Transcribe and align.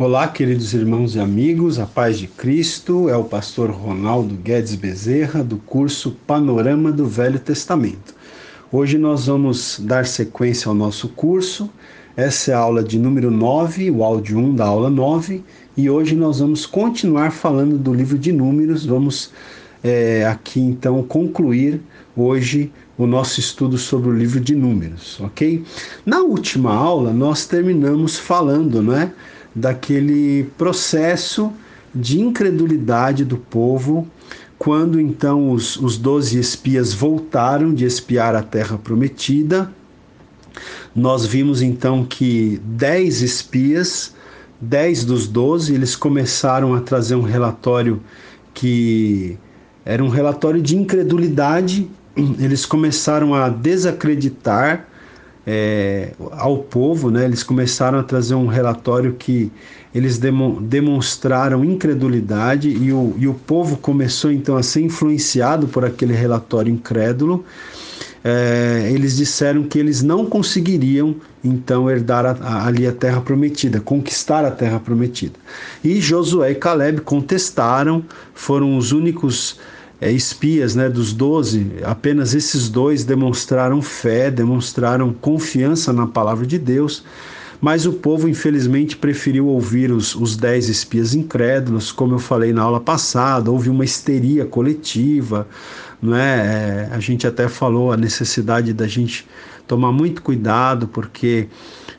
Olá, 0.00 0.28
queridos 0.28 0.74
irmãos 0.74 1.16
e 1.16 1.18
amigos, 1.18 1.80
a 1.80 1.84
paz 1.84 2.20
de 2.20 2.28
Cristo. 2.28 3.08
É 3.08 3.16
o 3.16 3.24
pastor 3.24 3.68
Ronaldo 3.68 4.36
Guedes 4.36 4.76
Bezerra, 4.76 5.42
do 5.42 5.56
curso 5.56 6.16
Panorama 6.24 6.92
do 6.92 7.04
Velho 7.04 7.40
Testamento. 7.40 8.14
Hoje 8.70 8.96
nós 8.96 9.26
vamos 9.26 9.80
dar 9.82 10.06
sequência 10.06 10.68
ao 10.68 10.74
nosso 10.76 11.08
curso. 11.08 11.68
Essa 12.16 12.52
é 12.52 12.54
a 12.54 12.58
aula 12.58 12.84
de 12.84 12.96
número 12.96 13.28
9, 13.28 13.90
o 13.90 14.04
áudio 14.04 14.38
1 14.38 14.54
da 14.54 14.66
aula 14.66 14.88
9, 14.88 15.42
e 15.76 15.90
hoje 15.90 16.14
nós 16.14 16.38
vamos 16.38 16.64
continuar 16.64 17.32
falando 17.32 17.76
do 17.76 17.92
livro 17.92 18.16
de 18.16 18.32
Números. 18.32 18.86
Vamos 18.86 19.32
é, 19.82 20.24
aqui 20.26 20.60
então 20.60 21.02
concluir 21.02 21.80
hoje 22.16 22.70
o 22.96 23.04
nosso 23.04 23.40
estudo 23.40 23.76
sobre 23.76 24.10
o 24.10 24.16
livro 24.16 24.38
de 24.38 24.54
Números, 24.54 25.18
ok? 25.20 25.64
Na 26.06 26.20
última 26.20 26.72
aula 26.72 27.12
nós 27.12 27.46
terminamos 27.46 28.16
falando, 28.16 28.80
não 28.80 28.96
é? 28.96 29.12
Daquele 29.54 30.44
processo 30.56 31.52
de 31.94 32.20
incredulidade 32.20 33.24
do 33.24 33.36
povo, 33.36 34.06
quando 34.58 35.00
então 35.00 35.50
os, 35.50 35.76
os 35.76 35.96
doze 35.96 36.38
espias 36.38 36.92
voltaram 36.92 37.72
de 37.72 37.84
espiar 37.84 38.34
a 38.34 38.42
terra 38.42 38.76
prometida. 38.76 39.70
Nós 40.94 41.24
vimos 41.24 41.62
então 41.62 42.04
que 42.04 42.60
dez 42.64 43.22
espias, 43.22 44.14
dez 44.60 45.04
dos 45.04 45.28
doze, 45.28 45.74
eles 45.74 45.94
começaram 45.94 46.74
a 46.74 46.80
trazer 46.80 47.14
um 47.14 47.22
relatório 47.22 48.02
que 48.52 49.38
era 49.84 50.02
um 50.02 50.08
relatório 50.08 50.60
de 50.60 50.76
incredulidade, 50.76 51.88
eles 52.16 52.66
começaram 52.66 53.34
a 53.34 53.48
desacreditar 53.48 54.88
é, 55.50 56.10
ao 56.32 56.58
povo, 56.58 57.10
né? 57.10 57.24
eles 57.24 57.42
começaram 57.42 57.98
a 57.98 58.02
trazer 58.02 58.34
um 58.34 58.46
relatório 58.46 59.14
que 59.14 59.50
eles 59.94 60.20
demonstraram 60.60 61.64
incredulidade 61.64 62.68
e 62.68 62.92
o, 62.92 63.14
e 63.16 63.26
o 63.26 63.32
povo 63.32 63.78
começou 63.78 64.30
então 64.30 64.58
a 64.58 64.62
ser 64.62 64.82
influenciado 64.82 65.66
por 65.66 65.86
aquele 65.86 66.12
relatório 66.12 66.70
incrédulo. 66.70 67.46
É, 68.22 68.90
eles 68.92 69.16
disseram 69.16 69.62
que 69.62 69.78
eles 69.78 70.02
não 70.02 70.26
conseguiriam 70.26 71.16
então 71.42 71.88
herdar 71.88 72.26
a, 72.26 72.32
a, 72.32 72.66
ali 72.66 72.86
a 72.86 72.92
terra 72.92 73.22
prometida, 73.22 73.80
conquistar 73.80 74.44
a 74.44 74.50
terra 74.50 74.78
prometida. 74.78 75.38
E 75.82 75.98
Josué 75.98 76.50
e 76.50 76.54
Caleb 76.56 77.00
contestaram, 77.00 78.04
foram 78.34 78.76
os 78.76 78.92
únicos 78.92 79.58
é, 80.00 80.10
espias 80.12 80.74
né, 80.74 80.88
dos 80.88 81.12
doze, 81.12 81.72
apenas 81.84 82.34
esses 82.34 82.68
dois 82.68 83.04
demonstraram 83.04 83.82
fé, 83.82 84.30
demonstraram 84.30 85.12
confiança 85.12 85.92
na 85.92 86.06
palavra 86.06 86.46
de 86.46 86.58
Deus, 86.58 87.04
mas 87.60 87.86
o 87.86 87.94
povo 87.94 88.28
infelizmente 88.28 88.96
preferiu 88.96 89.48
ouvir 89.48 89.90
os, 89.90 90.14
os 90.14 90.36
dez 90.36 90.68
espias 90.68 91.14
incrédulos, 91.14 91.90
como 91.90 92.14
eu 92.14 92.18
falei 92.18 92.52
na 92.52 92.62
aula 92.62 92.80
passada, 92.80 93.50
houve 93.50 93.68
uma 93.68 93.84
histeria 93.84 94.46
coletiva, 94.46 95.48
não 96.00 96.16
é? 96.16 96.88
é 96.90 96.90
a 96.92 97.00
gente 97.00 97.26
até 97.26 97.48
falou 97.48 97.92
a 97.92 97.96
necessidade 97.96 98.72
da 98.72 98.86
gente 98.86 99.26
tomar 99.66 99.90
muito 99.90 100.22
cuidado, 100.22 100.86
porque 100.86 101.48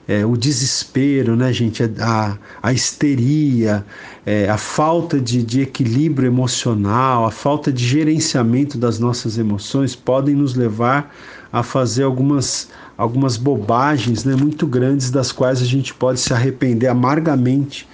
é, 0.09 0.25
o 0.25 0.35
desespero, 0.35 1.35
né, 1.35 1.53
gente, 1.53 1.83
a, 1.99 2.35
a 2.63 2.73
histeria, 2.73 3.85
é, 4.25 4.49
a 4.49 4.57
falta 4.57 5.21
de, 5.21 5.43
de 5.43 5.61
equilíbrio 5.61 6.25
emocional, 6.25 7.27
a 7.27 7.31
falta 7.31 7.71
de 7.71 7.85
gerenciamento 7.85 8.75
das 8.75 8.97
nossas 8.97 9.37
emoções 9.37 9.95
podem 9.95 10.33
nos 10.33 10.55
levar 10.55 11.15
a 11.53 11.61
fazer 11.61 12.01
algumas, 12.01 12.69
algumas 12.97 13.37
bobagens 13.37 14.25
né, 14.25 14.35
muito 14.35 14.65
grandes, 14.65 15.11
das 15.11 15.31
quais 15.31 15.61
a 15.61 15.65
gente 15.65 15.93
pode 15.93 16.19
se 16.19 16.33
arrepender 16.33 16.87
amargamente 16.87 17.87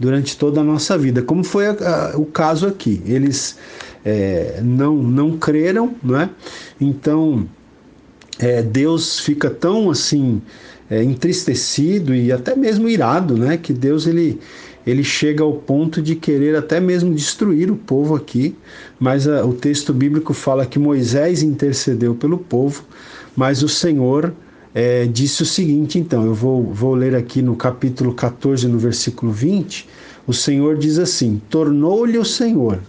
durante 0.00 0.36
toda 0.36 0.62
a 0.62 0.64
nossa 0.64 0.98
vida, 0.98 1.22
como 1.22 1.44
foi 1.44 1.68
a, 1.68 1.76
a, 2.12 2.18
o 2.18 2.26
caso 2.26 2.66
aqui. 2.66 3.00
Eles 3.06 3.56
é, 4.04 4.60
não, 4.64 4.96
não 4.96 5.38
creram, 5.38 5.94
não 6.02 6.20
é? 6.20 6.28
Então 6.80 7.46
é, 8.40 8.62
Deus 8.62 9.20
fica 9.20 9.48
tão 9.48 9.90
assim 9.90 10.42
é, 10.92 11.02
entristecido 11.02 12.14
e 12.14 12.30
até 12.30 12.54
mesmo 12.54 12.86
irado, 12.86 13.34
né? 13.34 13.56
Que 13.56 13.72
Deus 13.72 14.06
ele 14.06 14.38
ele 14.84 15.04
chega 15.04 15.44
ao 15.44 15.52
ponto 15.52 16.02
de 16.02 16.16
querer 16.16 16.56
até 16.56 16.80
mesmo 16.80 17.14
destruir 17.14 17.70
o 17.70 17.76
povo 17.76 18.16
aqui, 18.16 18.56
mas 18.98 19.28
a, 19.28 19.46
o 19.46 19.54
texto 19.54 19.92
bíblico 19.92 20.34
fala 20.34 20.66
que 20.66 20.76
Moisés 20.76 21.40
intercedeu 21.40 22.16
pelo 22.16 22.36
povo, 22.36 22.84
mas 23.36 23.62
o 23.62 23.68
Senhor 23.68 24.34
é, 24.74 25.06
disse 25.06 25.44
o 25.44 25.46
seguinte, 25.46 26.00
então, 26.00 26.26
eu 26.26 26.34
vou, 26.34 26.64
vou 26.64 26.96
ler 26.96 27.14
aqui 27.14 27.40
no 27.40 27.54
capítulo 27.54 28.12
14, 28.12 28.66
no 28.66 28.76
versículo 28.76 29.30
20, 29.30 29.88
o 30.26 30.32
Senhor 30.32 30.76
diz 30.76 30.98
assim: 30.98 31.40
Tornou-lhe 31.48 32.18
o 32.18 32.24
Senhor, 32.24 32.80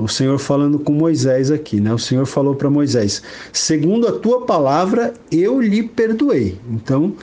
o 0.00 0.08
Senhor 0.08 0.38
falando 0.38 0.78
com 0.78 0.92
Moisés 0.92 1.50
aqui, 1.50 1.80
né? 1.80 1.92
O 1.92 1.98
Senhor 1.98 2.24
falou 2.26 2.54
para 2.54 2.70
Moisés: 2.70 3.22
segundo 3.52 4.08
a 4.08 4.12
tua 4.12 4.46
palavra, 4.46 5.12
eu 5.30 5.60
lhe 5.60 5.82
perdoei. 5.82 6.58
Então, 6.70 7.14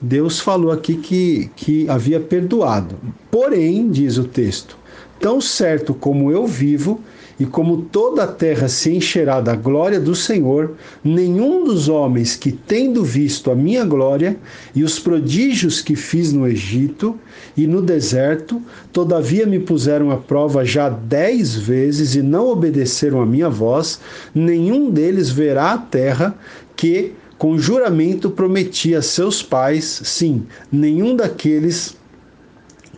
Deus 0.00 0.40
falou 0.40 0.72
aqui 0.72 0.96
que, 0.96 1.50
que 1.54 1.88
havia 1.88 2.18
perdoado. 2.18 2.96
Porém, 3.30 3.90
diz 3.90 4.16
o 4.16 4.24
texto, 4.24 4.76
tão 5.20 5.40
certo 5.40 5.94
como 5.94 6.32
eu 6.32 6.46
vivo, 6.46 7.00
e 7.42 7.44
como 7.44 7.82
toda 7.90 8.22
a 8.22 8.26
terra 8.28 8.68
se 8.68 8.94
encherá 8.94 9.40
da 9.40 9.56
glória 9.56 9.98
do 9.98 10.14
Senhor, 10.14 10.76
nenhum 11.02 11.64
dos 11.64 11.88
homens 11.88 12.36
que, 12.36 12.52
tendo 12.52 13.02
visto 13.02 13.50
a 13.50 13.54
minha 13.56 13.84
glória 13.84 14.36
e 14.72 14.84
os 14.84 15.00
prodígios 15.00 15.82
que 15.82 15.96
fiz 15.96 16.32
no 16.32 16.46
Egito 16.46 17.18
e 17.56 17.66
no 17.66 17.82
deserto, 17.82 18.62
todavia 18.92 19.44
me 19.44 19.58
puseram 19.58 20.12
à 20.12 20.16
prova 20.18 20.64
já 20.64 20.88
dez 20.88 21.56
vezes 21.56 22.14
e 22.14 22.22
não 22.22 22.46
obedeceram 22.46 23.20
a 23.20 23.26
minha 23.26 23.50
voz, 23.50 23.98
nenhum 24.32 24.88
deles 24.88 25.28
verá 25.28 25.72
a 25.72 25.78
terra 25.78 26.38
que, 26.76 27.12
com 27.38 27.58
juramento, 27.58 28.30
prometi 28.30 28.94
a 28.94 29.02
seus 29.02 29.42
pais, 29.42 30.00
sim, 30.04 30.46
nenhum 30.70 31.16
daqueles 31.16 31.96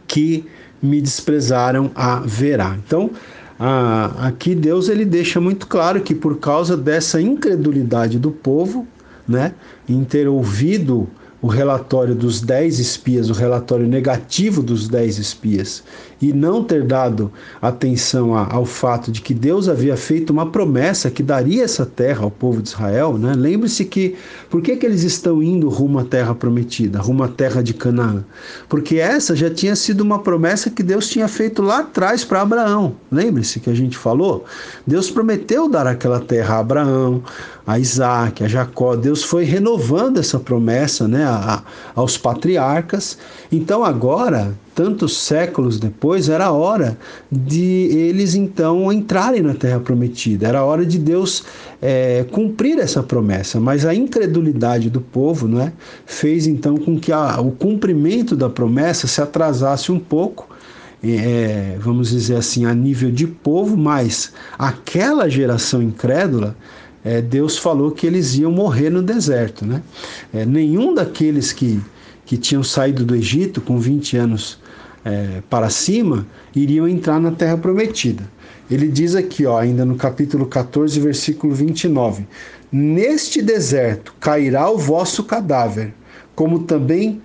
que 0.06 0.44
me 0.82 1.00
desprezaram 1.00 1.91
a 1.94 2.21
verá. 2.21 2.76
Então, 2.87 3.11
ah, 3.66 4.26
aqui 4.26 4.54
Deus 4.54 4.91
ele 4.91 5.06
deixa 5.06 5.41
muito 5.41 5.66
claro 5.66 6.02
que 6.02 6.14
por 6.14 6.38
causa 6.38 6.76
dessa 6.76 7.19
incredulidade 7.19 8.19
do 8.19 8.30
povo, 8.30 8.86
né, 9.26 9.54
em 9.88 10.04
ter 10.04 10.28
ouvido 10.28 11.08
o 11.41 11.47
relatório 11.47 12.14
dos 12.14 12.42
dez 12.42 12.78
espias, 12.78 13.30
o 13.30 13.32
relatório 13.32 13.86
negativo 13.86 14.62
dos 14.62 14.86
dez 14.86 15.16
espias, 15.16 15.82
e 16.25 16.33
não 16.33 16.65
ter 16.65 16.85
dado 16.85 17.31
atenção 17.61 18.35
a, 18.35 18.51
ao 18.51 18.65
fato 18.65 19.12
de 19.12 19.21
que 19.21 19.35
Deus 19.35 19.69
havia 19.69 19.95
feito 19.95 20.31
uma 20.31 20.51
promessa 20.51 21.11
que 21.11 21.23
daria 21.23 21.65
essa 21.65 21.85
terra 21.85 22.25
ao 22.25 22.31
povo 22.31 22.62
de 22.62 22.71
Israel, 22.71 23.19
né? 23.19 23.35
Lembre-se 23.37 23.85
que 23.85 24.17
por 24.49 24.62
que, 24.62 24.75
que 24.77 24.87
eles 24.87 25.03
estão 25.03 25.43
indo 25.43 25.69
rumo 25.69 25.99
à 25.99 26.05
terra 26.05 26.35
prometida, 26.35 26.99
rumo 26.99 27.23
à 27.23 27.29
terra 27.29 27.62
de 27.62 27.75
Canaã? 27.75 28.25
Porque 28.71 28.97
essa 28.97 29.37
já 29.37 29.51
tinha 29.51 29.77
sido 29.77 30.01
uma 30.01 30.19
promessa 30.19 30.71
que 30.71 30.83
Deus 30.83 31.09
tinha 31.09 31.29
feito 31.29 31.61
lá 31.61 31.81
atrás 31.81 32.25
para 32.25 32.41
Abraão. 32.41 32.97
Lembre-se 33.12 33.61
que 33.61 33.69
a 33.69 33.75
gente 33.75 33.99
falou? 33.99 34.47
Deus 34.87 35.11
prometeu 35.11 35.69
dar 35.69 35.87
aquela 35.87 36.21
terra 36.21 36.55
a 36.55 36.61
Abraão, 36.61 37.23
a 37.67 37.79
Isaac, 37.79 38.43
a 38.43 38.49
Jacó. 38.49 38.97
Deus 38.97 39.23
foi 39.23 39.45
renovando 39.45 40.19
essa 40.19 40.41
promessa 40.41 41.06
né, 41.06 41.25
a, 41.25 41.56
a, 41.56 41.62
aos 41.95 42.17
patriarcas. 42.17 43.19
Então 43.53 43.85
agora 43.85 44.55
tantos 44.75 45.17
séculos 45.17 45.79
depois, 45.79 46.29
era 46.29 46.51
hora 46.51 46.99
de 47.31 47.89
eles 47.93 48.35
então 48.35 48.93
entrarem 48.93 49.43
na 49.43 49.55
Terra 49.55 49.81
Prometida, 49.81 50.49
era 50.49 50.65
hora 50.65 50.85
de 50.85 50.99
Deus 50.99 51.45
é, 51.81 52.25
cumprir 52.31 52.79
essa 52.79 53.03
promessa. 53.03 53.61
Mas 53.61 53.87
a 53.87 53.95
incredulidade 53.95 54.91
do 54.91 55.01
povo 55.01 55.47
não 55.47 55.61
é, 55.61 55.73
fez 56.05 56.47
então 56.47 56.77
com 56.77 56.99
que 56.99 57.12
a, 57.12 57.41
o 57.41 57.53
cumprimento 57.53 58.35
da 58.35 58.51
promessa 58.51 59.07
se 59.07 59.21
atrasasse 59.21 59.93
um 59.93 59.99
pouco. 59.99 60.49
É, 61.06 61.77
vamos 61.81 62.09
dizer 62.09 62.37
assim, 62.37 62.65
a 62.65 62.75
nível 62.75 63.11
de 63.11 63.27
povo, 63.27 63.77
mas 63.77 64.32
aquela 64.59 65.29
geração 65.29 65.82
incrédula 65.82 66.56
é, 67.05 67.20
Deus 67.20 67.59
falou 67.59 67.91
que 67.91 68.06
eles 68.06 68.35
iam 68.37 68.50
morrer 68.50 68.88
no 68.88 69.03
deserto. 69.03 69.67
Né? 69.67 69.82
É, 70.32 70.47
nenhum 70.47 70.94
daqueles 70.94 71.53
que, 71.53 71.79
que 72.25 72.38
tinham 72.38 72.62
saído 72.65 73.05
do 73.05 73.15
Egito 73.15 73.61
com 73.61 73.79
20 73.79 74.17
anos 74.17 74.59
é, 75.05 75.43
para 75.51 75.69
cima, 75.69 76.27
iriam 76.55 76.89
entrar 76.89 77.21
na 77.21 77.31
terra 77.31 77.56
prometida. 77.56 78.29
Ele 78.71 78.89
diz 78.89 79.15
aqui, 79.15 79.45
ó, 79.45 79.59
ainda 79.59 79.85
no 79.85 79.97
capítulo 79.97 80.47
14, 80.47 80.99
versículo 80.99 81.55
29: 81.55 82.27
Neste 82.73 83.43
deserto 83.43 84.15
cairá 84.19 84.71
o 84.71 84.79
vosso 84.79 85.25
cadáver, 85.25 85.93
como 86.35 86.61
também 86.61 87.21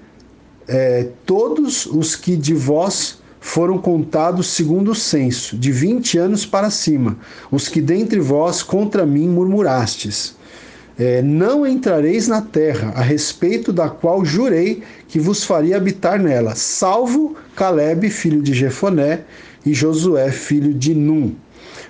é, 0.67 1.07
todos 1.25 1.85
os 1.85 2.15
que 2.15 2.35
de 2.35 2.53
vós 2.53 3.19
foram 3.39 3.77
contados 3.77 4.47
segundo 4.47 4.91
o 4.91 4.95
censo, 4.95 5.57
de 5.57 5.71
vinte 5.71 6.17
anos 6.17 6.45
para 6.45 6.69
cima, 6.69 7.17
os 7.49 7.69
que 7.69 7.79
dentre 7.81 8.19
vós 8.19 8.61
contra 8.61 9.05
mim 9.05 9.29
murmurastes. 9.29 10.37
é, 10.99 11.21
não 11.21 11.65
entrareis 11.65 12.27
na 12.27 12.41
terra, 12.41 12.91
a 12.93 13.01
respeito 13.01 13.71
da 13.71 13.89
qual 13.89 14.25
jurei 14.25 14.83
que 15.09 15.19
vos 15.19 15.43
faria 15.43 15.75
habitar 15.75 16.19
nela, 16.21 16.55
salvo 16.55 17.35
Caleb, 17.55 18.09
filho 18.09 18.41
de 18.41 18.53
Jefoné, 18.53 19.21
e 19.65 19.73
Josué, 19.73 20.31
filho 20.31 20.73
de 20.73 20.93
Num. 20.93 21.35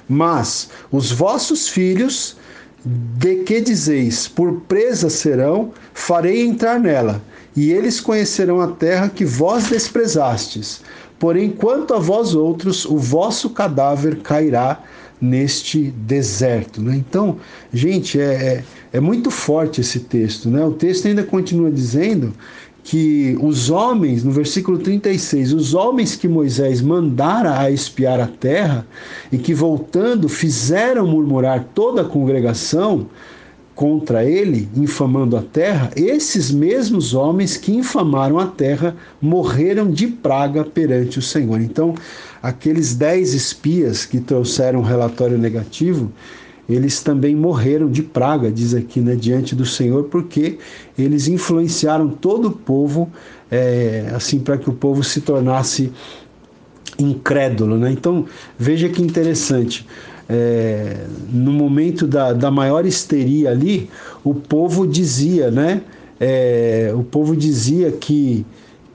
Mas 0.07 0.69
os 0.92 1.12
vossos 1.12 1.68
filhos, 1.68 2.38
de 2.83 3.44
que 3.44 3.62
dizeis, 3.62 4.27
por 4.27 4.62
presa 4.62 5.10
serão, 5.10 5.71
farei 5.94 6.42
entrar 6.42 6.80
nela, 6.80 7.21
e 7.56 7.71
eles 7.71 8.00
conhecerão 8.00 8.62
a 8.62 8.68
terra 8.68 9.10
que 9.10 9.25
vós 9.25 9.68
desprezastes. 9.68 10.81
Porém, 11.19 11.51
quanto 11.51 11.94
a 11.94 12.00
vós 12.00 12.33
outros, 12.33 12.86
o 12.86 12.98
vosso 12.98 13.50
cadáver 13.50 14.21
cairá 14.21 14.81
neste 15.21 15.92
deserto. 15.92 16.81
Né? 16.81 16.95
Então, 16.95 17.38
gente, 17.74 18.19
é, 18.19 18.24
é, 18.24 18.63
é, 18.94 19.00
muito 19.00 19.30
forte 19.30 19.81
esse 19.81 20.00
texto. 20.00 20.50
Né? 20.50 20.63
O 20.63 20.71
texto 20.71 21.07
ainda 21.07 21.24
continua 21.24 21.69
dizendo 21.69 22.33
que 22.90 23.38
os 23.40 23.70
homens, 23.70 24.24
no 24.24 24.32
versículo 24.32 24.80
36, 24.80 25.54
os 25.54 25.76
homens 25.76 26.16
que 26.16 26.28
Moisés 26.28 26.82
mandara 26.82 27.60
a 27.60 27.70
espiar 27.70 28.20
a 28.20 28.26
terra 28.26 28.84
e 29.32 29.38
que 29.38 29.54
voltando 29.54 30.28
fizeram 30.28 31.06
murmurar 31.06 31.68
toda 31.76 32.02
a 32.02 32.06
congregação, 32.06 33.06
contra 33.76 34.26
ele, 34.26 34.68
infamando 34.76 35.38
a 35.38 35.42
terra, 35.42 35.92
esses 35.96 36.52
mesmos 36.52 37.14
homens 37.14 37.56
que 37.56 37.72
infamaram 37.72 38.40
a 38.40 38.48
terra 38.48 38.94
morreram 39.22 39.90
de 39.90 40.08
praga 40.08 40.66
perante 40.66 41.20
o 41.20 41.22
Senhor. 41.22 41.62
Então, 41.62 41.94
aqueles 42.42 42.96
dez 42.96 43.36
espias 43.36 44.04
que 44.04 44.20
trouxeram 44.20 44.80
um 44.80 44.84
relatório 44.84 45.38
negativo, 45.38 46.12
eles 46.69 47.01
também 47.01 47.36
morreram 47.36 47.89
de 47.89 48.04
praga, 48.04 48.51
diz 48.51 48.74
aqui, 48.74 49.00
né, 49.01 49.16
diante 49.16 49.56
do 49.56 49.66
Senhor, 49.66 50.06
porque 50.06 50.60
eles 50.98 51.27
influenciaram 51.27 52.10
todo 52.10 52.50
o 52.50 52.51
povo, 52.51 53.10
é, 53.50 54.12
assim, 54.13 54.39
para 54.39 54.57
que 54.57 54.69
o 54.69 54.74
povo 54.74 55.04
se 55.04 55.21
tornasse 55.21 55.92
incrédulo. 57.00 57.77
Né? 57.77 57.92
Então, 57.92 58.25
veja 58.57 58.88
que 58.89 59.01
interessante 59.01 59.86
é, 60.30 61.07
no 61.33 61.51
momento 61.51 62.06
da, 62.06 62.31
da 62.33 62.51
maior 62.51 62.86
histeria 62.86 63.50
ali, 63.50 63.89
o 64.24 64.36
povo 64.36 64.86
dizia, 64.86 65.50
né? 65.50 65.81
É, 66.19 66.92
o 66.94 67.01
povo 67.01 67.36
dizia 67.36 67.92
que, 67.92 68.45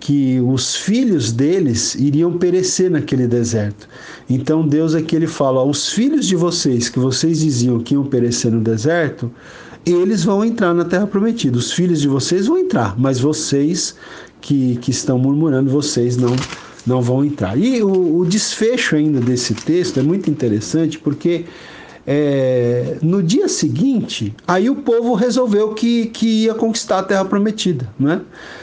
que 0.04 0.38
os 0.38 0.76
filhos 0.76 1.32
deles 1.32 1.94
iriam 1.94 2.36
perecer 2.36 2.90
naquele 2.90 3.26
deserto. 3.26 3.88
Então 4.28 4.68
Deus 4.68 4.94
aqui 4.94 5.16
ele 5.16 5.26
fala: 5.26 5.60
ó, 5.60 5.66
os 5.66 5.88
filhos 5.88 6.26
de 6.26 6.36
vocês 6.36 6.90
que 6.90 6.98
vocês 6.98 7.40
diziam 7.40 7.80
que 7.80 7.94
iam 7.94 8.04
perecer 8.04 8.52
no 8.52 8.60
deserto, 8.60 9.32
eles 9.86 10.22
vão 10.22 10.44
entrar 10.44 10.74
na 10.74 10.84
terra 10.84 11.06
prometida. 11.06 11.56
Os 11.56 11.72
filhos 11.72 12.02
de 12.02 12.08
vocês 12.08 12.46
vão 12.46 12.58
entrar, 12.58 12.94
mas 13.00 13.18
vocês 13.18 13.94
que, 14.42 14.76
que 14.76 14.90
estão 14.90 15.18
murmurando, 15.18 15.70
vocês 15.70 16.18
não 16.18 16.36
não 16.86 17.00
vão 17.00 17.24
entrar. 17.24 17.56
E 17.58 17.82
o, 17.82 18.18
o 18.18 18.26
desfecho 18.26 18.96
ainda 18.96 19.22
desse 19.22 19.54
texto 19.54 19.98
é 19.98 20.02
muito 20.02 20.28
interessante 20.28 20.98
porque 20.98 21.46
é, 22.06 22.98
no 23.02 23.22
dia 23.22 23.48
seguinte, 23.48 24.34
aí 24.46 24.68
o 24.68 24.76
povo 24.76 25.14
resolveu 25.14 25.72
que, 25.72 26.06
que 26.06 26.44
ia 26.44 26.54
conquistar 26.54 26.98
a 26.98 27.02
terra 27.02 27.24
prometida. 27.24 27.88
Né? 27.98 28.20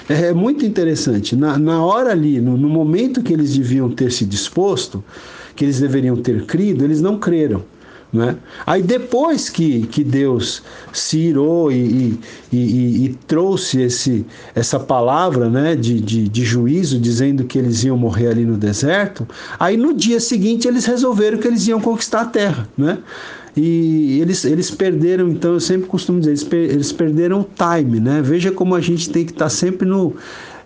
É 0.07 0.33
muito 0.33 0.65
interessante. 0.65 1.35
Na, 1.35 1.57
na 1.57 1.83
hora 1.83 2.11
ali, 2.11 2.39
no, 2.39 2.55
no 2.55 2.69
momento 2.69 3.23
que 3.23 3.33
eles 3.33 3.55
deviam 3.55 3.89
ter 3.89 4.11
se 4.11 4.25
disposto, 4.25 5.03
que 5.55 5.65
eles 5.65 5.79
deveriam 5.79 6.15
ter 6.15 6.45
crido, 6.45 6.83
eles 6.83 7.01
não 7.01 7.17
creram. 7.17 7.63
Né? 8.13 8.35
Aí 8.65 8.83
depois 8.83 9.49
que, 9.49 9.83
que 9.87 10.03
Deus 10.03 10.61
se 10.91 11.17
irou 11.17 11.71
e, 11.71 12.19
e, 12.51 12.57
e, 12.57 13.05
e 13.05 13.09
trouxe 13.25 13.81
esse, 13.83 14.25
essa 14.53 14.77
palavra 14.77 15.49
né, 15.49 15.77
de, 15.77 16.01
de, 16.01 16.27
de, 16.27 16.43
juízo, 16.43 16.99
dizendo 16.99 17.45
que 17.45 17.57
eles 17.57 17.85
iam 17.85 17.95
morrer 17.95 18.27
ali 18.27 18.43
no 18.43 18.57
deserto, 18.57 19.25
aí 19.57 19.77
no 19.77 19.93
dia 19.93 20.19
seguinte 20.19 20.67
eles 20.67 20.85
resolveram 20.85 21.37
que 21.37 21.47
eles 21.47 21.65
iam 21.67 21.79
conquistar 21.79 22.21
a 22.21 22.25
terra. 22.25 22.67
Né? 22.77 22.97
E 23.55 24.19
eles, 24.21 24.43
eles 24.43 24.71
perderam, 24.71 25.29
então 25.29 25.53
eu 25.53 25.59
sempre 25.59 25.87
costumo 25.87 26.19
dizer, 26.19 26.31
eles, 26.31 26.43
per, 26.43 26.69
eles 26.69 26.91
perderam 26.91 27.41
o 27.41 27.45
time. 27.45 27.99
Né? 28.01 28.21
Veja 28.21 28.51
como 28.51 28.75
a 28.75 28.81
gente 28.81 29.09
tem 29.09 29.25
que 29.25 29.31
estar 29.31 29.49
sempre 29.49 29.87
no 29.87 30.15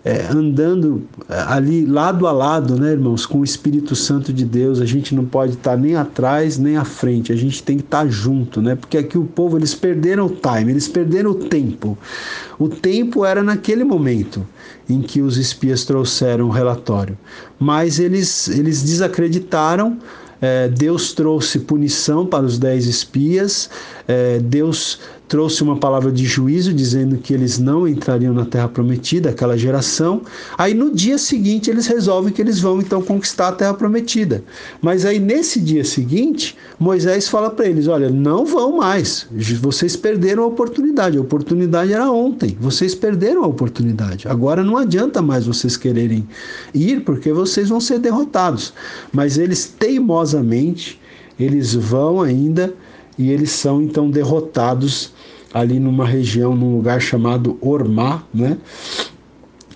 é, 0.06 0.28
andando 0.30 1.02
é, 1.28 1.34
ali 1.48 1.84
lado 1.84 2.28
a 2.28 2.32
lado, 2.32 2.78
né, 2.78 2.92
irmãos, 2.92 3.26
com 3.26 3.40
o 3.40 3.44
Espírito 3.44 3.96
Santo 3.96 4.32
de 4.32 4.44
Deus. 4.44 4.80
A 4.80 4.84
gente 4.84 5.12
não 5.16 5.24
pode 5.24 5.54
estar 5.54 5.76
nem 5.76 5.96
atrás 5.96 6.56
nem 6.56 6.76
à 6.76 6.84
frente. 6.84 7.32
A 7.32 7.36
gente 7.36 7.60
tem 7.60 7.76
que 7.76 7.82
estar 7.82 8.06
junto, 8.06 8.62
né? 8.62 8.76
Porque 8.76 8.96
aqui 8.96 9.18
o 9.18 9.24
povo 9.24 9.58
eles 9.58 9.74
perderam 9.74 10.26
o 10.26 10.30
time, 10.30 10.70
eles 10.70 10.86
perderam 10.86 11.32
o 11.32 11.34
tempo. 11.34 11.98
O 12.56 12.68
tempo 12.68 13.24
era 13.24 13.42
naquele 13.42 13.82
momento 13.82 14.46
em 14.88 15.02
que 15.02 15.20
os 15.20 15.36
espias 15.36 15.84
trouxeram 15.84 16.46
o 16.46 16.50
relatório, 16.50 17.18
mas 17.58 17.98
eles 17.98 18.46
eles 18.48 18.84
desacreditaram. 18.84 19.98
É, 20.38 20.68
Deus 20.68 21.14
trouxe 21.14 21.60
punição 21.60 22.26
para 22.26 22.44
os 22.44 22.58
dez 22.58 22.86
espias, 22.86 23.70
é, 24.06 24.38
Deus 24.38 25.00
trouxe 25.28 25.62
uma 25.62 25.76
palavra 25.76 26.12
de 26.12 26.24
juízo 26.24 26.72
dizendo 26.72 27.16
que 27.16 27.34
eles 27.34 27.58
não 27.58 27.86
entrariam 27.86 28.32
na 28.32 28.44
terra 28.44 28.68
prometida, 28.68 29.30
aquela 29.30 29.56
geração. 29.56 30.22
Aí 30.56 30.72
no 30.72 30.94
dia 30.94 31.18
seguinte 31.18 31.70
eles 31.70 31.86
resolvem 31.86 32.32
que 32.32 32.40
eles 32.40 32.60
vão 32.60 32.80
então 32.80 33.02
conquistar 33.02 33.48
a 33.48 33.52
terra 33.52 33.74
prometida. 33.74 34.44
Mas 34.80 35.04
aí 35.04 35.18
nesse 35.18 35.60
dia 35.60 35.84
seguinte, 35.84 36.56
Moisés 36.78 37.28
fala 37.28 37.50
para 37.50 37.66
eles: 37.66 37.88
olha, 37.88 38.08
não 38.10 38.46
vão 38.46 38.76
mais, 38.76 39.26
vocês 39.60 39.96
perderam 39.96 40.44
a 40.44 40.46
oportunidade. 40.46 41.18
A 41.18 41.20
oportunidade 41.20 41.92
era 41.92 42.10
ontem, 42.10 42.56
vocês 42.60 42.94
perderam 42.94 43.42
a 43.42 43.46
oportunidade. 43.46 44.28
Agora 44.28 44.62
não 44.62 44.76
adianta 44.76 45.20
mais 45.20 45.46
vocês 45.46 45.76
quererem 45.76 46.26
ir, 46.72 47.00
porque 47.00 47.32
vocês 47.32 47.68
vão 47.68 47.80
ser 47.80 47.98
derrotados. 47.98 48.72
Mas 49.12 49.38
eles 49.38 49.66
teimosamente, 49.66 51.00
eles 51.38 51.74
vão 51.74 52.22
ainda 52.22 52.72
e 53.18 53.30
eles 53.30 53.50
são 53.50 53.82
então 53.82 54.10
derrotados 54.10 55.12
ali 55.56 55.80
numa 55.80 56.06
região, 56.06 56.54
num 56.54 56.76
lugar 56.76 57.00
chamado 57.00 57.56
Ormá, 57.62 58.22
né? 58.32 58.58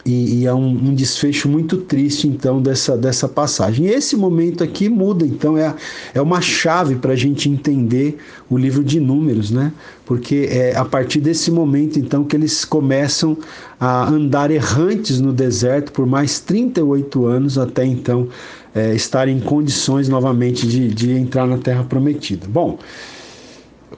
E, 0.05 0.41
e 0.41 0.47
é 0.47 0.53
um, 0.53 0.69
um, 0.69 0.95
desfecho 0.95 1.49
muito 1.49 1.77
triste, 1.77 2.27
então, 2.27 2.61
dessa, 2.61 2.97
dessa 2.97 3.29
passagem. 3.29 3.87
E 3.87 3.91
esse 3.91 4.17
momento 4.17 4.65
aqui 4.65 4.89
muda, 4.89 5.27
então, 5.27 5.57
é, 5.59 5.75
é 6.15 6.21
uma 6.21 6.41
chave 6.41 6.97
para 6.97 7.13
a 7.13 7.17
gente 7.17 7.51
entender 7.51 8.19
o 8.49 8.57
livro 8.57 8.83
de 8.83 8.99
Números, 8.99 9.51
né? 9.51 9.73
Porque 10.07 10.49
é 10.51 10.75
a 10.75 10.85
partir 10.85 11.21
desse 11.21 11.51
momento, 11.51 11.99
então, 11.99 12.25
que 12.25 12.35
eles 12.35 12.65
começam 12.65 13.37
a 13.79 14.09
andar 14.09 14.51
errantes 14.51 15.21
no 15.21 15.33
deserto 15.33 15.93
por 15.93 16.07
mais 16.07 16.41
38 16.41 17.27
anos, 17.27 17.59
até 17.59 17.85
então 17.85 18.29
é, 18.75 18.95
estarem 18.95 19.37
em 19.37 19.41
condições 19.41 20.09
novamente 20.09 20.67
de, 20.67 20.89
de 20.89 21.13
entrar 21.13 21.47
na 21.47 21.59
Terra 21.59 21.85
Prometida. 21.85 22.47
Bom. 22.49 22.79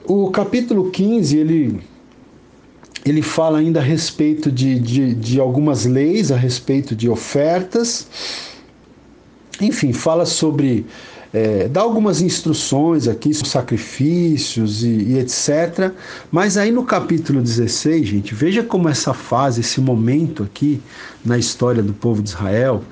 O 0.05 0.29
capítulo 0.31 0.89
15, 0.89 1.37
ele, 1.37 1.81
ele 3.05 3.21
fala 3.21 3.59
ainda 3.59 3.79
a 3.79 3.83
respeito 3.83 4.51
de, 4.51 4.79
de, 4.79 5.13
de 5.13 5.39
algumas 5.39 5.85
leis, 5.85 6.31
a 6.31 6.35
respeito 6.35 6.95
de 6.95 7.09
ofertas. 7.09 8.07
Enfim, 9.61 9.93
fala 9.93 10.25
sobre 10.25 10.85
é, 11.33 11.67
dá 11.67 11.81
algumas 11.81 12.21
instruções 12.21 13.07
aqui 13.07 13.33
sobre 13.33 13.49
sacrifícios 13.49 14.83
e, 14.83 14.87
e, 14.87 15.17
etc. 15.17 15.91
Mas 16.31 16.57
aí 16.57 16.71
no 16.71 16.85
capítulo 16.85 17.41
16, 17.41 18.07
gente, 18.07 18.35
veja 18.35 18.61
como 18.61 18.87
essa 18.87 19.15
fase, 19.15 19.61
esse 19.61 19.81
momento 19.81 20.43
aqui 20.43 20.79
na 21.25 21.35
história 21.35 21.81
do 21.81 21.91
povo 21.91 22.21
de 22.21 22.29
Israel 22.29 22.83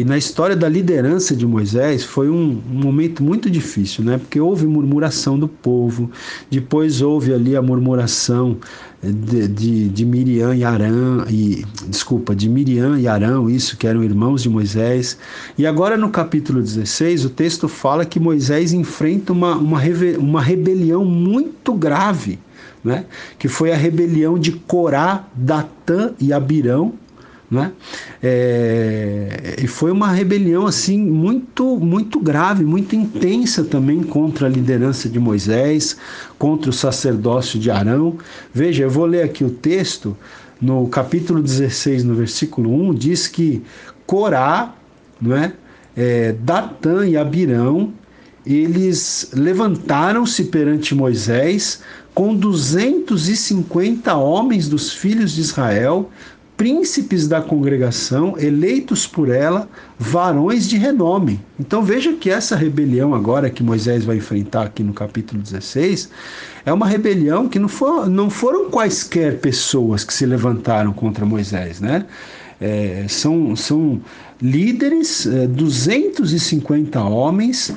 e 0.00 0.04
na 0.04 0.16
história 0.16 0.56
da 0.56 0.66
liderança 0.66 1.36
de 1.36 1.46
Moisés 1.46 2.02
foi 2.02 2.30
um, 2.30 2.58
um 2.72 2.80
momento 2.80 3.22
muito 3.22 3.50
difícil, 3.50 4.02
né? 4.02 4.16
Porque 4.16 4.40
houve 4.40 4.66
murmuração 4.66 5.38
do 5.38 5.46
povo, 5.46 6.10
depois 6.50 7.02
houve 7.02 7.34
ali 7.34 7.54
a 7.54 7.60
murmuração 7.60 8.56
de, 9.02 9.46
de, 9.46 9.88
de, 9.90 10.06
Miriam 10.06 10.56
e 10.56 10.64
Arão, 10.64 11.26
e, 11.28 11.66
desculpa, 11.86 12.34
de 12.34 12.48
Miriam 12.48 12.98
e 12.98 13.06
Arão, 13.06 13.50
isso 13.50 13.76
que 13.76 13.86
eram 13.86 14.02
irmãos 14.02 14.42
de 14.42 14.48
Moisés. 14.48 15.18
E 15.58 15.66
agora 15.66 15.98
no 15.98 16.08
capítulo 16.08 16.62
16, 16.62 17.26
o 17.26 17.30
texto 17.30 17.68
fala 17.68 18.06
que 18.06 18.18
Moisés 18.18 18.72
enfrenta 18.72 19.34
uma, 19.34 19.54
uma, 19.54 19.82
uma 20.18 20.40
rebelião 20.40 21.04
muito 21.04 21.74
grave, 21.74 22.38
né? 22.82 23.04
que 23.38 23.48
foi 23.48 23.70
a 23.70 23.76
rebelião 23.76 24.38
de 24.38 24.52
Corá, 24.52 25.26
Datã 25.34 26.14
e 26.18 26.32
Abirão, 26.32 26.94
né? 27.50 27.72
É, 28.22 29.56
e 29.60 29.66
foi 29.66 29.90
uma 29.90 30.12
rebelião 30.12 30.66
assim 30.66 30.98
muito 30.98 31.78
muito 31.78 32.20
grave, 32.20 32.64
muito 32.64 32.94
intensa 32.94 33.64
também 33.64 34.02
contra 34.02 34.46
a 34.46 34.50
liderança 34.50 35.08
de 35.08 35.18
Moisés, 35.18 35.96
contra 36.38 36.70
o 36.70 36.72
sacerdócio 36.72 37.58
de 37.58 37.70
Arão. 37.70 38.16
Veja, 38.54 38.84
eu 38.84 38.90
vou 38.90 39.06
ler 39.06 39.24
aqui 39.24 39.42
o 39.42 39.50
texto 39.50 40.16
no 40.60 40.86
capítulo 40.88 41.42
16, 41.42 42.04
no 42.04 42.14
versículo 42.14 42.72
1, 42.90 42.94
diz 42.94 43.26
que 43.26 43.62
Corá, 44.06 44.74
não 45.20 45.36
é? 45.36 45.52
é 45.96 46.32
Datã 46.32 47.06
e 47.06 47.16
Abirão 47.16 47.92
eles 48.44 49.30
levantaram-se 49.32 50.44
perante 50.44 50.94
Moisés 50.94 51.82
com 52.14 52.34
250 52.34 54.14
homens 54.14 54.68
dos 54.68 54.92
filhos 54.92 55.32
de 55.32 55.40
Israel, 55.40 56.10
príncipes 56.60 57.26
da 57.26 57.40
congregação, 57.40 58.34
eleitos 58.38 59.06
por 59.06 59.30
ela, 59.30 59.66
varões 59.98 60.68
de 60.68 60.76
renome. 60.76 61.40
Então 61.58 61.82
veja 61.82 62.12
que 62.12 62.28
essa 62.28 62.54
rebelião 62.54 63.14
agora 63.14 63.48
que 63.48 63.62
Moisés 63.62 64.04
vai 64.04 64.18
enfrentar 64.18 64.66
aqui 64.66 64.82
no 64.82 64.92
capítulo 64.92 65.40
16 65.40 66.10
é 66.66 66.70
uma 66.70 66.86
rebelião 66.86 67.48
que 67.48 67.58
não, 67.58 67.66
for, 67.66 68.10
não 68.10 68.28
foram 68.28 68.68
quaisquer 68.68 69.38
pessoas 69.38 70.04
que 70.04 70.12
se 70.12 70.26
levantaram 70.26 70.92
contra 70.92 71.24
Moisés, 71.24 71.80
né? 71.80 72.04
É, 72.60 73.06
são, 73.08 73.56
são 73.56 73.98
líderes, 74.42 75.24
é, 75.26 75.46
250 75.46 77.02
homens 77.02 77.72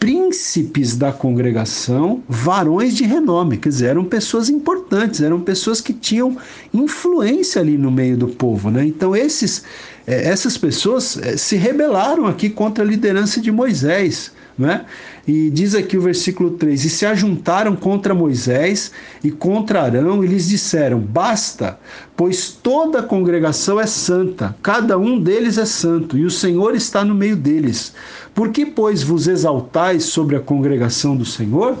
príncipes 0.00 0.96
da 0.96 1.12
congregação, 1.12 2.22
varões 2.26 2.96
de 2.96 3.04
renome, 3.04 3.58
quer 3.58 3.68
dizer, 3.68 3.86
eram 3.88 4.04
pessoas 4.04 4.48
importantes, 4.48 5.20
eram 5.20 5.42
pessoas 5.42 5.82
que 5.82 5.92
tinham 5.92 6.38
influência 6.72 7.60
ali 7.60 7.76
no 7.76 7.90
meio 7.90 8.16
do 8.16 8.26
povo, 8.26 8.70
né? 8.70 8.84
Então 8.86 9.14
esses, 9.14 9.62
é, 10.06 10.26
essas 10.26 10.56
pessoas 10.56 11.18
é, 11.18 11.36
se 11.36 11.54
rebelaram 11.54 12.26
aqui 12.26 12.48
contra 12.48 12.82
a 12.82 12.86
liderança 12.86 13.42
de 13.42 13.52
Moisés, 13.52 14.32
né? 14.58 14.84
E 15.26 15.50
diz 15.50 15.74
aqui 15.74 15.96
o 15.96 16.00
versículo 16.00 16.50
3: 16.50 16.84
E 16.84 16.90
se 16.90 17.06
ajuntaram 17.06 17.76
contra 17.76 18.14
Moisés 18.14 18.92
e 19.22 19.30
contra 19.30 19.82
Arão, 19.82 20.24
e 20.24 20.26
lhes 20.26 20.48
disseram: 20.48 20.98
Basta, 20.98 21.78
pois 22.16 22.50
toda 22.50 23.00
a 23.00 23.02
congregação 23.02 23.80
é 23.80 23.86
santa, 23.86 24.56
cada 24.62 24.98
um 24.98 25.18
deles 25.20 25.58
é 25.58 25.64
santo, 25.64 26.16
e 26.18 26.24
o 26.24 26.30
Senhor 26.30 26.74
está 26.74 27.04
no 27.04 27.14
meio 27.14 27.36
deles. 27.36 27.94
Por 28.34 28.50
que, 28.50 28.64
pois, 28.66 29.02
vos 29.02 29.26
exaltais 29.26 30.04
sobre 30.04 30.36
a 30.36 30.40
congregação 30.40 31.16
do 31.16 31.24
Senhor? 31.24 31.76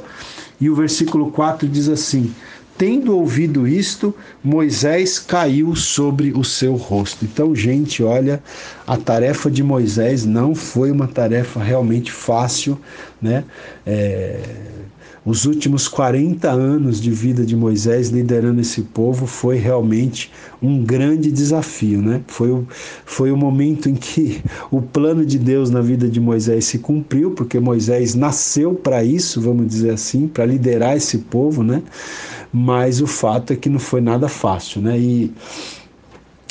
E 0.60 0.68
o 0.68 0.74
versículo 0.74 1.30
4 1.30 1.66
diz 1.66 1.88
assim: 1.88 2.34
Tendo 2.80 3.14
ouvido 3.14 3.68
isto, 3.68 4.14
Moisés 4.42 5.18
caiu 5.18 5.76
sobre 5.76 6.32
o 6.32 6.42
seu 6.42 6.76
rosto. 6.76 7.26
Então, 7.26 7.54
gente, 7.54 8.02
olha, 8.02 8.42
a 8.86 8.96
tarefa 8.96 9.50
de 9.50 9.62
Moisés 9.62 10.24
não 10.24 10.54
foi 10.54 10.90
uma 10.90 11.06
tarefa 11.06 11.62
realmente 11.62 12.10
fácil, 12.10 12.80
né? 13.20 13.44
É, 13.84 14.40
os 15.24 15.44
últimos 15.44 15.86
40 15.86 16.50
anos 16.50 17.00
de 17.00 17.10
vida 17.10 17.44
de 17.44 17.54
Moisés 17.54 18.08
liderando 18.08 18.60
esse 18.60 18.82
povo 18.82 19.26
foi 19.26 19.56
realmente 19.56 20.32
um 20.62 20.82
grande 20.82 21.30
desafio, 21.30 22.00
né? 22.00 22.22
Foi 22.26 22.50
o, 22.50 22.66
foi 23.04 23.30
o 23.30 23.36
momento 23.36 23.88
em 23.88 23.94
que 23.94 24.42
o 24.70 24.80
plano 24.80 25.24
de 25.24 25.38
Deus 25.38 25.68
na 25.68 25.82
vida 25.82 26.08
de 26.08 26.18
Moisés 26.18 26.64
se 26.64 26.78
cumpriu, 26.78 27.32
porque 27.32 27.60
Moisés 27.60 28.14
nasceu 28.14 28.74
para 28.74 29.04
isso, 29.04 29.42
vamos 29.42 29.68
dizer 29.68 29.90
assim, 29.90 30.26
para 30.26 30.46
liderar 30.46 30.96
esse 30.96 31.18
povo, 31.18 31.62
né? 31.62 31.82
Mas 32.50 33.02
o 33.02 33.06
fato 33.06 33.52
é 33.52 33.56
que 33.56 33.68
não 33.68 33.78
foi 33.78 34.00
nada 34.00 34.26
fácil, 34.26 34.80
né? 34.80 34.98
E 34.98 35.32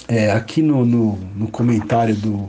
é, 0.07 0.31
aqui 0.31 0.61
no, 0.61 0.85
no, 0.85 1.19
no 1.35 1.47
comentário 1.47 2.15
do, 2.15 2.47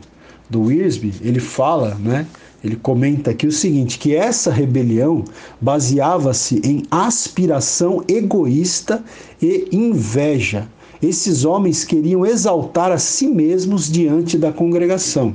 do 0.51 0.63
Wiersbe, 0.65 1.15
ele 1.23 1.41
fala, 1.41 1.95
né? 1.95 2.27
Ele 2.63 2.77
comenta 2.77 3.31
aqui 3.31 3.47
o 3.47 3.53
seguinte: 3.53 3.99
que 3.99 4.15
essa 4.15 4.51
rebelião 4.51 5.25
baseava-se 5.61 6.61
em 6.65 6.83
aspiração 6.91 8.05
egoísta 8.07 9.03
e 9.41 9.69
inveja. 9.73 10.69
Esses 11.03 11.45
homens 11.45 11.85
queriam 11.85 12.27
exaltar 12.27 12.93
a 12.93 12.99
si 12.99 13.27
mesmos 13.27 13.91
diante 13.91 14.37
da 14.37 14.53
congregação. 14.53 15.35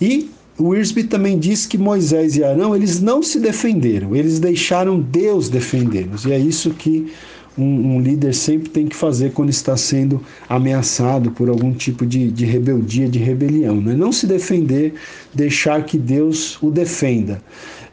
E 0.00 0.28
o 0.58 0.74
Irsby 0.74 1.04
também 1.04 1.38
diz 1.38 1.66
que 1.66 1.78
Moisés 1.78 2.36
e 2.36 2.42
Arão 2.42 2.74
eles 2.74 3.00
não 3.00 3.22
se 3.22 3.38
defenderam, 3.38 4.16
eles 4.16 4.40
deixaram 4.40 4.98
Deus 4.98 5.48
defendê-los. 5.48 6.24
E 6.24 6.32
é 6.32 6.38
isso 6.38 6.70
que 6.70 7.12
um, 7.58 7.96
um, 7.96 8.00
líder 8.00 8.34
sempre 8.34 8.68
tem 8.68 8.86
que 8.86 8.96
fazer 8.96 9.32
quando 9.32 9.50
está 9.50 9.76
sendo 9.76 10.22
ameaçado 10.48 11.30
por 11.30 11.48
algum 11.48 11.72
tipo 11.72 12.04
de, 12.04 12.30
de 12.30 12.44
rebeldia, 12.44 13.08
de 13.08 13.18
rebelião. 13.18 13.80
Né? 13.80 13.94
Não 13.94 14.12
se 14.12 14.26
defender, 14.26 14.94
deixar 15.34 15.84
que 15.84 15.96
Deus 15.96 16.62
o 16.62 16.70
defenda. 16.70 17.42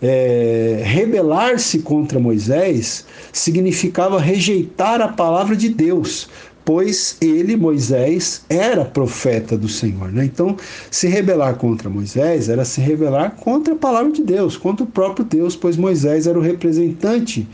É, 0.01 0.81
Rebelar-se 0.85 1.79
contra 1.79 2.19
Moisés 2.19 3.05
significava 3.31 4.19
rejeitar 4.19 5.01
a 5.01 5.07
palavra 5.07 5.55
de 5.55 5.69
Deus, 5.69 6.27
pois 6.65 7.17
ele, 7.21 7.55
Moisés, 7.55 8.43
era 8.49 8.85
profeta 8.85 9.57
do 9.57 9.69
Senhor. 9.69 10.11
Né? 10.11 10.25
Então, 10.25 10.57
se 10.91 11.07
rebelar 11.07 11.55
contra 11.55 11.89
Moisés 11.89 12.49
era 12.49 12.65
se 12.65 12.81
rebelar 12.81 13.35
contra 13.35 13.73
a 13.73 13.77
palavra 13.77 14.11
de 14.11 14.23
Deus, 14.23 14.57
contra 14.57 14.83
o 14.83 14.87
próprio 14.87 15.25
Deus, 15.25 15.55
pois 15.55 15.77
Moisés 15.77 16.27
era 16.27 16.37
o 16.37 16.41
representante 16.41 17.47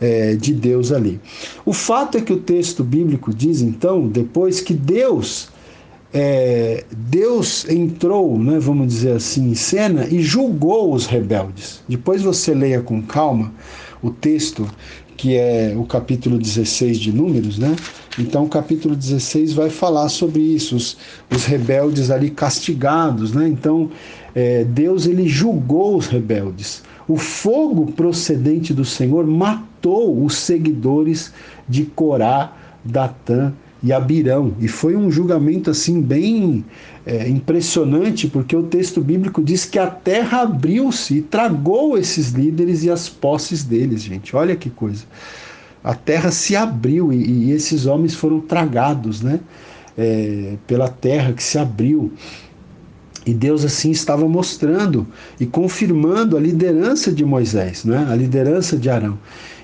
é, 0.00 0.34
de 0.34 0.52
Deus 0.52 0.92
ali. 0.92 1.20
O 1.64 1.72
fato 1.72 2.18
é 2.18 2.20
que 2.20 2.32
o 2.32 2.38
texto 2.38 2.84
bíblico 2.84 3.32
diz, 3.32 3.60
então, 3.60 4.06
depois 4.06 4.60
que 4.60 4.74
Deus. 4.74 5.48
É, 6.14 6.84
Deus 6.96 7.68
entrou, 7.68 8.38
né, 8.38 8.58
vamos 8.58 8.86
dizer 8.86 9.16
assim, 9.16 9.50
em 9.50 9.54
cena 9.54 10.06
e 10.06 10.22
julgou 10.22 10.94
os 10.94 11.04
rebeldes. 11.04 11.82
Depois 11.86 12.22
você 12.22 12.54
leia 12.54 12.80
com 12.80 13.02
calma 13.02 13.52
o 14.02 14.10
texto 14.10 14.66
que 15.16 15.34
é 15.34 15.74
o 15.76 15.84
capítulo 15.84 16.38
16 16.38 16.98
de 16.98 17.12
Números, 17.12 17.58
né? 17.58 17.74
Então, 18.18 18.44
o 18.44 18.48
capítulo 18.48 18.94
16 18.94 19.54
vai 19.54 19.70
falar 19.70 20.08
sobre 20.08 20.40
isso, 20.40 20.76
os, 20.76 20.96
os 21.30 21.44
rebeldes 21.44 22.10
ali 22.10 22.30
castigados, 22.30 23.32
né? 23.32 23.48
Então, 23.48 23.90
é, 24.34 24.64
Deus 24.64 25.06
ele 25.06 25.26
julgou 25.26 25.96
os 25.96 26.06
rebeldes. 26.06 26.82
O 27.08 27.16
fogo 27.16 27.92
procedente 27.92 28.74
do 28.74 28.84
Senhor 28.84 29.26
matou 29.26 29.75
os 29.88 30.36
seguidores 30.36 31.32
de 31.68 31.84
Corá, 31.84 32.52
Datã 32.84 33.52
e 33.82 33.92
Abirão. 33.92 34.54
E 34.60 34.68
foi 34.68 34.96
um 34.96 35.10
julgamento 35.10 35.70
assim 35.70 36.00
bem 36.00 36.64
é, 37.04 37.28
impressionante, 37.28 38.26
porque 38.26 38.56
o 38.56 38.64
texto 38.64 39.00
bíblico 39.00 39.42
diz 39.42 39.64
que 39.64 39.78
a 39.78 39.86
terra 39.86 40.42
abriu-se 40.42 41.18
e 41.18 41.22
tragou 41.22 41.96
esses 41.96 42.30
líderes 42.30 42.82
e 42.84 42.90
as 42.90 43.08
posses 43.08 43.62
deles, 43.62 44.02
gente. 44.02 44.34
Olha 44.34 44.56
que 44.56 44.70
coisa. 44.70 45.04
A 45.84 45.94
terra 45.94 46.30
se 46.30 46.56
abriu 46.56 47.12
e, 47.12 47.16
e 47.16 47.52
esses 47.52 47.86
homens 47.86 48.14
foram 48.14 48.40
tragados, 48.40 49.22
né? 49.22 49.40
É, 49.96 50.54
pela 50.66 50.88
terra 50.88 51.32
que 51.32 51.42
se 51.42 51.58
abriu. 51.58 52.12
E 53.26 53.34
Deus 53.34 53.64
assim 53.64 53.90
estava 53.90 54.28
mostrando 54.28 55.04
e 55.40 55.46
confirmando 55.46 56.36
a 56.36 56.40
liderança 56.40 57.10
de 57.10 57.24
Moisés, 57.24 57.84
né? 57.84 58.06
a 58.08 58.14
liderança 58.14 58.76
de 58.76 58.88
Arão. 58.88 59.18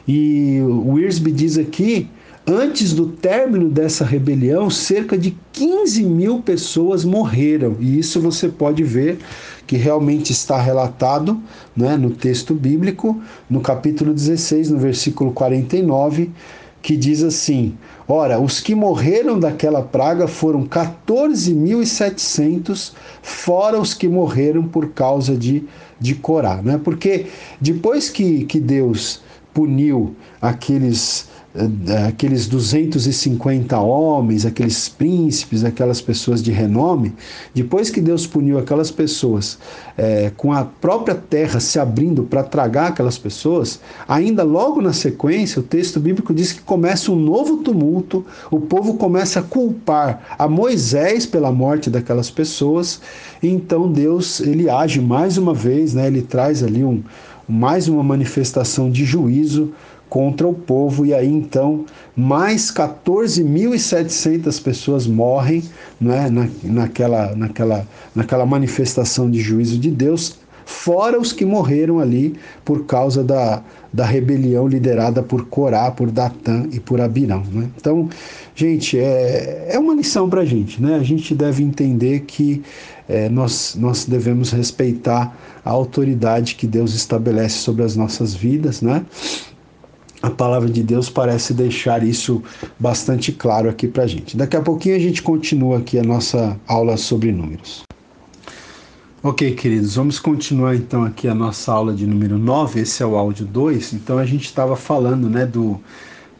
E 0.06 0.60
o 0.62 0.94
Wiersbe 0.94 1.32
diz 1.32 1.58
aqui 1.58 2.08
Antes 2.46 2.92
do 2.92 3.06
término 3.06 3.68
dessa 3.68 4.04
rebelião, 4.04 4.68
cerca 4.68 5.16
de 5.16 5.36
15 5.52 6.02
mil 6.02 6.40
pessoas 6.40 7.04
morreram, 7.04 7.76
e 7.78 8.00
isso 8.00 8.20
você 8.20 8.48
pode 8.48 8.82
ver 8.82 9.18
que 9.64 9.76
realmente 9.76 10.32
está 10.32 10.60
relatado 10.60 11.40
né, 11.76 11.96
no 11.96 12.10
texto 12.10 12.52
bíblico, 12.52 13.22
no 13.48 13.60
capítulo 13.60 14.12
16, 14.12 14.70
no 14.70 14.78
versículo 14.78 15.30
49, 15.30 16.32
que 16.82 16.96
diz 16.96 17.22
assim: 17.22 17.76
Ora, 18.08 18.40
os 18.40 18.58
que 18.58 18.74
morreram 18.74 19.38
daquela 19.38 19.80
praga 19.80 20.26
foram 20.26 20.66
14.700, 20.66 22.92
fora 23.22 23.78
os 23.78 23.94
que 23.94 24.08
morreram 24.08 24.64
por 24.64 24.88
causa 24.88 25.36
de, 25.36 25.62
de 26.00 26.16
Corá. 26.16 26.60
Né? 26.60 26.80
Porque 26.82 27.26
depois 27.60 28.10
que, 28.10 28.44
que 28.46 28.58
Deus 28.58 29.22
puniu 29.52 30.14
aqueles 30.40 31.30
eh, 31.54 32.06
aqueles 32.08 32.46
250 32.46 33.78
homens, 33.78 34.46
aqueles 34.46 34.88
príncipes, 34.88 35.64
aquelas 35.64 36.00
pessoas 36.00 36.42
de 36.42 36.50
renome, 36.50 37.12
depois 37.54 37.90
que 37.90 38.00
Deus 38.00 38.26
puniu 38.26 38.58
aquelas 38.58 38.90
pessoas 38.90 39.58
é, 39.98 40.32
com 40.34 40.50
a 40.50 40.64
própria 40.64 41.14
terra 41.14 41.60
se 41.60 41.78
abrindo 41.78 42.22
para 42.22 42.42
tragar 42.42 42.88
aquelas 42.88 43.18
pessoas, 43.18 43.80
ainda 44.08 44.42
logo 44.42 44.80
na 44.80 44.94
sequência, 44.94 45.60
o 45.60 45.62
texto 45.62 46.00
bíblico 46.00 46.32
diz 46.32 46.54
que 46.54 46.62
começa 46.62 47.12
um 47.12 47.16
novo 47.16 47.58
tumulto, 47.58 48.24
o 48.50 48.58
povo 48.58 48.94
começa 48.94 49.40
a 49.40 49.42
culpar 49.42 50.34
a 50.38 50.48
Moisés 50.48 51.26
pela 51.26 51.52
morte 51.52 51.90
daquelas 51.90 52.30
pessoas, 52.30 52.98
e 53.42 53.48
então 53.48 53.92
Deus 53.92 54.40
ele 54.40 54.70
age 54.70 55.02
mais 55.02 55.36
uma 55.36 55.52
vez, 55.52 55.92
né, 55.92 56.06
ele 56.06 56.22
traz 56.22 56.62
ali 56.62 56.82
um, 56.82 57.02
mais 57.52 57.86
uma 57.86 58.02
manifestação 58.02 58.90
de 58.90 59.04
juízo 59.04 59.74
contra 60.08 60.48
o 60.48 60.54
povo, 60.54 61.04
e 61.04 61.12
aí 61.12 61.30
então 61.30 61.84
mais 62.16 62.72
14.700 62.72 64.62
pessoas 64.62 65.06
morrem 65.06 65.62
né, 66.00 66.30
na, 66.30 66.48
naquela, 66.62 67.36
naquela, 67.36 67.86
naquela 68.14 68.46
manifestação 68.46 69.30
de 69.30 69.40
juízo 69.40 69.78
de 69.78 69.90
Deus, 69.90 70.38
fora 70.64 71.20
os 71.20 71.30
que 71.30 71.44
morreram 71.44 71.98
ali 71.98 72.34
por 72.64 72.86
causa 72.86 73.22
da, 73.22 73.62
da 73.92 74.06
rebelião 74.06 74.66
liderada 74.66 75.22
por 75.22 75.44
Corá, 75.46 75.90
por 75.90 76.10
Datã 76.10 76.66
e 76.72 76.80
por 76.80 77.02
Abirão. 77.02 77.42
Né? 77.52 77.68
Então, 77.76 78.08
gente, 78.54 78.98
é, 78.98 79.68
é 79.72 79.78
uma 79.78 79.94
lição 79.94 80.30
para 80.30 80.40
a 80.40 80.46
gente. 80.46 80.80
Né? 80.80 80.94
A 80.96 81.02
gente 81.02 81.34
deve 81.34 81.62
entender 81.62 82.20
que 82.20 82.62
é, 83.12 83.28
nós, 83.28 83.76
nós 83.78 84.06
devemos 84.06 84.50
respeitar 84.50 85.36
a 85.62 85.70
autoridade 85.70 86.54
que 86.54 86.66
Deus 86.66 86.94
estabelece 86.94 87.58
sobre 87.58 87.84
as 87.84 87.94
nossas 87.94 88.34
vidas, 88.34 88.80
né? 88.80 89.04
A 90.22 90.30
palavra 90.30 90.70
de 90.70 90.82
Deus 90.82 91.10
parece 91.10 91.52
deixar 91.52 92.02
isso 92.02 92.42
bastante 92.78 93.30
claro 93.30 93.68
aqui 93.68 93.86
para 93.86 94.04
a 94.04 94.06
gente. 94.06 94.36
Daqui 94.36 94.56
a 94.56 94.62
pouquinho 94.62 94.96
a 94.96 94.98
gente 94.98 95.20
continua 95.20 95.78
aqui 95.78 95.98
a 95.98 96.02
nossa 96.02 96.58
aula 96.66 96.96
sobre 96.96 97.30
números. 97.32 97.82
Ok, 99.22 99.54
queridos, 99.54 99.96
vamos 99.96 100.18
continuar 100.18 100.74
então 100.74 101.04
aqui 101.04 101.28
a 101.28 101.34
nossa 101.34 101.70
aula 101.72 101.92
de 101.92 102.06
número 102.06 102.38
9, 102.38 102.80
esse 102.80 103.02
é 103.02 103.06
o 103.06 103.16
áudio 103.16 103.44
2. 103.44 103.92
Então 103.92 104.18
a 104.18 104.24
gente 104.24 104.46
estava 104.46 104.74
falando 104.74 105.28
né, 105.28 105.44
do, 105.44 105.78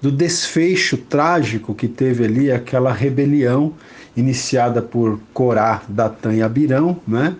do 0.01 0.11
desfecho 0.11 0.97
trágico 0.97 1.75
que 1.75 1.87
teve 1.87 2.25
ali 2.25 2.51
aquela 2.51 2.93
rebelião 2.93 3.75
iniciada 4.17 4.83
por 4.83 5.19
Corá, 5.33 5.83
Datã 5.89 6.35
e 6.35 6.43
Abirão, 6.43 6.99
né? 7.07 7.35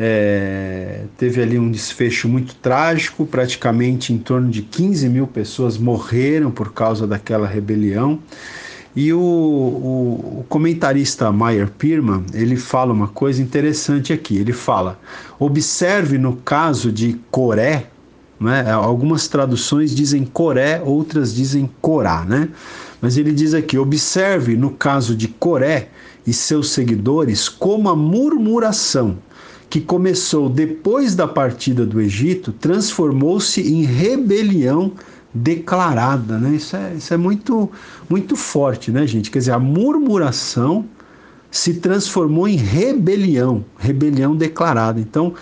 É, 0.00 1.00
teve 1.16 1.42
ali 1.42 1.58
um 1.58 1.70
desfecho 1.72 2.28
muito 2.28 2.54
trágico, 2.54 3.26
praticamente 3.26 4.12
em 4.12 4.18
torno 4.18 4.48
de 4.48 4.62
15 4.62 5.08
mil 5.08 5.26
pessoas 5.26 5.76
morreram 5.76 6.52
por 6.52 6.72
causa 6.72 7.04
daquela 7.04 7.48
rebelião. 7.48 8.20
E 8.94 9.12
o, 9.12 9.18
o, 9.20 10.40
o 10.40 10.46
comentarista 10.48 11.32
Meyer 11.32 11.68
Pirman 11.68 12.24
ele 12.32 12.56
fala 12.56 12.92
uma 12.92 13.08
coisa 13.08 13.42
interessante 13.42 14.12
aqui. 14.12 14.36
Ele 14.36 14.52
fala: 14.52 14.98
observe 15.38 16.16
no 16.16 16.36
caso 16.36 16.92
de 16.92 17.18
Coré, 17.30 17.86
né? 18.40 18.70
algumas 18.70 19.26
traduções 19.28 19.94
dizem 19.94 20.24
Coré, 20.24 20.80
outras 20.84 21.34
dizem 21.34 21.68
Corá, 21.80 22.24
né? 22.24 22.48
Mas 23.00 23.16
ele 23.16 23.32
diz 23.32 23.54
aqui: 23.54 23.78
observe 23.78 24.56
no 24.56 24.70
caso 24.70 25.14
de 25.14 25.28
Coré 25.28 25.88
e 26.26 26.32
seus 26.32 26.70
seguidores 26.70 27.48
como 27.48 27.88
a 27.88 27.96
murmuração 27.96 29.18
que 29.70 29.80
começou 29.80 30.48
depois 30.48 31.14
da 31.14 31.28
partida 31.28 31.84
do 31.84 32.00
Egito 32.00 32.52
transformou-se 32.52 33.60
em 33.60 33.82
rebelião 33.82 34.92
declarada, 35.32 36.38
né? 36.38 36.56
Isso 36.56 36.74
é, 36.74 36.94
isso 36.94 37.12
é 37.12 37.16
muito, 37.16 37.70
muito 38.08 38.34
forte, 38.34 38.90
né, 38.90 39.06
gente? 39.06 39.30
Quer 39.30 39.40
dizer, 39.40 39.52
a 39.52 39.58
murmuração 39.58 40.86
se 41.50 41.74
transformou 41.74 42.48
em 42.48 42.56
rebelião, 42.56 43.64
rebelião 43.78 44.34
declarada. 44.36 45.00
Então, 45.00 45.34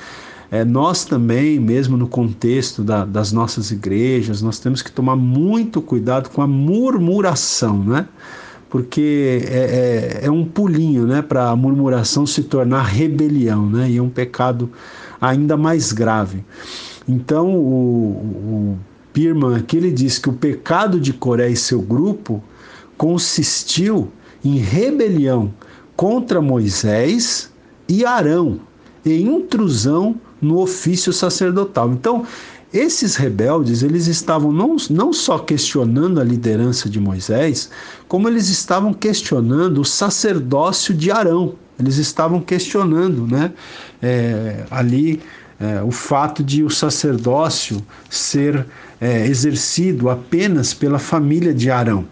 é, 0.50 0.64
nós 0.64 1.04
também, 1.04 1.58
mesmo 1.58 1.96
no 1.96 2.06
contexto 2.06 2.82
da, 2.82 3.04
das 3.04 3.32
nossas 3.32 3.70
igrejas, 3.70 4.42
nós 4.42 4.58
temos 4.58 4.82
que 4.82 4.92
tomar 4.92 5.16
muito 5.16 5.80
cuidado 5.82 6.30
com 6.30 6.40
a 6.40 6.46
murmuração, 6.46 7.82
né? 7.82 8.06
porque 8.68 9.42
é, 9.48 10.20
é, 10.22 10.26
é 10.26 10.30
um 10.30 10.44
pulinho 10.44 11.06
né, 11.06 11.22
para 11.22 11.50
a 11.50 11.56
murmuração 11.56 12.26
se 12.26 12.42
tornar 12.42 12.82
rebelião, 12.82 13.68
né, 13.70 13.90
e 13.90 13.96
é 13.96 14.02
um 14.02 14.08
pecado 14.08 14.70
ainda 15.20 15.56
mais 15.56 15.92
grave. 15.92 16.44
Então, 17.08 17.54
o, 17.54 18.74
o 18.74 18.78
Pirman 19.12 19.56
aqui 19.56 19.76
ele 19.76 19.90
diz 19.90 20.18
que 20.18 20.28
o 20.28 20.32
pecado 20.32 21.00
de 21.00 21.12
Coré 21.12 21.48
e 21.48 21.56
seu 21.56 21.80
grupo 21.80 22.42
consistiu 22.96 24.10
em 24.44 24.58
rebelião 24.58 25.54
contra 25.96 26.40
Moisés 26.40 27.50
e 27.88 28.04
Arão, 28.04 28.60
e 29.04 29.22
intrusão 29.22 30.20
no 30.40 30.60
ofício 30.60 31.12
sacerdotal. 31.12 31.90
Então, 31.90 32.26
esses 32.72 33.16
rebeldes, 33.16 33.82
eles 33.82 34.06
estavam 34.06 34.52
não, 34.52 34.76
não 34.90 35.12
só 35.12 35.38
questionando 35.38 36.20
a 36.20 36.24
liderança 36.24 36.90
de 36.90 37.00
Moisés, 37.00 37.70
como 38.08 38.28
eles 38.28 38.48
estavam 38.48 38.92
questionando 38.92 39.80
o 39.80 39.84
sacerdócio 39.84 40.92
de 40.92 41.10
Arão. 41.10 41.54
Eles 41.78 41.96
estavam 41.96 42.40
questionando 42.40 43.26
né, 43.26 43.52
é, 44.02 44.64
ali 44.70 45.20
é, 45.60 45.82
o 45.82 45.90
fato 45.90 46.42
de 46.42 46.62
o 46.62 46.70
sacerdócio 46.70 47.80
ser 48.10 48.66
é, 49.00 49.26
exercido 49.26 50.10
apenas 50.10 50.74
pela 50.74 50.98
família 50.98 51.54
de 51.54 51.70
Arão. 51.70 52.06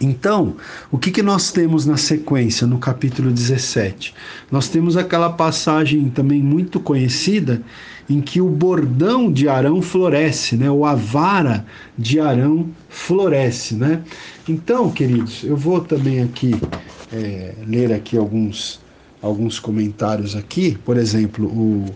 Então, 0.00 0.56
o 0.90 0.98
que, 0.98 1.10
que 1.10 1.22
nós 1.22 1.52
temos 1.52 1.86
na 1.86 1.96
sequência, 1.96 2.66
no 2.66 2.78
capítulo 2.78 3.30
17? 3.30 4.14
Nós 4.50 4.68
temos 4.68 4.96
aquela 4.96 5.30
passagem 5.30 6.08
também 6.10 6.42
muito 6.42 6.80
conhecida 6.80 7.62
em 8.08 8.20
que 8.20 8.40
o 8.40 8.48
bordão 8.48 9.32
de 9.32 9.48
Arão 9.48 9.80
floresce, 9.80 10.56
né? 10.56 10.70
ou 10.70 10.84
a 10.84 10.94
vara 10.94 11.64
de 11.96 12.20
Arão 12.20 12.68
floresce. 12.88 13.74
Né? 13.74 14.02
Então, 14.48 14.90
queridos, 14.90 15.44
eu 15.44 15.56
vou 15.56 15.80
também 15.80 16.22
aqui 16.22 16.54
é, 17.12 17.54
ler 17.66 17.92
aqui 17.92 18.16
alguns, 18.16 18.80
alguns 19.22 19.58
comentários 19.58 20.34
aqui. 20.34 20.76
Por 20.84 20.96
exemplo, 20.96 21.46
o, 21.46 21.86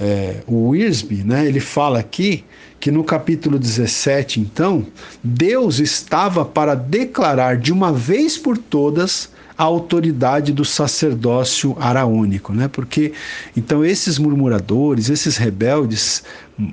é, 0.00 0.42
o 0.46 0.68
Wiersbe, 0.68 1.24
né, 1.24 1.46
ele 1.46 1.60
fala 1.60 1.98
aqui 1.98 2.44
que 2.86 2.90
no 2.92 3.02
capítulo 3.02 3.58
17, 3.58 4.38
então, 4.38 4.86
Deus 5.20 5.80
estava 5.80 6.44
para 6.44 6.76
declarar 6.76 7.56
de 7.56 7.72
uma 7.72 7.92
vez 7.92 8.38
por 8.38 8.56
todas 8.56 9.28
a 9.58 9.64
autoridade 9.64 10.52
do 10.52 10.64
sacerdócio 10.64 11.76
araônico, 11.80 12.52
né? 12.52 12.68
Porque 12.68 13.12
então 13.56 13.84
esses 13.84 14.20
murmuradores, 14.20 15.10
esses 15.10 15.36
rebeldes, 15.36 16.22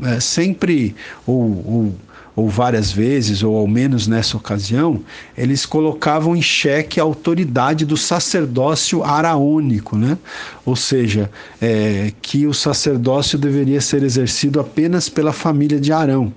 é, 0.04 0.19
sempre 0.19 0.95
ou, 1.26 1.41
ou 1.65 1.95
ou 2.36 2.50
várias 2.50 2.91
vezes, 2.91 3.43
ou 3.43 3.56
ao 3.56 3.67
menos 3.67 4.08
nessa 4.08 4.36
ocasião, 4.36 5.02
eles 5.38 5.65
colocavam 5.65 6.36
em 6.36 6.41
xeque 6.41 7.00
a 7.00 7.04
autoridade 7.04 7.86
do 7.86 7.96
sacerdócio 7.96 9.04
araônico, 9.04 9.96
né? 9.96 10.17
ou 10.65 10.76
seja, 10.76 11.30
é, 11.62 12.12
que 12.22 12.48
o 12.48 12.54
sacerdócio 12.54 13.38
deveria 13.38 13.82
ser 13.82 14.02
exercido 14.02 14.60
apenas 14.60 15.10
pela 15.10 15.34
família 15.34 15.80
de 15.80 15.91
Arão. 15.91 16.34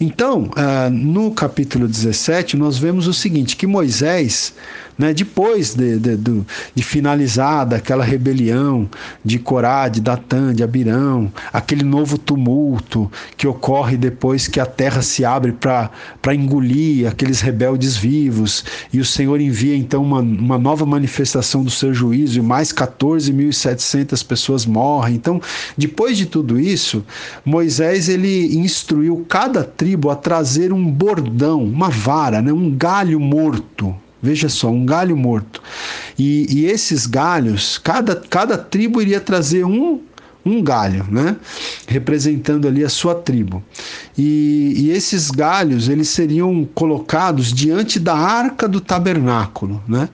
Então, 0.00 0.50
ah, 0.56 0.88
no 0.90 1.30
capítulo 1.30 1.86
17, 1.86 2.56
nós 2.56 2.78
vemos 2.78 3.06
o 3.06 3.12
seguinte: 3.12 3.54
que 3.54 3.66
Moisés 3.66 4.54
né? 5.00 5.14
Depois 5.14 5.74
de, 5.74 5.98
de, 5.98 6.16
de, 6.16 6.42
de 6.74 6.82
finalizada 6.82 7.76
aquela 7.76 8.04
rebelião 8.04 8.88
de 9.24 9.38
Corá, 9.38 9.88
de 9.88 9.98
Datã, 9.98 10.54
de 10.54 10.62
Abirão, 10.62 11.32
aquele 11.50 11.82
novo 11.82 12.18
tumulto 12.18 13.10
que 13.34 13.46
ocorre 13.46 13.96
depois 13.96 14.46
que 14.46 14.60
a 14.60 14.66
terra 14.66 15.00
se 15.00 15.24
abre 15.24 15.52
para 15.52 16.34
engolir 16.34 17.08
aqueles 17.08 17.40
rebeldes 17.40 17.96
vivos, 17.96 18.62
e 18.92 19.00
o 19.00 19.04
Senhor 19.04 19.40
envia 19.40 19.74
então 19.74 20.02
uma, 20.02 20.20
uma 20.20 20.58
nova 20.58 20.84
manifestação 20.84 21.64
do 21.64 21.70
seu 21.70 21.94
juízo, 21.94 22.38
e 22.38 22.42
mais 22.42 22.70
14.700 22.70 24.24
pessoas 24.26 24.66
morrem. 24.66 25.14
Então, 25.14 25.40
depois 25.78 26.18
de 26.18 26.26
tudo 26.26 26.60
isso, 26.60 27.02
Moisés 27.42 28.10
ele 28.10 28.54
instruiu 28.58 29.24
cada 29.26 29.64
tribo 29.64 30.10
a 30.10 30.14
trazer 30.14 30.74
um 30.74 30.90
bordão, 30.90 31.64
uma 31.64 31.88
vara, 31.88 32.42
né? 32.42 32.52
um 32.52 32.70
galho 32.70 33.18
morto 33.18 33.96
Veja 34.22 34.48
só, 34.48 34.68
um 34.70 34.84
galho 34.84 35.16
morto. 35.16 35.62
E, 36.18 36.46
e, 36.50 36.66
esses 36.66 37.06
galhos, 37.06 37.78
cada, 37.78 38.14
cada 38.16 38.58
tribo 38.58 39.00
iria 39.00 39.20
trazer 39.20 39.64
um, 39.64 40.00
um 40.44 40.62
galho, 40.62 41.06
né? 41.10 41.36
representando 41.86 42.68
ali 42.68 42.84
a 42.84 42.88
sua 42.88 43.14
tribo. 43.14 43.62
E, 44.18 44.74
e, 44.76 44.90
esses 44.90 45.30
galhos 45.30 45.88
eles 45.88 46.08
seriam 46.08 46.68
colocados 46.74 47.52
diante 47.52 47.98
da 47.98 48.14
arca 48.14 48.68
do 48.68 48.80
tabernáculo. 48.80 49.82
Né? 49.88 50.08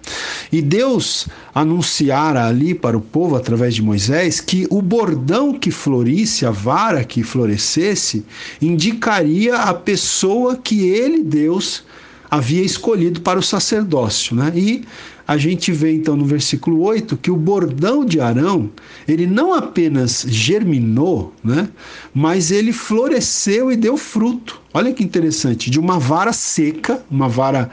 E 0.53 0.63
Deus 0.63 1.27
anunciara 1.53 2.47
ali 2.47 2.75
para 2.75 2.97
o 2.97 3.01
povo, 3.01 3.35
através 3.35 3.75
de 3.75 3.83
Moisés, 3.83 4.41
que 4.41 4.69
o 4.71 4.81
bordão 4.81 5.53
que 5.53 5.73
florisse, 5.73 6.47
a 6.47 6.51
vara 6.51 7.03
que 7.03 7.25
florescesse, 7.25 8.25
indicaria 8.63 9.57
a 9.57 9.75
pessoa 9.75 10.57
que 10.57 10.89
ele, 10.89 11.25
Deus, 11.25 11.85
havia 12.31 12.63
escolhido 12.63 13.21
para 13.21 13.39
o 13.39 13.43
sacerdócio. 13.43 14.35
Né? 14.35 14.53
E 14.55 14.85
a 15.27 15.37
gente 15.37 15.73
vê 15.73 15.93
então 15.93 16.17
no 16.17 16.25
versículo 16.25 16.83
8 16.83 17.17
que 17.17 17.31
o 17.31 17.37
bordão 17.37 18.05
de 18.05 18.21
Arão, 18.21 18.71
ele 19.09 19.27
não 19.27 19.53
apenas 19.53 20.25
germinou, 20.29 21.35
né? 21.43 21.69
mas 22.15 22.51
ele 22.51 22.73
floresceu 22.73 23.73
e 23.73 23.77
deu 23.77 23.97
fruto. 23.97 24.61
Olha 24.73 24.93
que 24.93 25.03
interessante, 25.03 25.71
de 25.71 25.81
uma 25.81 25.99
vara 25.99 26.33
seca, 26.33 27.03
uma 27.11 27.29
vara 27.29 27.71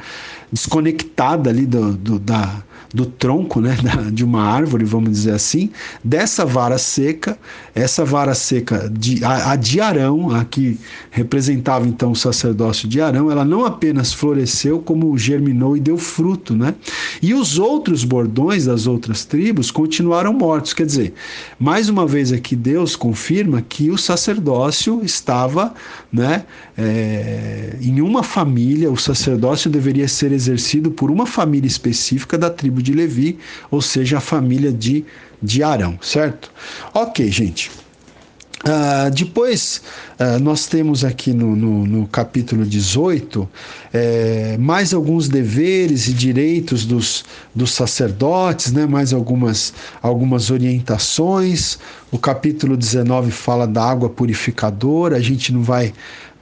desconectada 0.51 1.49
ali 1.49 1.65
do, 1.65 1.93
do 1.93 2.19
da, 2.19 2.63
do 2.93 3.05
tronco 3.05 3.59
né, 3.59 3.75
de 4.13 4.23
uma 4.23 4.43
árvore, 4.43 4.85
vamos 4.85 5.09
dizer 5.09 5.31
assim, 5.31 5.71
dessa 6.03 6.45
vara 6.45 6.77
seca, 6.77 7.37
essa 7.73 8.05
vara 8.05 8.35
seca, 8.35 8.89
de, 8.89 9.23
a, 9.25 9.51
a 9.51 9.55
de 9.55 9.81
Arão, 9.81 10.29
a 10.29 10.45
que 10.45 10.79
representava 11.09 11.87
então 11.87 12.11
o 12.11 12.15
sacerdócio 12.15 12.87
de 12.87 13.01
Arão, 13.01 13.31
ela 13.31 13.43
não 13.43 13.65
apenas 13.65 14.13
floresceu, 14.13 14.79
como 14.79 15.17
germinou 15.17 15.75
e 15.75 15.79
deu 15.79 15.97
fruto. 15.97 16.55
Né? 16.55 16.75
E 17.21 17.33
os 17.33 17.57
outros 17.57 18.03
bordões 18.03 18.65
das 18.65 18.85
outras 18.85 19.25
tribos 19.25 19.71
continuaram 19.71 20.33
mortos. 20.33 20.73
Quer 20.73 20.85
dizer, 20.85 21.13
mais 21.59 21.89
uma 21.89 22.05
vez 22.05 22.31
aqui 22.31 22.55
Deus 22.55 22.95
confirma 22.95 23.61
que 23.61 23.89
o 23.89 23.97
sacerdócio 23.97 25.01
estava 25.03 25.73
né, 26.11 26.43
é, 26.77 27.75
em 27.81 28.01
uma 28.01 28.21
família, 28.21 28.91
o 28.91 28.97
sacerdócio 28.97 29.69
deveria 29.69 30.07
ser 30.07 30.31
exercido 30.31 30.91
por 30.91 31.09
uma 31.09 31.25
família 31.25 31.67
específica 31.67 32.37
da 32.37 32.49
tribo 32.49 32.82
tribo 32.83 32.85
de 32.85 32.93
Levi, 32.93 33.39
ou 33.71 33.81
seja, 33.81 34.17
a 34.17 34.21
família 34.21 34.71
de, 34.71 35.05
de 35.41 35.63
Arão, 35.63 35.97
certo? 36.01 36.51
Ok, 36.93 37.31
gente. 37.31 37.71
Uh, 38.65 39.11
depois, 39.11 39.81
uh, 40.17 40.39
nós 40.39 40.67
temos 40.67 41.03
aqui 41.03 41.33
no, 41.33 41.53
no, 41.53 41.85
no 41.85 42.07
capítulo 42.07 42.65
18 42.65 43.49
é, 43.93 44.57
mais 44.57 44.93
alguns 44.93 45.27
deveres 45.27 46.07
e 46.07 46.13
direitos 46.13 46.85
dos, 46.85 47.25
dos 47.53 47.73
sacerdotes, 47.73 48.71
né? 48.71 48.85
mais 48.85 49.11
algumas, 49.11 49.73
algumas 50.01 50.49
orientações. 50.49 51.77
O 52.09 52.17
capítulo 52.17 52.77
19 52.77 53.31
fala 53.31 53.67
da 53.67 53.83
água 53.83 54.09
purificadora, 54.09 55.17
a 55.17 55.21
gente 55.21 55.51
não 55.51 55.61
vai 55.61 55.93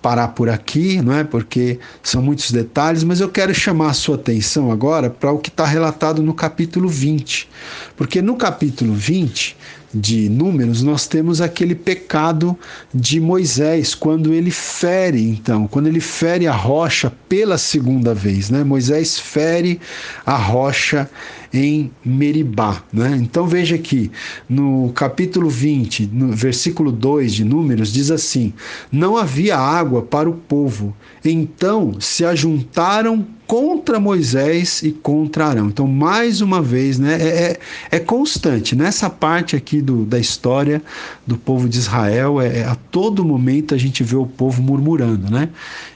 parar 0.01 0.29
por 0.29 0.49
aqui, 0.49 1.01
não 1.01 1.13
é? 1.13 1.23
Porque 1.23 1.79
são 2.01 2.21
muitos 2.21 2.51
detalhes, 2.51 3.03
mas 3.03 3.19
eu 3.19 3.29
quero 3.29 3.53
chamar 3.53 3.91
a 3.91 3.93
sua 3.93 4.15
atenção 4.15 4.71
agora 4.71 5.09
para 5.09 5.31
o 5.31 5.37
que 5.37 5.49
está 5.49 5.65
relatado 5.65 6.21
no 6.23 6.33
capítulo 6.33 6.89
20. 6.89 7.47
Porque 7.95 8.21
no 8.21 8.35
capítulo 8.35 8.93
20 8.93 9.55
de 9.93 10.29
Números, 10.29 10.81
nós 10.81 11.05
temos 11.05 11.41
aquele 11.41 11.75
pecado 11.75 12.57
de 12.93 13.19
Moisés, 13.19 13.93
quando 13.93 14.33
ele 14.33 14.49
fere, 14.49 15.21
então, 15.21 15.67
quando 15.67 15.87
ele 15.87 15.99
fere 15.99 16.47
a 16.47 16.53
rocha 16.53 17.11
pela 17.27 17.57
segunda 17.57 18.13
vez, 18.13 18.49
né? 18.49 18.63
Moisés 18.63 19.19
fere 19.19 19.79
a 20.25 20.37
rocha 20.37 21.09
em 21.53 21.91
Meribá, 22.03 22.83
né? 22.91 23.17
Então 23.21 23.47
veja 23.47 23.75
aqui, 23.75 24.11
no 24.47 24.91
capítulo 24.93 25.49
20, 25.49 26.07
no 26.07 26.31
versículo 26.31 26.91
2 26.91 27.33
de 27.33 27.43
Números, 27.43 27.91
diz 27.91 28.09
assim: 28.11 28.53
Não 28.91 29.17
havia 29.17 29.57
água 29.57 30.01
para 30.01 30.29
o 30.29 30.33
povo, 30.33 30.95
então 31.23 31.99
se 31.99 32.23
ajuntaram 32.23 33.25
contra 33.51 33.99
Moisés 33.99 34.81
e 34.81 34.93
contra 34.93 35.47
Arão. 35.47 35.67
Então, 35.67 35.85
mais 35.85 36.39
uma 36.39 36.61
vez, 36.61 36.97
né, 36.97 37.17
é, 37.21 37.27
é, 37.27 37.59
é 37.97 37.99
constante. 37.99 38.77
Nessa 38.77 39.09
parte 39.09 39.57
aqui 39.57 39.81
do, 39.81 40.05
da 40.05 40.17
história 40.17 40.81
do 41.27 41.37
povo 41.37 41.67
de 41.67 41.77
Israel, 41.77 42.39
é, 42.39 42.59
é, 42.59 42.63
a 42.63 42.75
todo 42.75 43.25
momento 43.25 43.75
a 43.75 43.77
gente 43.77 44.05
vê 44.05 44.15
o 44.15 44.25
povo 44.25 44.61
murmurando, 44.63 45.29
né? 45.29 45.49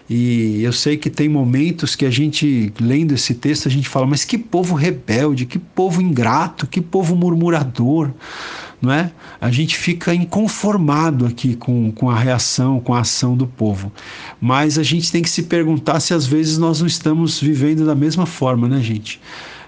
E 0.09 0.61
eu 0.63 0.73
sei 0.73 0.97
que 0.97 1.09
tem 1.09 1.29
momentos 1.29 1.95
que 1.95 2.05
a 2.05 2.11
gente, 2.11 2.73
lendo 2.77 3.13
esse 3.13 3.33
texto, 3.33 3.69
a 3.69 3.71
gente 3.71 3.87
fala, 3.87 4.05
mas 4.05 4.25
que 4.25 4.37
povo 4.37 4.75
rebelde, 4.75 5.45
que 5.45 5.57
povo 5.57 6.01
ingrato, 6.01 6.67
que 6.67 6.81
povo 6.81 7.15
murmurador 7.15 8.11
não 8.85 8.93
é? 8.93 9.11
A 9.41 9.51
gente 9.51 9.75
fica 9.75 10.13
inconformado 10.13 11.25
aqui 11.25 11.55
com, 11.55 11.91
com 11.91 12.09
a 12.09 12.17
reação, 12.17 12.79
com 12.79 12.93
a 12.93 12.99
ação 13.01 13.35
do 13.35 13.47
povo. 13.47 13.91
Mas 14.39 14.77
a 14.77 14.83
gente 14.83 15.11
tem 15.11 15.21
que 15.21 15.29
se 15.29 15.43
perguntar 15.43 15.99
se 15.99 16.13
às 16.13 16.25
vezes 16.25 16.57
nós 16.57 16.79
não 16.79 16.87
estamos 16.87 17.39
vivendo 17.39 17.85
da 17.85 17.95
mesma 17.95 18.25
forma, 18.25 18.67
né, 18.67 18.79
gente? 18.81 19.19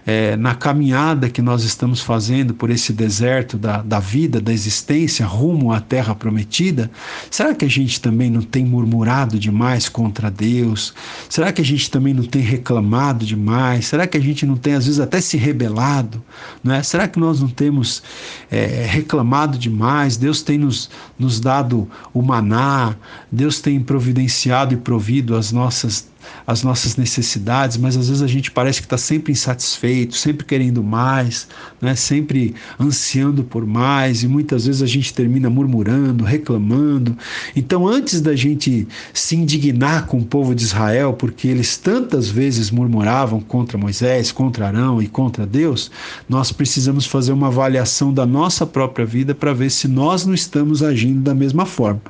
É, 0.07 0.37
na 0.37 0.55
caminhada 0.55 1.29
que 1.29 1.41
nós 1.41 1.65
estamos 1.65 1.99
fazendo 1.99 2.53
por 2.53 2.69
esse 2.69 2.93
deserto 2.93 3.57
da, 3.57 3.81
da 3.81 3.99
vida, 3.99 4.39
da 4.39 4.53
existência, 4.53 5.25
rumo 5.25 5.73
à 5.73 5.81
terra 5.81 6.15
prometida, 6.15 6.89
será 7.29 7.53
que 7.53 7.65
a 7.65 7.69
gente 7.69 7.99
também 7.99 8.29
não 8.29 8.41
tem 8.41 8.63
murmurado 8.63 9.37
demais 9.37 9.89
contra 9.89 10.31
Deus? 10.31 10.93
Será 11.29 11.51
que 11.51 11.61
a 11.61 11.65
gente 11.65 11.91
também 11.91 12.13
não 12.13 12.23
tem 12.23 12.41
reclamado 12.41 13.25
demais? 13.25 13.87
Será 13.87 14.07
que 14.07 14.17
a 14.17 14.21
gente 14.21 14.45
não 14.45 14.55
tem, 14.55 14.75
às 14.75 14.85
vezes, 14.85 15.01
até 15.01 15.19
se 15.19 15.35
rebelado? 15.35 16.23
Não 16.63 16.73
é? 16.73 16.81
Será 16.81 17.05
que 17.05 17.19
nós 17.19 17.41
não 17.41 17.49
temos 17.49 18.01
é, 18.49 18.85
reclamado 18.89 19.57
demais? 19.57 20.15
Deus 20.15 20.41
tem 20.41 20.57
nos, 20.57 20.89
nos 21.19 21.41
dado 21.41 21.85
o 22.13 22.21
maná, 22.21 22.95
Deus 23.29 23.59
tem 23.59 23.77
providenciado 23.81 24.73
e 24.73 24.77
provido 24.77 25.35
as 25.35 25.51
nossas 25.51 26.07
as 26.45 26.63
nossas 26.63 26.95
necessidades, 26.95 27.77
mas 27.77 27.97
às 27.97 28.07
vezes 28.07 28.23
a 28.23 28.27
gente 28.27 28.51
parece 28.51 28.79
que 28.79 28.85
está 28.85 28.97
sempre 28.97 29.31
insatisfeito, 29.31 30.15
sempre 30.15 30.45
querendo 30.45 30.83
mais, 30.83 31.47
né? 31.81 31.95
sempre 31.95 32.55
ansiando 32.79 33.43
por 33.43 33.65
mais, 33.65 34.23
e 34.23 34.27
muitas 34.27 34.65
vezes 34.65 34.81
a 34.81 34.85
gente 34.87 35.13
termina 35.13 35.49
murmurando, 35.49 36.23
reclamando. 36.23 37.17
Então, 37.55 37.87
antes 37.87 38.21
da 38.21 38.35
gente 38.35 38.87
se 39.13 39.35
indignar 39.35 40.05
com 40.05 40.19
o 40.19 40.25
povo 40.25 40.55
de 40.55 40.63
Israel, 40.63 41.13
porque 41.13 41.47
eles 41.47 41.77
tantas 41.77 42.29
vezes 42.29 42.71
murmuravam 42.71 43.39
contra 43.39 43.77
Moisés, 43.77 44.31
contra 44.31 44.67
Arão 44.67 45.01
e 45.01 45.07
contra 45.07 45.45
Deus, 45.45 45.91
nós 46.27 46.51
precisamos 46.51 47.05
fazer 47.05 47.31
uma 47.31 47.47
avaliação 47.47 48.13
da 48.13 48.25
nossa 48.25 48.65
própria 48.65 49.05
vida 49.05 49.35
para 49.35 49.53
ver 49.53 49.69
se 49.69 49.87
nós 49.87 50.25
não 50.25 50.33
estamos 50.33 50.81
agindo 50.83 51.21
da 51.21 51.35
mesma 51.35 51.65
forma. 51.65 52.01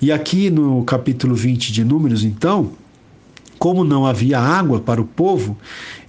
E 0.00 0.12
aqui 0.12 0.50
no 0.50 0.84
capítulo 0.84 1.34
20 1.34 1.72
de 1.72 1.84
Números, 1.84 2.22
então, 2.24 2.72
como 3.58 3.84
não 3.84 4.06
havia 4.06 4.38
água 4.38 4.80
para 4.80 5.00
o 5.00 5.04
povo, 5.04 5.56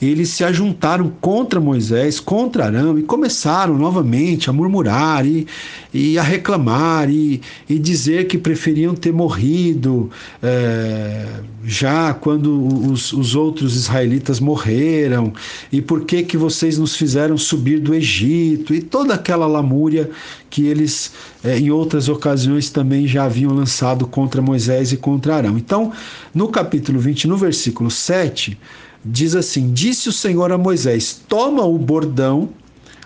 eles 0.02 0.30
se 0.30 0.44
ajuntaram 0.44 1.12
contra 1.22 1.60
Moisés, 1.60 2.20
contra 2.20 2.66
Arão, 2.66 3.00
e 3.00 3.04
começaram 3.04 3.78
novamente 3.78 4.50
a 4.50 4.54
murmurar 4.54 5.26
e, 5.26 5.48
e 5.94 6.20
a 6.20 6.24
reclamar 6.24 7.10
e, 7.10 7.42
e 7.68 7.80
dizer 7.80 8.28
que 8.28 8.38
preferiam 8.38 8.94
ter 8.94 9.12
morrido 9.12 10.10
é, 10.42 11.26
já 11.66 12.14
quando 12.14 12.92
os, 12.92 13.12
os 13.12 13.36
outros 13.36 13.76
israelitas 13.76 14.40
morreram, 14.40 15.34
e 15.72 15.82
por 15.82 16.06
que, 16.06 16.24
que 16.24 16.38
vocês 16.38 16.78
nos 16.78 16.96
fizeram 16.96 17.38
subir 17.38 17.80
do 17.80 17.94
Egito, 17.94 18.74
e 18.74 18.82
toda 18.82 19.16
aquela 19.16 19.48
lamúria 19.48 20.10
que 20.50 20.66
eles, 20.66 21.12
é, 21.48 21.58
em 21.58 21.72
outras 21.72 22.10
ocasiões, 22.10 22.70
também 22.70 23.08
já 23.08 23.24
haviam 23.24 23.54
lançado 23.54 24.06
contra 24.06 24.42
Moisés 24.42 24.92
e 24.92 24.98
contra 24.98 25.38
Arão. 25.38 25.58
Então, 25.58 25.94
no 26.36 26.50
capítulo 26.50 27.00
20, 27.00 27.26
no 27.26 27.38
versículo 27.38 27.90
7, 27.90 28.58
diz 29.04 29.34
assim: 29.34 29.72
Disse 29.72 30.10
o 30.10 30.12
Senhor 30.12 30.52
a 30.52 30.58
Moisés: 30.58 31.22
Toma 31.28 31.64
o 31.64 31.78
bordão, 31.78 32.50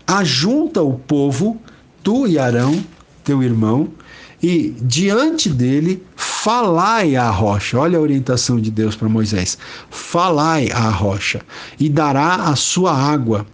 ajunta 0.08 0.82
o 0.82 0.94
povo, 0.94 1.62
tu 2.02 2.26
e 2.26 2.40
Arão, 2.40 2.84
teu 3.24 3.44
irmão, 3.44 3.90
e 4.42 4.74
diante 4.82 5.48
dele 5.48 6.04
falai 6.16 7.16
à 7.16 7.30
rocha. 7.30 7.78
Olha 7.78 8.00
a 8.00 8.02
orientação 8.02 8.60
de 8.60 8.72
Deus 8.72 8.96
para 8.96 9.08
Moisés: 9.08 9.56
falai 9.92 10.72
à 10.72 10.90
rocha, 10.90 11.42
e 11.80 11.88
dará 11.88 12.48
a 12.48 12.56
sua 12.56 12.92
água. 12.92 13.46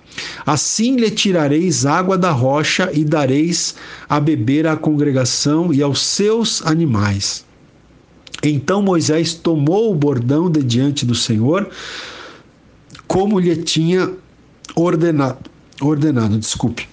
Assim 0.45 0.95
lhe 0.95 1.09
tirareis 1.11 1.85
água 1.85 2.17
da 2.17 2.31
rocha 2.31 2.89
e 2.93 3.03
dareis 3.03 3.75
a 4.07 4.19
beber 4.19 4.67
à 4.67 4.75
congregação 4.75 5.73
e 5.73 5.81
aos 5.81 6.01
seus 6.01 6.65
animais. 6.65 7.45
Então 8.43 8.81
Moisés 8.81 9.33
tomou 9.33 9.91
o 9.91 9.95
bordão 9.95 10.49
de 10.49 10.61
diante 10.61 11.05
do 11.05 11.15
Senhor, 11.15 11.69
como 13.07 13.39
lhe 13.39 13.55
tinha 13.57 14.11
ordenado. 14.75 15.49
Ordenado, 15.81 16.37
desculpe. 16.37 16.87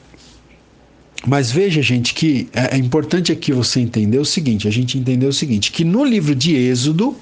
Mas 1.27 1.51
veja, 1.51 1.81
gente, 1.81 2.13
que 2.13 2.49
é, 2.53 2.77
é 2.77 2.79
importante 2.79 3.33
aqui 3.33 3.53
você 3.53 3.81
entender 3.81 4.19
o 4.19 4.25
seguinte: 4.25 4.69
a 4.69 4.71
gente 4.71 4.99
entendeu 4.99 5.31
o 5.31 5.33
seguinte, 5.33 5.73
que 5.73 5.85
no 5.85 6.05
livro 6.05 6.35
de 6.35 6.55
Êxodo, 6.55 7.17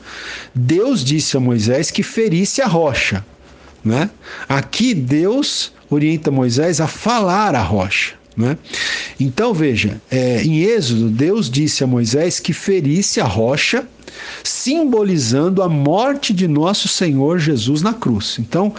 Deus 0.55 1.05
disse 1.05 1.37
a 1.37 1.41
Moisés 1.41 1.91
que 1.91 2.03
ferisse 2.03 2.61
a 2.61 2.67
rocha. 2.67 3.25
Né? 3.85 4.11
Aqui 4.49 4.95
Deus 4.95 5.73
orienta 5.91 6.31
Moisés 6.31 6.81
a 6.81 6.87
falar 6.87 7.55
a 7.55 7.63
rocha. 7.63 8.15
Né? 8.37 8.57
Então 9.21 9.53
veja, 9.53 10.01
é, 10.11 10.43
em 10.43 10.61
Êxodo, 10.61 11.11
Deus 11.11 11.51
disse 11.51 11.85
a 11.85 11.87
Moisés 11.87 12.41
que 12.41 12.53
ferisse 12.53 13.21
a 13.21 13.25
rocha, 13.25 13.87
simbolizando 14.43 15.63
a 15.63 15.69
morte 15.69 16.33
de 16.33 16.49
nosso 16.49 16.89
Senhor 16.89 17.39
Jesus 17.39 17.83
na 17.83 17.93
cruz. 17.93 18.37
Então, 18.39 18.75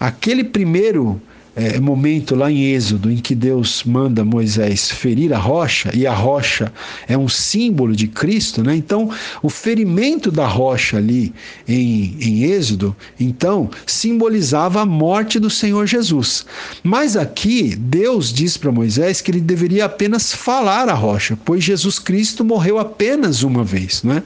aquele 0.00 0.44
primeiro 0.44 1.20
é, 1.56 1.78
momento 1.78 2.34
lá 2.34 2.50
em 2.50 2.64
Êxodo 2.72 3.10
em 3.10 3.16
que 3.16 3.34
Deus 3.34 3.84
manda 3.84 4.24
Moisés 4.24 4.90
ferir 4.90 5.32
a 5.32 5.38
rocha, 5.38 5.90
e 5.94 6.06
a 6.06 6.12
rocha 6.12 6.72
é 7.06 7.16
um 7.16 7.28
símbolo 7.28 7.94
de 7.94 8.08
Cristo, 8.08 8.62
né? 8.62 8.74
Então, 8.74 9.10
o 9.42 9.48
ferimento 9.48 10.30
da 10.30 10.46
rocha 10.46 10.96
ali 10.96 11.32
em, 11.68 12.16
em 12.20 12.44
Êxodo, 12.44 12.94
então, 13.18 13.70
simbolizava 13.86 14.80
a 14.80 14.86
morte 14.86 15.38
do 15.38 15.48
Senhor 15.48 15.86
Jesus. 15.86 16.44
Mas 16.82 17.16
aqui, 17.16 17.76
Deus 17.76 18.32
diz 18.32 18.56
para 18.56 18.72
Moisés 18.72 19.20
que 19.20 19.30
ele 19.30 19.40
deveria 19.40 19.84
apenas 19.84 20.32
falar 20.32 20.88
a 20.88 20.94
rocha, 20.94 21.38
pois 21.44 21.62
Jesus 21.62 21.98
Cristo 21.98 22.44
morreu 22.44 22.78
apenas 22.78 23.42
uma 23.42 23.62
vez, 23.62 24.02
né? 24.02 24.22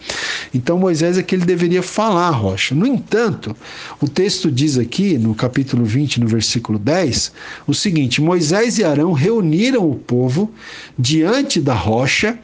Então, 0.54 0.78
Moisés 0.78 1.18
é 1.18 1.22
que 1.22 1.34
ele 1.34 1.44
deveria 1.44 1.82
falar 1.82 2.28
a 2.28 2.30
rocha. 2.30 2.74
No 2.74 2.86
entanto, 2.86 3.54
o 4.00 4.08
texto 4.08 4.50
diz 4.50 4.78
aqui, 4.78 5.18
no 5.18 5.34
capítulo 5.34 5.84
20, 5.84 6.20
no 6.20 6.26
versículo 6.26 6.78
10, 6.78 7.17
o 7.66 7.74
seguinte: 7.74 8.20
Moisés 8.20 8.78
e 8.78 8.84
Arão 8.84 9.12
reuniram 9.12 9.88
o 9.90 9.94
povo 9.96 10.50
diante 10.98 11.60
da 11.60 11.74
rocha 11.74 12.38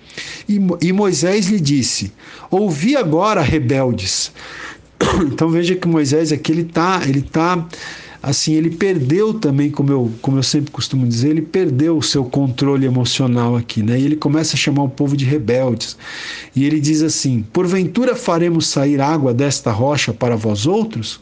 e, 0.48 0.92
Moisés 0.92 1.46
lhe 1.46 1.60
disse: 1.60 2.12
Ouvi 2.50 2.96
agora, 2.96 3.40
rebeldes. 3.40 4.32
Então 5.26 5.50
veja 5.50 5.74
que 5.74 5.86
Moisés 5.86 6.32
aqui 6.32 6.50
ele 6.52 6.62
está 6.62 7.02
ele 7.06 7.20
tá 7.20 7.66
assim, 8.24 8.54
ele 8.54 8.70
perdeu 8.70 9.34
também, 9.34 9.70
como 9.70 9.92
eu, 9.92 10.10
como 10.22 10.38
eu 10.38 10.42
sempre 10.42 10.70
costumo 10.70 11.06
dizer, 11.06 11.30
ele 11.30 11.42
perdeu 11.42 11.98
o 11.98 12.02
seu 12.02 12.24
controle 12.24 12.86
emocional 12.86 13.54
aqui, 13.54 13.82
né? 13.82 14.00
E 14.00 14.04
ele 14.04 14.16
começa 14.16 14.54
a 14.54 14.58
chamar 14.58 14.82
o 14.84 14.88
povo 14.88 15.14
de 15.16 15.26
rebeldes. 15.26 15.96
E 16.56 16.64
ele 16.64 16.80
diz 16.80 17.02
assim: 17.02 17.44
Porventura 17.52 18.16
faremos 18.16 18.66
sair 18.66 19.00
água 19.00 19.34
desta 19.34 19.70
rocha 19.70 20.12
para 20.14 20.36
vós 20.36 20.66
outros? 20.66 21.20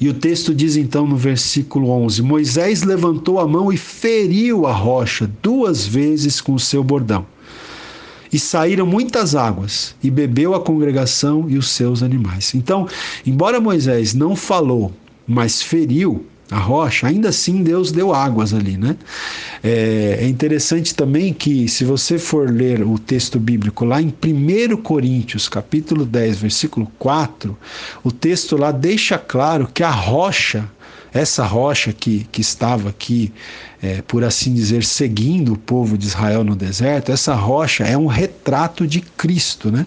E 0.00 0.08
o 0.08 0.14
texto 0.14 0.54
diz 0.54 0.76
então 0.76 1.06
no 1.06 1.16
versículo 1.16 1.90
11: 1.90 2.22
Moisés 2.22 2.82
levantou 2.82 3.38
a 3.38 3.46
mão 3.46 3.70
e 3.70 3.76
feriu 3.76 4.66
a 4.66 4.72
rocha 4.72 5.30
duas 5.42 5.86
vezes 5.86 6.40
com 6.40 6.54
o 6.54 6.58
seu 6.58 6.82
bordão. 6.82 7.26
E 8.32 8.38
saíram 8.38 8.86
muitas 8.86 9.34
águas, 9.34 9.94
e 10.02 10.10
bebeu 10.10 10.54
a 10.54 10.60
congregação 10.60 11.50
e 11.50 11.58
os 11.58 11.68
seus 11.68 12.02
animais. 12.02 12.54
Então, 12.54 12.88
embora 13.26 13.60
Moisés 13.60 14.14
não 14.14 14.34
falou, 14.34 14.92
mas 15.26 15.60
feriu, 15.60 16.24
a 16.50 16.58
rocha, 16.58 17.06
ainda 17.06 17.28
assim 17.28 17.62
Deus 17.62 17.92
deu 17.92 18.12
águas 18.12 18.52
ali, 18.52 18.76
né? 18.76 18.96
É, 19.62 20.18
é, 20.20 20.28
interessante 20.28 20.94
também 20.94 21.32
que, 21.32 21.68
se 21.68 21.84
você 21.84 22.18
for 22.18 22.50
ler 22.50 22.82
o 22.82 22.98
texto 22.98 23.38
bíblico 23.38 23.84
lá 23.84 24.02
em 24.02 24.08
1 24.08 24.76
Coríntios, 24.78 25.48
capítulo 25.48 26.04
10, 26.04 26.38
versículo 26.38 26.90
4, 26.98 27.56
o 28.02 28.10
texto 28.10 28.56
lá 28.56 28.72
deixa 28.72 29.16
claro 29.16 29.68
que 29.72 29.82
a 29.82 29.90
rocha 29.90 30.68
essa 31.12 31.44
rocha 31.44 31.92
que, 31.92 32.26
que 32.30 32.40
estava 32.40 32.88
aqui, 32.88 33.32
é, 33.82 34.02
por 34.02 34.22
assim 34.22 34.54
dizer, 34.54 34.84
seguindo 34.84 35.54
o 35.54 35.58
povo 35.58 35.98
de 35.98 36.06
Israel 36.06 36.44
no 36.44 36.54
deserto, 36.54 37.10
essa 37.10 37.34
rocha 37.34 37.84
é 37.84 37.96
um 37.96 38.06
retrato 38.06 38.86
de 38.86 39.00
Cristo, 39.00 39.70
né? 39.70 39.86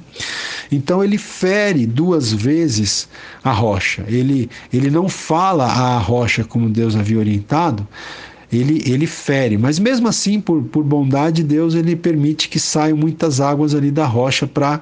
Então 0.72 1.04
ele 1.04 1.18
fere 1.18 1.86
duas 1.86 2.32
vezes 2.32 3.08
a 3.44 3.52
rocha. 3.52 4.04
Ele, 4.08 4.50
ele 4.72 4.90
não 4.90 5.08
fala 5.08 5.66
a 5.66 5.98
rocha 5.98 6.44
como 6.44 6.70
Deus 6.70 6.96
havia 6.96 7.20
orientado, 7.20 7.88
ele, 8.52 8.84
ele 8.86 9.08
fere. 9.08 9.58
Mas 9.58 9.80
mesmo 9.80 10.08
assim, 10.08 10.40
por, 10.40 10.62
por 10.64 10.84
bondade 10.84 11.38
de 11.38 11.44
Deus, 11.44 11.74
ele 11.74 11.96
permite 11.96 12.50
que 12.50 12.60
saiam 12.60 12.98
muitas 12.98 13.42
águas 13.42 13.74
ali 13.74 13.90
da 13.90 14.06
rocha 14.06 14.46
para 14.46 14.82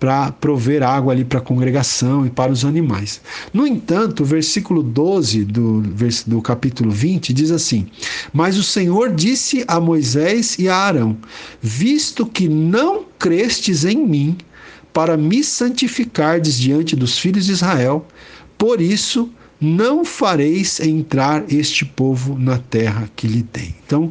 para 0.00 0.32
prover 0.32 0.82
água 0.82 1.12
ali 1.12 1.24
para 1.24 1.38
a 1.38 1.42
congregação 1.42 2.24
e 2.24 2.30
para 2.30 2.50
os 2.50 2.64
animais. 2.64 3.20
No 3.52 3.66
entanto, 3.66 4.22
o 4.22 4.26
versículo 4.26 4.82
12 4.82 5.44
do, 5.44 5.82
do 6.26 6.40
capítulo 6.40 6.90
20 6.90 7.34
diz 7.34 7.50
assim: 7.50 7.86
Mas 8.32 8.56
o 8.56 8.62
Senhor 8.62 9.14
disse 9.14 9.62
a 9.68 9.78
Moisés 9.78 10.58
e 10.58 10.70
a 10.70 10.74
Arão: 10.74 11.18
Visto 11.60 12.24
que 12.24 12.48
não 12.48 13.04
crestes 13.18 13.84
em 13.84 13.98
mim, 13.98 14.38
para 14.90 15.18
me 15.18 15.44
santificardes 15.44 16.58
diante 16.58 16.96
dos 16.96 17.18
filhos 17.18 17.44
de 17.44 17.52
Israel, 17.52 18.06
por 18.56 18.80
isso 18.80 19.30
não 19.60 20.06
fareis 20.06 20.80
entrar 20.80 21.44
este 21.52 21.84
povo 21.84 22.38
na 22.38 22.56
terra 22.56 23.10
que 23.14 23.28
lhe 23.28 23.42
dei. 23.52 23.74
Então, 23.84 24.10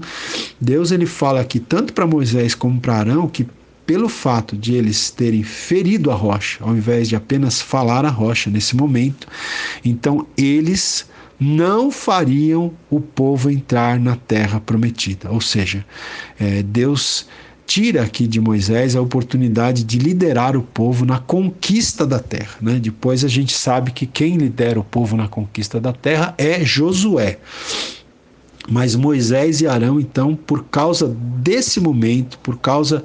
Deus 0.61 0.91
ele 0.91 1.07
fala 1.07 1.41
aqui 1.41 1.59
tanto 1.59 1.91
para 1.91 2.05
Moisés 2.05 2.53
como 2.53 2.79
para 2.79 2.97
Arão 2.97 3.27
que 3.27 3.47
pelo 3.89 4.07
fato 4.07 4.55
de 4.55 4.75
eles 4.75 5.09
terem 5.09 5.41
ferido 5.41 6.11
a 6.11 6.13
rocha, 6.13 6.63
ao 6.63 6.77
invés 6.77 7.09
de 7.09 7.15
apenas 7.15 7.59
falar 7.59 8.05
a 8.05 8.09
rocha 8.09 8.47
nesse 8.47 8.75
momento, 8.75 9.27
então 9.83 10.27
eles 10.37 11.07
não 11.39 11.89
fariam 11.89 12.71
o 12.87 13.01
povo 13.01 13.49
entrar 13.49 13.99
na 13.99 14.15
terra 14.15 14.59
prometida. 14.59 15.31
Ou 15.31 15.41
seja, 15.41 15.83
é, 16.39 16.61
Deus 16.61 17.25
tira 17.65 18.03
aqui 18.03 18.27
de 18.27 18.39
Moisés 18.39 18.95
a 18.95 19.01
oportunidade 19.01 19.83
de 19.83 19.97
liderar 19.97 20.55
o 20.55 20.61
povo 20.61 21.03
na 21.03 21.17
conquista 21.17 22.05
da 22.05 22.19
terra. 22.19 22.57
Né? 22.61 22.79
Depois 22.79 23.25
a 23.25 23.27
gente 23.27 23.53
sabe 23.53 23.89
que 23.89 24.05
quem 24.05 24.37
lidera 24.37 24.79
o 24.79 24.83
povo 24.83 25.17
na 25.17 25.27
conquista 25.27 25.81
da 25.81 25.93
terra 25.93 26.35
é 26.37 26.63
Josué. 26.63 27.39
Mas 28.69 28.95
Moisés 28.95 29.61
e 29.61 29.67
Arão, 29.67 29.99
então, 29.99 30.35
por 30.35 30.63
causa 30.65 31.07
desse 31.37 31.79
momento, 31.79 32.37
por 32.39 32.57
causa 32.57 33.03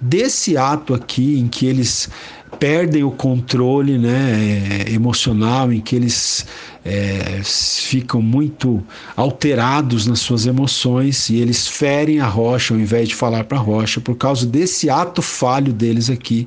desse 0.00 0.56
ato 0.56 0.94
aqui 0.94 1.38
em 1.38 1.46
que 1.48 1.66
eles 1.66 2.08
perdem 2.58 3.04
o 3.04 3.10
controle 3.10 3.98
né, 3.98 4.84
emocional, 4.88 5.72
em 5.72 5.80
que 5.80 5.96
eles 5.96 6.46
é, 6.84 7.40
ficam 7.42 8.20
muito 8.20 8.82
alterados 9.16 10.06
nas 10.06 10.20
suas 10.20 10.46
emoções 10.46 11.30
e 11.30 11.36
eles 11.36 11.66
ferem 11.66 12.20
a 12.20 12.26
rocha 12.26 12.74
ao 12.74 12.80
invés 12.80 13.08
de 13.08 13.14
falar 13.14 13.44
para 13.44 13.56
a 13.56 13.60
rocha. 13.60 14.00
Por 14.00 14.16
causa 14.16 14.46
desse 14.46 14.90
ato 14.90 15.22
falho 15.22 15.72
deles 15.72 16.10
aqui, 16.10 16.46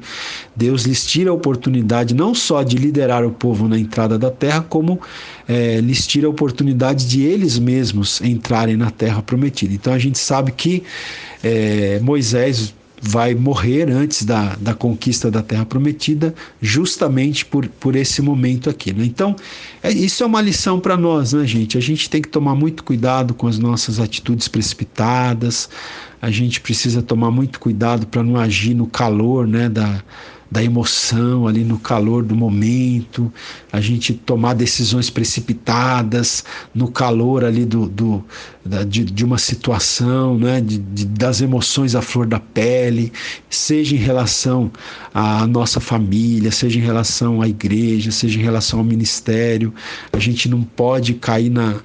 Deus 0.55 0.83
lhes 0.83 1.05
tira 1.05 1.31
a 1.31 1.33
oportunidade 1.33 2.13
não 2.13 2.35
só 2.35 2.61
de 2.61 2.77
liderar 2.77 3.25
o 3.25 3.31
povo 3.31 3.67
na 3.67 3.79
entrada 3.79 4.17
da 4.17 4.29
terra, 4.29 4.61
como 4.61 5.01
é, 5.47 5.81
lhes 5.81 6.05
tira 6.05 6.27
a 6.27 6.29
oportunidade 6.29 7.07
de 7.07 7.23
eles 7.23 7.57
mesmos 7.57 8.21
entrarem 8.21 8.77
na 8.77 8.91
terra 8.91 9.23
prometida. 9.23 9.73
Então 9.73 9.91
a 9.91 9.99
gente 9.99 10.19
sabe 10.19 10.51
que 10.51 10.83
é, 11.43 11.99
Moisés 12.01 12.73
vai 13.01 13.35
morrer 13.35 13.89
antes 13.89 14.25
da, 14.25 14.55
da 14.55 14.73
conquista 14.73 15.29
da 15.29 15.41
Terra 15.41 15.65
Prometida, 15.65 16.33
justamente 16.61 17.45
por, 17.45 17.67
por 17.67 17.95
esse 17.95 18.21
momento 18.21 18.69
aqui. 18.69 18.91
Né? 18.91 19.05
Então, 19.05 19.35
é, 19.83 19.91
isso 19.91 20.23
é 20.23 20.25
uma 20.25 20.41
lição 20.41 20.79
para 20.79 20.97
nós, 20.97 21.33
né, 21.33 21.45
gente? 21.45 21.77
A 21.77 21.81
gente 21.81 22.09
tem 22.09 22.21
que 22.21 22.27
tomar 22.27 22.55
muito 22.55 22.83
cuidado 22.83 23.33
com 23.33 23.47
as 23.47 23.59
nossas 23.59 23.99
atitudes 23.99 24.47
precipitadas, 24.47 25.69
a 26.21 26.31
gente 26.31 26.59
precisa 26.59 27.01
tomar 27.01 27.29
muito 27.29 27.59
cuidado 27.59 28.07
para 28.07 28.23
não 28.23 28.35
agir 28.35 28.73
no 28.73 28.87
calor 28.87 29.47
né, 29.47 29.69
da, 29.69 30.01
da 30.49 30.63
emoção, 30.63 31.45
ali 31.45 31.63
no 31.63 31.77
calor 31.77 32.23
do 32.23 32.35
momento, 32.35 33.31
a 33.71 33.81
gente 33.81 34.13
tomar 34.13 34.53
decisões 34.53 35.09
precipitadas 35.09 36.43
no 36.73 36.89
calor 36.89 37.43
ali 37.43 37.65
do, 37.65 37.87
do 37.87 38.23
da, 38.65 38.83
de, 38.83 39.03
de, 39.03 39.25
uma 39.25 39.37
situação, 39.37 40.37
né, 40.37 40.61
de, 40.61 40.77
de, 40.77 41.05
das 41.05 41.41
emoções 41.41 41.95
à 41.95 42.01
flor 42.01 42.25
da 42.25 42.39
pele, 42.39 43.11
seja 43.49 43.95
em 43.95 43.99
relação 43.99 44.71
à 45.13 45.45
nossa 45.47 45.79
família, 45.79 46.51
seja 46.51 46.79
em 46.79 46.81
relação 46.81 47.41
à 47.41 47.47
igreja, 47.47 48.11
seja 48.11 48.39
em 48.39 48.43
relação 48.43 48.79
ao 48.79 48.85
ministério, 48.85 49.73
a 50.11 50.19
gente 50.19 50.49
não 50.49 50.63
pode 50.63 51.13
cair 51.13 51.49
na, 51.49 51.75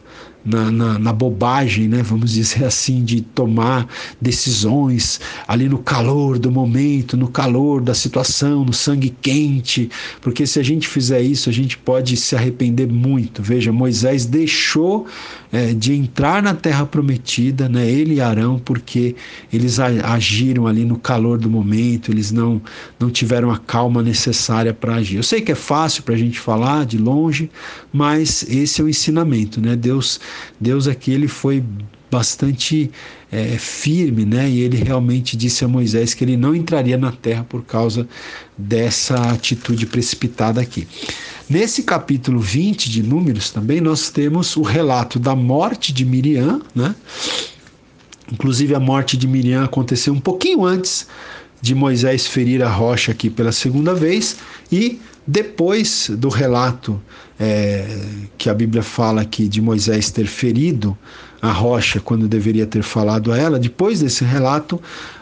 na, 0.45 0.71
na, 0.71 0.99
na, 0.99 1.13
bobagem, 1.13 1.89
né, 1.89 2.03
vamos 2.03 2.33
dizer 2.33 2.65
assim, 2.65 3.05
de 3.05 3.21
tomar 3.21 3.87
decisões 4.21 5.21
ali 5.47 5.69
no 5.69 5.79
calor 5.79 6.39
do 6.39 6.51
momento, 6.51 7.17
no 7.17 7.29
calor 7.29 7.81
da 7.81 7.95
situação, 7.95 8.65
no 8.65 8.73
sangue 8.73 9.15
quente, 9.23 9.89
porque 10.21 10.47
se 10.47 10.59
a 10.59 10.63
gente 10.63 10.89
fizer 10.89 11.21
isso, 11.21 11.49
a 11.49 11.53
gente 11.53 11.79
pode 11.79 12.17
se 12.17 12.35
arrepender 12.35 12.89
muito. 12.89 13.43
Veja, 13.43 13.73
Moisés 13.73 14.27
deixou 14.27 15.07
é, 15.53 15.73
de 15.73 15.95
entrar 15.95 16.43
na 16.43 16.55
terra 16.55 16.87
prometida, 16.87 17.69
né, 17.69 17.89
ele 17.89 18.15
e 18.15 18.21
Arão, 18.21 18.59
porque 18.59 19.15
eles 19.53 19.79
agiram 19.79 20.67
ali 20.67 20.85
no 20.85 20.99
calor 20.99 21.39
do 21.39 21.49
momento, 21.49 22.11
eles 22.11 22.33
não, 22.33 22.61
não 22.99 23.11
tiveram 23.11 23.51
a 23.51 23.59
calma 23.59 24.03
necessária 24.03 24.73
para 24.73 24.97
agir. 24.97 25.17
Eu 25.17 25.23
sei 25.23 25.41
que 25.41 25.53
é 25.53 25.55
fácil 25.55 26.03
para 26.03 26.15
a 26.15 26.19
gente 26.19 26.41
falar 26.41 26.87
de 26.87 26.99
longe, 26.99 27.51
mas 27.93 28.45
esse 28.49 28.81
é 28.81 28.85
o 28.85 28.89
ensinamento, 28.89 29.61
né? 29.61 29.77
Deus 29.77 30.19
Deus 30.61 30.87
aqui 30.87 31.11
ele 31.13 31.29
foi 31.29 31.63
bastante 32.11 32.91
é, 33.31 33.57
firme, 33.57 34.27
né? 34.27 34.49
E 34.49 34.61
ele 34.61 34.77
realmente 34.77 35.35
disse 35.35 35.65
a 35.65 35.69
Moisés 35.69 36.13
que 36.13 36.23
ele 36.23 36.37
não 36.37 36.55
entraria 36.55 36.99
na 36.99 37.11
terra 37.11 37.45
por 37.49 37.65
causa 37.65 38.07
dessa 38.57 39.15
atitude 39.33 39.87
precipitada 39.87 40.61
aqui. 40.61 40.87
Nesse 41.49 41.83
capítulo 41.83 42.39
20 42.39 42.91
de 42.91 43.03
Números 43.03 43.51
também 43.51 43.81
nós 43.81 44.11
temos 44.11 44.57
o 44.57 44.63
relato 44.63 45.19
da 45.19 45.35
morte 45.35 45.93
de 45.93 46.05
Miriam, 46.05 46.61
né? 46.75 46.95
Inclusive 48.31 48.75
a 48.75 48.81
morte 48.81 49.17
de 49.17 49.27
Miriam 49.27 49.65
aconteceu 49.65 50.13
um 50.13 50.21
pouquinho 50.21 50.65
antes 50.65 51.07
de 51.63 51.75
Moisés 51.75 52.27
ferir 52.27 52.63
a 52.63 52.69
rocha 52.69 53.13
aqui 53.13 53.31
pela 53.31 53.53
segunda 53.53 53.95
vez 53.95 54.37
e 54.71 55.01
depois 55.27 56.11
do 56.13 56.29
relato 56.29 57.01
é, 57.39 57.87
que 58.37 58.51
a 58.51 58.55
Bíblia 58.55 58.83
fala 58.83 59.23
aqui 59.23 59.47
de 59.47 59.63
Moisés 59.63 60.11
ter 60.11 60.27
ferido 60.27 60.99
a 61.41 61.53
rocha 61.53 62.01
quando 62.01 62.29
deveria 62.29 62.67
ter 62.67 62.83
falado 62.83 63.33
a 63.33 63.39
ela, 63.39 63.59
depois 63.59 64.01
desse 64.01 64.25
relato, 64.25 64.81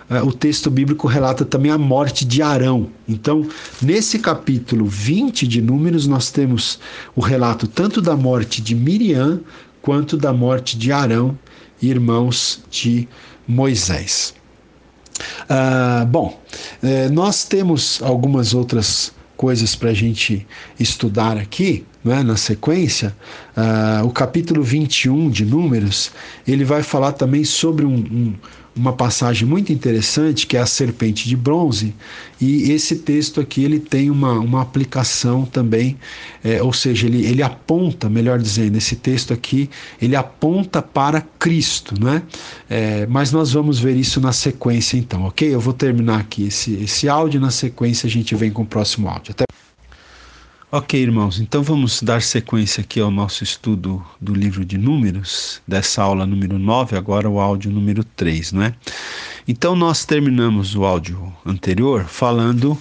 é, 0.09 0.23
o 0.23 0.33
texto 0.33 0.71
bíblico 0.71 1.07
relata 1.07 1.45
também 1.45 1.71
a 1.71 1.79
morte 1.79 2.25
de 2.25 2.43
Arão. 2.43 2.89
Então, 3.07 3.47
nesse 3.81 4.19
capítulo 4.19 4.87
20 4.87 5.47
de 5.47 5.63
Números, 5.63 6.07
nós 6.07 6.31
temos 6.31 6.79
o 7.15 7.21
relato 7.21 7.67
tanto 7.67 8.01
da 8.01 8.17
morte 8.17 8.61
de 8.61 8.75
Miriam 8.75 9.41
quanto 9.81 10.17
da 10.17 10.33
morte 10.33 10.77
de 10.77 10.93
Arão, 10.93 11.39
irmãos 11.81 12.63
de 12.71 13.09
Moisés. 13.47 14.35
Ah, 15.49 16.07
bom, 16.09 16.39
eh, 16.83 17.09
nós 17.09 17.45
temos 17.45 18.01
algumas 18.03 18.55
outras 18.55 19.13
coisas 19.41 19.75
para 19.75 19.89
a 19.89 19.95
gente 19.95 20.47
estudar 20.79 21.39
aqui, 21.39 21.87
né, 22.05 22.23
na 22.23 22.37
sequência, 22.37 23.17
uh, 23.57 24.05
o 24.07 24.11
capítulo 24.11 24.63
21 24.63 25.31
de 25.31 25.47
Números, 25.47 26.11
ele 26.47 26.63
vai 26.63 26.83
falar 26.83 27.13
também 27.13 27.43
sobre 27.43 27.87
um, 27.87 27.95
um 27.95 28.35
uma 28.75 28.93
passagem 28.93 29.47
muito 29.47 29.73
interessante 29.73 30.47
que 30.47 30.57
é 30.57 30.61
a 30.61 30.67
serpente 30.67 31.29
de 31.29 31.37
bronze 31.37 31.95
e 32.41 32.71
esse 32.71 32.97
texto 32.97 33.41
aqui 33.41 33.65
ele 33.65 33.81
tem 33.81 34.11
uma, 34.11 34.33
uma 34.39 34.63
aplicação 34.63 35.45
também 35.45 35.97
é, 36.43 36.63
ou 36.63 36.73
seja 36.73 37.07
ele, 37.07 37.27
ele 37.27 37.43
aponta 37.43 38.09
melhor 38.09 38.39
dizendo 38.39 38.77
esse 38.77 38.97
texto 38.97 39.33
aqui 39.33 39.69
ele 40.01 40.15
aponta 40.15 40.81
para 40.81 41.21
Cristo 41.21 42.01
né? 42.01 42.23
É, 42.69 43.07
mas 43.07 43.33
nós 43.33 43.53
vamos 43.53 43.79
ver 43.79 43.97
isso 43.97 44.21
na 44.21 44.33
sequência 44.33 44.97
então 44.97 45.25
ok? 45.25 45.53
Eu 45.53 45.61
vou 45.61 45.75
terminar 45.75 46.21
aqui 46.21 46.47
esse, 46.47 46.75
esse 46.75 47.09
áudio 47.09 47.41
na 47.41 47.51
sequência 47.51 48.07
a 48.07 48.11
gente 48.11 48.35
vem 48.35 48.51
com 48.51 48.63
o 48.63 48.67
próximo 48.67 49.09
áudio. 49.09 49.33
Até 49.33 49.45
Ok, 50.73 51.03
irmãos, 51.03 51.41
então 51.41 51.65
vamos 51.65 52.01
dar 52.01 52.23
sequência 52.23 52.81
aqui 52.81 53.01
ao 53.01 53.11
nosso 53.11 53.43
estudo 53.43 54.07
do 54.21 54.33
livro 54.33 54.65
de 54.65 54.79
Números, 54.79 55.61
dessa 55.67 56.01
aula 56.01 56.25
número 56.25 56.61
9, 56.61 56.97
agora 56.97 57.29
o 57.29 57.41
áudio 57.41 57.73
número 57.73 58.05
3, 58.05 58.53
não 58.53 58.63
é? 58.63 58.73
Então, 59.49 59.75
nós 59.75 60.05
terminamos 60.05 60.77
o 60.77 60.85
áudio 60.85 61.35
anterior 61.45 62.05
falando 62.05 62.79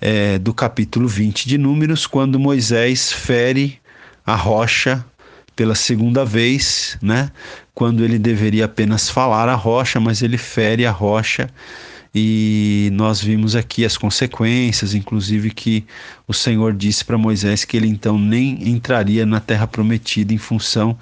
é, 0.00 0.38
do 0.38 0.54
capítulo 0.54 1.08
20 1.08 1.48
de 1.48 1.58
Números, 1.58 2.06
quando 2.06 2.38
Moisés 2.38 3.10
fere 3.10 3.76
a 4.24 4.36
rocha 4.36 5.04
pela 5.56 5.74
segunda 5.74 6.24
vez, 6.24 6.96
né? 7.02 7.32
Quando 7.74 8.04
ele 8.04 8.20
deveria 8.20 8.66
apenas 8.66 9.10
falar 9.10 9.48
a 9.48 9.56
rocha, 9.56 9.98
mas 9.98 10.22
ele 10.22 10.38
fere 10.38 10.86
a 10.86 10.92
rocha 10.92 11.50
e 12.14 12.90
nós 12.92 13.22
vimos 13.22 13.56
aqui 13.56 13.84
as 13.84 13.96
consequências, 13.96 14.94
inclusive 14.94 15.50
que 15.50 15.84
o 16.28 16.34
Senhor 16.34 16.74
disse 16.74 17.04
para 17.04 17.16
Moisés 17.16 17.64
que 17.64 17.76
ele 17.76 17.88
então 17.88 18.18
nem 18.18 18.68
entraria 18.68 19.24
na 19.24 19.40
terra 19.40 19.66
prometida 19.66 20.34
em 20.34 20.38
função 20.38 20.96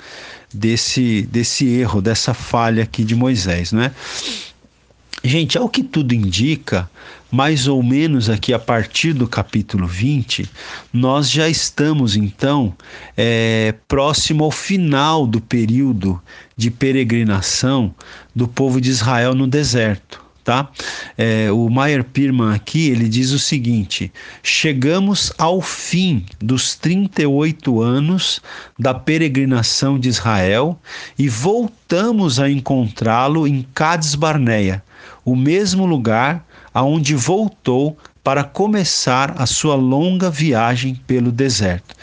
desse, 0.55 1.23
desse 1.23 1.67
erro, 1.67 2.01
dessa 2.01 2.33
falha 2.33 2.85
aqui 2.85 3.03
de 3.03 3.17
Moisés, 3.17 3.73
né? 3.73 3.93
Gente, 5.23 5.59
ao 5.59 5.69
que 5.69 5.83
tudo 5.83 6.15
indica, 6.15 6.89
mais 7.31 7.69
ou 7.69 7.83
menos 7.83 8.31
aqui 8.31 8.55
a 8.55 8.59
partir 8.59 9.13
do 9.13 9.29
capítulo 9.29 9.87
20, 9.87 10.49
nós 10.93 11.31
já 11.31 11.47
estamos 11.47 12.17
então 12.17 12.75
é, 13.15 13.75
próximo 13.87 14.45
ao 14.45 14.51
final 14.51 15.27
do 15.27 15.39
período 15.39 16.23
de 16.57 16.71
peregrinação 16.71 17.95
do 18.35 18.49
povo 18.49 18.81
de 18.81 18.89
Israel 18.89 19.35
no 19.35 19.47
deserto 19.47 20.30
tá? 20.45 20.69
É, 21.17 21.51
o 21.53 21.69
Meyer 21.69 22.05
Pirman 22.05 22.55
aqui 22.55 22.89
ele 22.89 23.09
diz 23.09 23.31
o 23.31 23.39
seguinte: 23.39 24.13
chegamos 24.43 25.33
ao 25.39 25.61
fim 25.61 26.25
dos 26.39 26.75
38 26.75 27.81
anos 27.81 28.41
da 28.79 28.95
peregrinação 28.95 29.99
de 29.99 30.09
Israel 30.09 30.79
e 31.19 31.29
voltamos 31.29 32.41
a 32.41 32.51
encontrá-lo 32.51 33.47
em 33.47 33.67
Cades 33.75 34.15
Barneia, 34.15 34.83
o 35.25 35.37
mesmo 35.37 35.87
lugar 35.87 36.45
aonde 36.73 37.15
voltou 37.15 37.97
para 38.23 38.45
começar 38.45 39.35
a 39.39 39.47
sua 39.47 39.75
longa 39.75 40.31
viagem 40.31 40.95
pelo 41.07 41.33
deserto. 41.33 41.95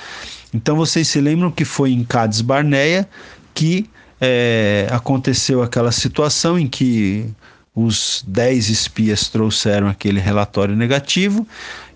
Então 0.53 0.75
vocês 0.75 1.07
se 1.07 1.21
lembram 1.21 1.51
que 1.51 1.63
foi 1.63 1.91
em 1.91 2.03
Cades 2.03 2.41
Barneia 2.41 3.07
que 3.53 3.89
é, 4.19 4.87
aconteceu 4.91 5.61
aquela 5.61 5.91
situação 5.91 6.57
em 6.57 6.67
que 6.67 7.25
os 7.79 8.23
dez 8.27 8.69
espias 8.69 9.27
trouxeram 9.27 9.87
aquele 9.87 10.19
relatório 10.19 10.75
negativo 10.75 11.47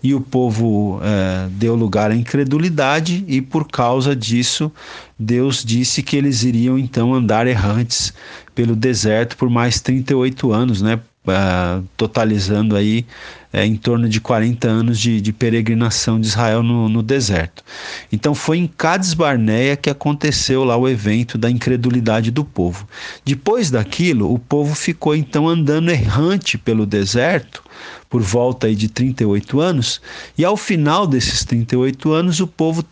e 0.04 0.13
o 0.13 0.22
povo 0.22 1.00
é, 1.02 1.48
deu 1.50 1.76
lugar 1.76 2.12
à 2.12 2.15
incredulidade, 2.15 3.26
e 3.28 3.41
por 3.41 3.67
causa 3.67 4.15
disso, 4.15 4.72
Deus 5.17 5.65
disse 5.65 6.04
que 6.04 6.15
eles 6.15 6.44
iriam 6.44 6.78
então 6.78 7.15
andar 7.15 7.48
errantes 7.48 8.13
pelo 8.54 8.76
deserto 8.76 9.36
por 9.36 9.50
mais 9.50 9.82
38 9.82 10.52
anos, 10.52 10.84
né? 10.84 11.00
Uh, 11.23 11.86
totalizando 11.95 12.75
aí 12.75 13.05
é, 13.53 13.63
em 13.63 13.75
torno 13.75 14.10
de 14.10 14.19
40 14.19 14.67
anos 14.67 14.99
de, 14.99 15.21
de 15.21 15.31
peregrinação 15.31 16.19
de 16.19 16.25
Israel 16.25 16.63
no, 16.63 16.89
no, 16.89 17.03
deserto. 17.03 17.63
Então 18.12 18.34
foi 18.34 18.57
em 18.57 18.65
Cades 18.65 19.13
Barneia 19.13 19.75
que 19.75 19.89
aconteceu 19.89 20.63
lá 20.63 20.75
o 20.75 20.89
evento 20.89 21.38
da 21.38 21.49
incredulidade 21.49 22.31
do 22.31 22.43
povo. 22.43 22.88
Depois 23.23 23.69
daquilo, 23.69 24.34
o 24.34 24.39
povo 24.39 24.73
ficou 24.73 25.15
então 25.15 25.47
andando 25.47 25.91
errante 25.91 26.57
pelo 26.57 26.88
deserto 26.88 27.63
por 28.10 28.21
volta 28.21 28.67
aí 28.67 28.75
de 28.75 28.89
38 28.89 29.62
anos, 29.62 30.01
e 30.38 30.43
ao 30.43 30.57
final 30.57 31.07
desses 31.07 31.45
38 31.45 32.12
anos 32.12 32.41
o 32.41 32.47
povo 32.47 32.84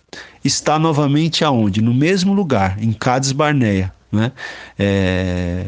está 0.45 0.79
novamente 0.79 1.43
aonde? 1.43 1.81
No 1.81 1.93
mesmo 1.93 2.33
lugar, 2.33 2.81
em 2.81 2.93
Cades 2.93 3.33
Barneia 3.33 3.91
né? 4.11 4.31
É, 4.77 5.65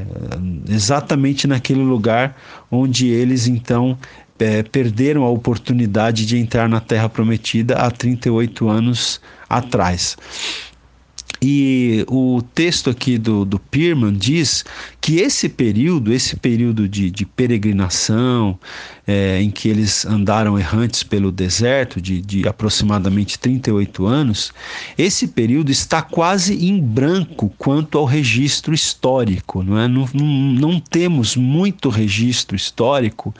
exatamente 0.69 1.47
naquele 1.47 1.83
lugar 1.83 2.35
onde 2.69 3.07
eles 3.07 3.47
então 3.47 3.97
é, 4.39 4.63
perderam 4.63 5.23
a 5.23 5.29
oportunidade 5.29 6.25
de 6.25 6.37
entrar 6.37 6.67
na 6.67 6.79
Terra 6.79 7.07
Prometida 7.07 7.75
há 7.75 7.91
38 7.91 8.67
anos 8.67 9.21
atrás. 9.47 10.17
E 11.43 12.05
o 12.07 12.39
texto 12.53 12.91
aqui 12.91 13.17
do, 13.17 13.43
do 13.43 13.57
Pirman 13.57 14.13
diz 14.13 14.63
que 14.99 15.15
esse 15.15 15.49
período, 15.49 16.13
esse 16.13 16.35
período 16.35 16.87
de, 16.87 17.09
de 17.09 17.25
peregrinação, 17.25 18.59
é, 19.07 19.41
em 19.41 19.49
que 19.49 19.67
eles 19.67 20.05
andaram 20.05 20.57
errantes 20.59 21.01
pelo 21.01 21.31
deserto, 21.31 21.99
de, 21.99 22.21
de 22.21 22.47
aproximadamente 22.47 23.39
38 23.39 24.05
anos, 24.05 24.53
esse 24.95 25.27
período 25.27 25.71
está 25.71 26.01
quase 26.01 26.53
em 26.65 26.79
branco 26.79 27.51
quanto 27.57 27.97
ao 27.97 28.05
registro 28.05 28.73
histórico. 28.73 29.63
Não, 29.63 29.79
é? 29.79 29.87
não, 29.87 30.07
não, 30.13 30.25
não 30.25 30.79
temos 30.79 31.35
muito 31.35 31.89
registro 31.89 32.55
histórico 32.55 33.33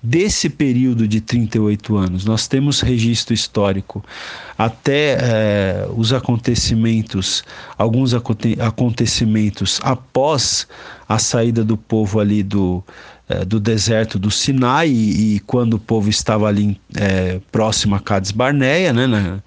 desse 0.00 0.48
período 0.48 1.08
de 1.08 1.20
38 1.20 1.96
anos. 1.96 2.24
Nós 2.24 2.46
temos 2.46 2.80
registro 2.80 3.34
histórico 3.34 4.04
até 4.56 5.18
é, 5.20 5.88
os 5.96 6.12
acontecimentos, 6.12 7.44
alguns 7.76 8.12
acontecimentos 8.14 9.80
após 9.82 10.66
a 11.08 11.18
saída 11.18 11.64
do 11.64 11.76
povo 11.76 12.20
ali 12.20 12.42
do, 12.42 12.82
é, 13.28 13.44
do 13.44 13.60
deserto 13.60 14.18
do 14.18 14.30
Sinai 14.30 14.88
e, 14.88 15.36
e, 15.36 15.40
quando 15.40 15.74
o 15.74 15.78
povo 15.78 16.08
estava 16.08 16.46
ali 16.46 16.80
é, 16.96 17.40
próximo 17.52 17.94
a 17.94 18.00
Cades 18.00 18.30
Barneia, 18.30 18.92
né, 18.92 19.06
na, 19.06 19.42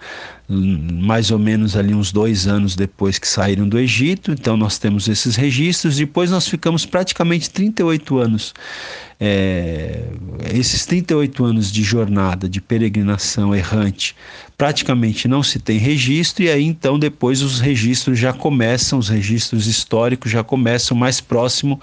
mais 0.52 1.32
ou 1.32 1.40
menos 1.40 1.78
ali 1.78 1.94
uns 1.94 2.12
dois 2.12 2.46
anos 2.46 2.76
depois 2.76 3.18
que 3.18 3.28
saíram 3.28 3.68
do 3.68 3.80
Egito. 3.80 4.32
Então 4.32 4.58
nós 4.58 4.78
temos 4.78 5.08
esses 5.08 5.36
registros. 5.36 5.96
Depois 5.96 6.30
nós 6.30 6.48
ficamos 6.48 6.86
praticamente 6.86 7.50
38 7.50 8.18
anos. 8.18 8.54
É, 9.20 10.04
esses 10.54 10.86
38 10.86 11.46
anos 11.46 11.72
de 11.72 11.84
jornada, 11.84 12.50
de 12.50 12.60
peregrinação 12.60 13.56
errante, 13.56 14.16
praticamente 14.62 15.28
não 15.28 15.42
se 15.42 15.58
tem 15.58 15.80
registro, 15.80 16.44
e 16.44 16.50
aí 16.52 16.64
então 16.64 17.00
depois 17.00 17.42
os 17.42 17.60
registros 17.60 18.20
já 18.20 18.32
começam, 18.32 19.00
os 19.00 19.10
registros 19.10 19.66
históricos 19.66 20.30
já 20.32 20.44
começam 20.44 20.96
mais 20.96 21.20
próximo 21.20 21.82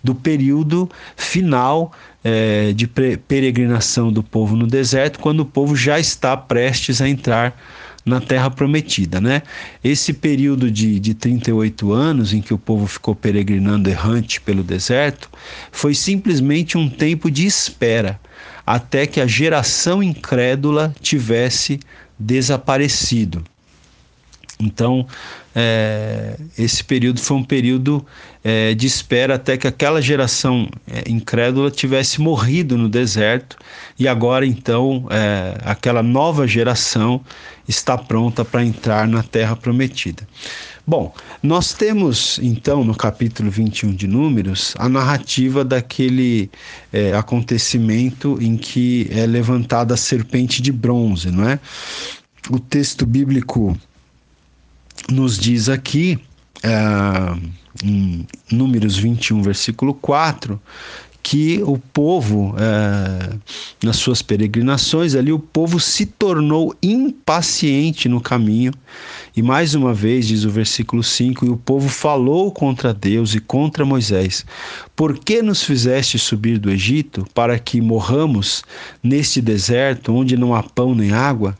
do 0.00 0.14
período 0.14 0.88
final 1.16 1.90
é, 2.22 2.72
de 2.72 2.86
peregrinação 2.86 4.12
do 4.12 4.22
povo 4.22 4.54
no 4.54 4.68
deserto, 4.68 5.18
quando 5.18 5.40
o 5.40 5.44
povo 5.44 5.74
já 5.74 5.98
está 5.98 6.36
prestes 6.36 7.00
a 7.00 7.08
entrar 7.08 7.60
na 8.06 8.20
Terra 8.20 8.48
Prometida, 8.48 9.20
né? 9.20 9.42
Esse 9.82 10.12
período 10.12 10.70
de, 10.70 11.00
de 11.00 11.14
38 11.14 11.92
anos 11.92 12.32
em 12.32 12.40
que 12.40 12.54
o 12.54 12.58
povo 12.58 12.86
ficou 12.86 13.12
peregrinando 13.12 13.90
errante 13.90 14.40
pelo 14.40 14.62
deserto 14.62 15.28
foi 15.72 15.94
simplesmente 15.94 16.78
um 16.78 16.88
tempo 16.88 17.28
de 17.28 17.44
espera 17.44 18.20
até 18.64 19.04
que 19.04 19.20
a 19.20 19.26
geração 19.26 20.00
incrédula 20.00 20.94
tivesse 21.00 21.80
desaparecido. 22.20 23.42
Então, 24.60 25.06
é, 25.54 26.36
esse 26.58 26.84
período 26.84 27.18
foi 27.18 27.38
um 27.38 27.42
período 27.42 28.04
é, 28.44 28.74
de 28.74 28.86
espera 28.86 29.36
até 29.36 29.56
que 29.56 29.66
aquela 29.66 30.02
geração 30.02 30.68
é, 30.86 31.10
incrédula 31.10 31.70
tivesse 31.70 32.20
morrido 32.20 32.76
no 32.76 32.88
deserto 32.88 33.56
e 33.98 34.06
agora 34.06 34.46
então 34.46 35.06
é, 35.10 35.56
aquela 35.64 36.02
nova 36.02 36.46
geração 36.46 37.20
está 37.66 37.96
pronta 37.96 38.44
para 38.44 38.62
entrar 38.62 39.08
na 39.08 39.22
terra 39.22 39.56
prometida. 39.56 40.28
Bom, 40.86 41.14
nós 41.42 41.72
temos 41.72 42.38
então 42.42 42.82
no 42.82 42.94
capítulo 42.94 43.50
21 43.50 43.94
de 43.94 44.06
Números 44.06 44.74
a 44.78 44.88
narrativa 44.88 45.64
daquele 45.64 46.50
é, 46.92 47.12
acontecimento 47.14 48.38
em 48.40 48.56
que 48.56 49.08
é 49.10 49.26
levantada 49.26 49.94
a 49.94 49.96
serpente 49.96 50.62
de 50.62 50.72
bronze, 50.72 51.30
não 51.30 51.48
é? 51.48 51.60
O 52.48 52.58
texto 52.58 53.04
bíblico 53.04 53.76
nos 55.10 55.38
diz 55.38 55.68
aqui, 55.68 56.18
é, 56.62 56.70
em 57.84 58.26
Números 58.50 58.96
21, 58.96 59.42
versículo 59.42 59.94
4, 59.94 60.60
que 61.22 61.62
o 61.64 61.78
povo, 61.78 62.54
é, 62.58 63.36
nas 63.82 63.96
suas 63.96 64.22
peregrinações, 64.22 65.14
ali 65.14 65.32
o 65.32 65.38
povo 65.38 65.78
se 65.78 66.06
tornou 66.06 66.74
impaciente 66.82 68.08
no 68.08 68.20
caminho 68.20 68.72
e 69.36 69.42
mais 69.42 69.74
uma 69.74 69.94
vez, 69.94 70.26
diz 70.26 70.44
o 70.44 70.50
versículo 70.50 71.02
5: 71.02 71.46
E 71.46 71.48
o 71.48 71.56
povo 71.56 71.88
falou 71.88 72.50
contra 72.50 72.92
Deus 72.92 73.34
e 73.34 73.40
contra 73.40 73.84
Moisés: 73.84 74.44
Por 74.96 75.18
que 75.18 75.40
nos 75.40 75.62
fizeste 75.62 76.18
subir 76.18 76.58
do 76.58 76.70
Egito 76.70 77.24
para 77.32 77.58
que 77.58 77.80
morramos 77.80 78.64
neste 79.02 79.40
deserto 79.40 80.12
onde 80.12 80.36
não 80.36 80.54
há 80.54 80.62
pão 80.62 80.94
nem 80.94 81.12
água? 81.12 81.56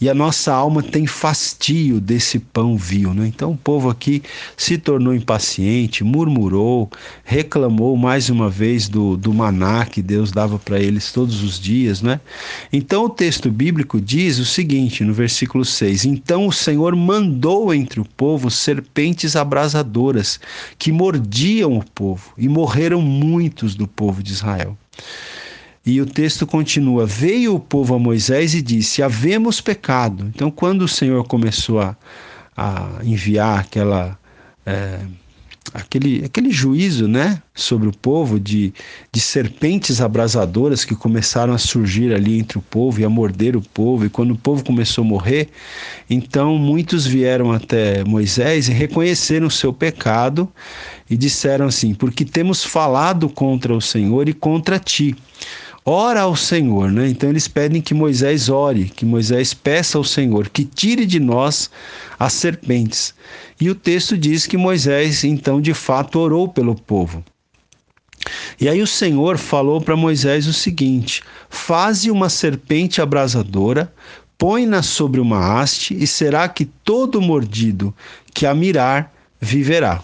E 0.00 0.10
a 0.10 0.14
nossa 0.14 0.52
alma 0.52 0.82
tem 0.82 1.06
fastio 1.06 2.00
desse 2.00 2.38
pão 2.38 2.76
vil. 2.76 3.14
Né? 3.14 3.26
Então 3.28 3.52
o 3.52 3.56
povo 3.56 3.88
aqui 3.88 4.22
se 4.56 4.76
tornou 4.76 5.14
impaciente, 5.14 6.04
murmurou, 6.04 6.90
reclamou 7.24 7.96
mais 7.96 8.28
uma 8.28 8.50
vez 8.50 8.88
do, 8.96 9.14
do 9.14 9.34
maná 9.34 9.84
que 9.84 10.00
Deus 10.00 10.32
dava 10.32 10.58
para 10.58 10.80
eles 10.80 11.12
todos 11.12 11.42
os 11.42 11.60
dias, 11.60 12.00
né? 12.00 12.18
Então 12.72 13.04
o 13.04 13.10
texto 13.10 13.50
bíblico 13.50 14.00
diz 14.00 14.38
o 14.38 14.44
seguinte, 14.46 15.04
no 15.04 15.12
versículo 15.12 15.66
6: 15.66 16.06
Então 16.06 16.46
o 16.46 16.52
Senhor 16.52 16.96
mandou 16.96 17.74
entre 17.74 18.00
o 18.00 18.06
povo 18.06 18.50
serpentes 18.50 19.36
abrasadoras 19.36 20.40
que 20.78 20.90
mordiam 20.90 21.76
o 21.76 21.84
povo, 21.84 22.32
e 22.38 22.48
morreram 22.48 23.02
muitos 23.02 23.74
do 23.74 23.86
povo 23.86 24.22
de 24.22 24.32
Israel. 24.32 24.78
E 25.84 26.00
o 26.00 26.06
texto 26.06 26.46
continua: 26.46 27.04
Veio 27.04 27.54
o 27.54 27.60
povo 27.60 27.94
a 27.94 27.98
Moisés 27.98 28.54
e 28.54 28.62
disse: 28.62 29.02
Havemos 29.02 29.60
pecado. 29.60 30.32
Então, 30.34 30.50
quando 30.50 30.82
o 30.82 30.88
Senhor 30.88 31.22
começou 31.28 31.80
a, 31.80 31.94
a 32.56 33.00
enviar 33.04 33.60
aquela. 33.60 34.18
É, 34.64 35.00
aquele, 35.74 36.24
aquele 36.24 36.50
juízo 36.50 37.08
né, 37.08 37.40
sobre 37.54 37.88
o 37.88 37.92
povo 37.92 38.38
de, 38.38 38.72
de 39.12 39.20
serpentes 39.20 40.00
abrasadoras 40.00 40.84
que 40.84 40.94
começaram 40.94 41.52
a 41.52 41.58
surgir 41.58 42.12
ali 42.12 42.38
entre 42.38 42.58
o 42.58 42.62
povo 42.62 43.00
e 43.00 43.04
a 43.04 43.08
morder 43.08 43.56
o 43.56 43.62
povo, 43.62 44.04
e 44.04 44.08
quando 44.08 44.32
o 44.32 44.38
povo 44.38 44.64
começou 44.64 45.02
a 45.02 45.06
morrer, 45.06 45.48
então 46.08 46.58
muitos 46.58 47.06
vieram 47.06 47.52
até 47.52 48.04
Moisés 48.04 48.68
e 48.68 48.72
reconheceram 48.72 49.46
o 49.46 49.50
seu 49.50 49.72
pecado 49.72 50.48
e 51.08 51.16
disseram 51.16 51.66
assim: 51.66 51.94
Porque 51.94 52.24
temos 52.24 52.64
falado 52.64 53.28
contra 53.28 53.74
o 53.74 53.80
Senhor 53.80 54.28
e 54.28 54.32
contra 54.32 54.78
ti 54.78 55.16
ora 55.86 56.22
ao 56.22 56.34
Senhor, 56.34 56.90
né? 56.90 57.08
Então 57.08 57.30
eles 57.30 57.46
pedem 57.46 57.80
que 57.80 57.94
Moisés 57.94 58.48
ore, 58.48 58.86
que 58.86 59.06
Moisés 59.06 59.54
peça 59.54 59.96
ao 59.96 60.02
Senhor 60.02 60.48
que 60.48 60.64
tire 60.64 61.06
de 61.06 61.20
nós 61.20 61.70
as 62.18 62.32
serpentes. 62.32 63.14
E 63.60 63.70
o 63.70 63.74
texto 63.74 64.18
diz 64.18 64.46
que 64.46 64.56
Moisés 64.56 65.22
então 65.22 65.60
de 65.60 65.72
fato 65.72 66.18
orou 66.18 66.48
pelo 66.48 66.74
povo. 66.74 67.24
E 68.60 68.68
aí 68.68 68.82
o 68.82 68.86
Senhor 68.86 69.38
falou 69.38 69.80
para 69.80 69.94
Moisés 69.94 70.48
o 70.48 70.52
seguinte: 70.52 71.22
Faze 71.48 72.10
uma 72.10 72.28
serpente 72.28 73.00
abrasadora, 73.00 73.92
põe-na 74.36 74.82
sobre 74.82 75.20
uma 75.20 75.60
haste, 75.60 75.94
e 75.94 76.06
será 76.06 76.48
que 76.48 76.64
todo 76.64 77.22
mordido 77.22 77.94
que 78.34 78.44
a 78.44 78.52
mirar 78.52 79.12
viverá. 79.40 80.02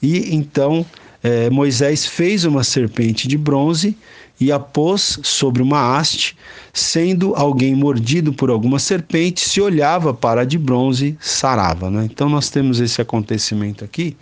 E 0.00 0.32
então 0.34 0.86
eh, 1.22 1.50
Moisés 1.50 2.06
fez 2.06 2.44
uma 2.44 2.62
serpente 2.62 3.26
de 3.26 3.36
bronze 3.36 3.96
e 4.44 4.52
a 4.52 4.58
pôs 4.58 5.18
sobre 5.22 5.62
uma 5.62 5.96
haste, 5.96 6.36
sendo 6.70 7.34
alguém 7.34 7.74
mordido 7.74 8.30
por 8.30 8.50
alguma 8.50 8.78
serpente, 8.78 9.40
se 9.40 9.58
olhava 9.58 10.12
para 10.12 10.42
a 10.42 10.44
de 10.44 10.58
bronze, 10.58 11.16
sarava. 11.18 11.90
Né? 11.90 12.04
Então 12.04 12.28
nós 12.28 12.50
temos 12.50 12.78
esse 12.78 13.00
acontecimento 13.00 13.82
aqui, 13.82 14.14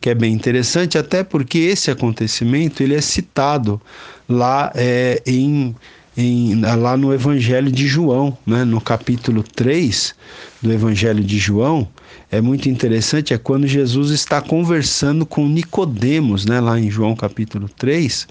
que 0.00 0.08
é 0.08 0.14
bem 0.14 0.32
interessante, 0.32 0.96
até 0.96 1.24
porque 1.24 1.58
esse 1.58 1.90
acontecimento 1.90 2.84
ele 2.84 2.94
é 2.94 3.00
citado 3.00 3.82
lá 4.28 4.70
é, 4.76 5.20
em, 5.26 5.74
em, 6.16 6.60
lá 6.60 6.96
no 6.96 7.12
Evangelho 7.12 7.72
de 7.72 7.88
João, 7.88 8.38
né? 8.46 8.64
no 8.64 8.80
capítulo 8.80 9.42
3 9.42 10.14
do 10.62 10.72
Evangelho 10.72 11.24
de 11.24 11.36
João, 11.36 11.88
é 12.30 12.40
muito 12.40 12.68
interessante, 12.68 13.34
é 13.34 13.38
quando 13.38 13.66
Jesus 13.66 14.12
está 14.12 14.40
conversando 14.40 15.26
com 15.26 15.48
Nicodemos, 15.48 16.46
né? 16.46 16.60
lá 16.60 16.78
em 16.78 16.88
João 16.88 17.16
capítulo 17.16 17.68
3, 17.68 18.28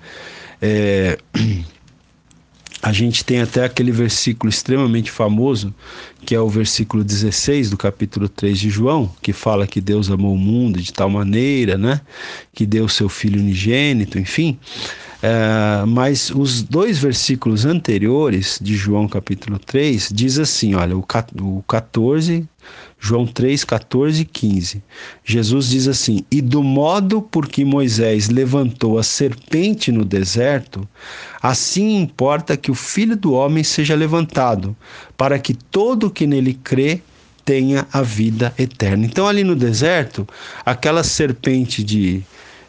é, 0.65 1.17
a 2.81 2.93
gente 2.93 3.25
tem 3.25 3.41
até 3.41 3.65
aquele 3.65 3.91
versículo 3.91 4.49
extremamente 4.49 5.11
famoso, 5.11 5.75
que 6.25 6.33
é 6.33 6.39
o 6.39 6.47
versículo 6.47 7.03
16 7.03 7.69
do 7.69 7.77
capítulo 7.77 8.29
3 8.29 8.57
de 8.57 8.69
João, 8.69 9.11
que 9.21 9.33
fala 9.33 9.67
que 9.67 9.81
Deus 9.81 10.09
amou 10.09 10.33
o 10.33 10.37
mundo 10.37 10.81
de 10.81 10.93
tal 10.93 11.09
maneira, 11.09 11.77
né? 11.77 11.99
Que 12.53 12.65
deu 12.65 12.87
seu 12.87 13.09
filho 13.09 13.41
unigênito, 13.41 14.17
enfim. 14.17 14.57
É, 15.21 15.85
mas 15.85 16.29
os 16.29 16.61
dois 16.63 16.97
versículos 16.97 17.65
anteriores 17.65 18.57
de 18.61 18.75
João 18.75 19.07
capítulo 19.07 19.59
3 19.59 20.09
diz 20.13 20.39
assim, 20.39 20.75
olha, 20.75 20.97
o 20.97 21.03
14, 21.03 22.47
João 23.05 23.27
3, 23.27 23.65
14 23.65 24.21
e 24.21 24.23
15. 24.23 24.81
Jesus 25.25 25.67
diz 25.67 25.89
assim: 25.89 26.23
E 26.31 26.41
do 26.41 26.63
modo 26.63 27.21
por 27.21 27.49
que 27.49 27.65
Moisés 27.65 28.29
levantou 28.29 28.97
a 28.97 29.03
serpente 29.03 29.91
no 29.91 30.05
deserto, 30.05 30.87
assim 31.41 31.97
importa 31.97 32.55
que 32.55 32.71
o 32.71 32.75
filho 32.75 33.17
do 33.17 33.33
homem 33.33 33.61
seja 33.61 33.93
levantado, 33.93 34.73
para 35.17 35.37
que 35.37 35.53
todo 35.53 36.09
que 36.09 36.25
nele 36.25 36.53
crê 36.53 37.01
tenha 37.43 37.85
a 37.91 38.01
vida 38.01 38.53
eterna. 38.57 39.05
Então, 39.05 39.27
ali 39.27 39.43
no 39.43 39.53
deserto, 39.53 40.25
aquela 40.65 41.03
serpente 41.03 41.83
de 41.83 42.23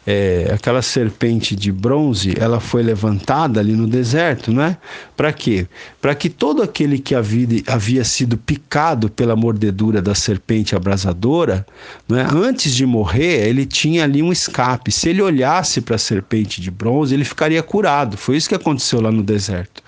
é, 0.05 0.51
aquela 0.53 0.81
serpente 0.81 1.55
de 1.55 1.71
bronze, 1.71 2.35
ela 2.39 2.59
foi 2.59 2.83
levantada 2.83 3.59
ali 3.59 3.73
no 3.73 3.87
deserto, 3.87 4.51
né? 4.51 4.77
Para 5.17 5.33
quê? 5.33 5.67
Para 5.99 6.13
que 6.13 6.29
todo 6.29 6.61
aquele 6.61 6.99
que 6.99 7.15
havia, 7.15 7.63
havia 7.67 8.03
sido 8.03 8.37
picado 8.37 9.09
pela 9.09 9.35
mordedura 9.35 10.01
da 10.01 10.13
serpente 10.13 10.75
abrasadora, 10.75 11.65
né? 12.07 12.27
antes 12.31 12.75
de 12.75 12.85
morrer, 12.85 13.47
ele 13.47 13.65
tinha 13.65 14.03
ali 14.03 14.21
um 14.21 14.31
escape. 14.31 14.91
Se 14.91 15.09
ele 15.09 15.21
olhasse 15.21 15.81
para 15.81 15.95
a 15.95 15.99
serpente 15.99 16.61
de 16.61 16.69
bronze, 16.69 17.13
ele 17.13 17.25
ficaria 17.25 17.63
curado. 17.63 18.15
Foi 18.15 18.37
isso 18.37 18.49
que 18.49 18.55
aconteceu 18.55 19.01
lá 19.01 19.11
no 19.11 19.23
deserto. 19.23 19.83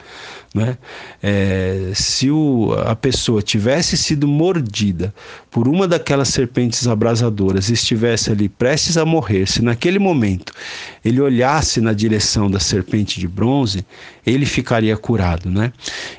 Né? 0.56 0.78
É, 1.22 1.92
se 1.94 2.32
o, 2.32 2.74
a 2.86 2.96
pessoa 2.96 3.42
tivesse 3.42 3.98
sido 3.98 4.28
mordida 4.28 5.14
por 5.52 5.68
uma 5.68 5.88
daquelas 5.88 6.30
serpentes 6.30 6.88
abrasadoras 6.88 7.70
e 7.70 7.74
estivesse 7.74 8.32
ali 8.32 8.48
prestes 8.48 8.98
a 8.98 9.06
morrer, 9.06 9.46
se 9.46 9.62
naquele 9.62 10.00
momento 10.00 10.54
ele 11.04 11.20
olhasse 11.20 11.82
na 11.82 11.94
direção 11.94 12.50
da 12.50 12.60
serpente 12.60 13.20
de 13.20 13.28
bronze, 13.28 13.86
ele 14.26 14.46
ficaria 14.46 14.96
curado. 14.96 15.50
Né? 15.50 15.72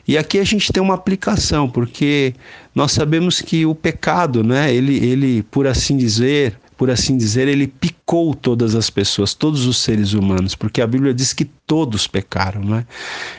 E 0.07 0.17
aqui 0.17 0.39
a 0.39 0.45
gente 0.45 0.73
tem 0.73 0.83
uma 0.83 0.95
aplicação, 0.95 1.69
porque 1.69 2.35
nós 2.75 2.93
sabemos 2.93 3.41
que 3.41 3.67
o 3.67 3.75
pecado, 3.75 4.45
né, 4.45 4.73
ele, 4.73 4.97
ele 5.05 5.43
por 5.45 5.67
assim 5.67 5.97
dizer, 5.97 6.57
por 6.79 6.93
assim 6.93 7.17
dizer, 7.19 7.49
ele 7.49 7.67
picou 7.67 8.33
todas 8.37 8.77
as 8.77 8.89
pessoas, 8.89 9.35
todos 9.35 9.67
os 9.67 9.79
seres 9.79 10.13
humanos, 10.13 10.55
porque 10.55 10.81
a 10.81 10.87
Bíblia 10.87 11.13
diz 11.13 11.33
que 11.33 11.45
todos 11.45 12.07
pecaram, 12.07 12.63
não 12.63 12.77
é? 12.77 12.87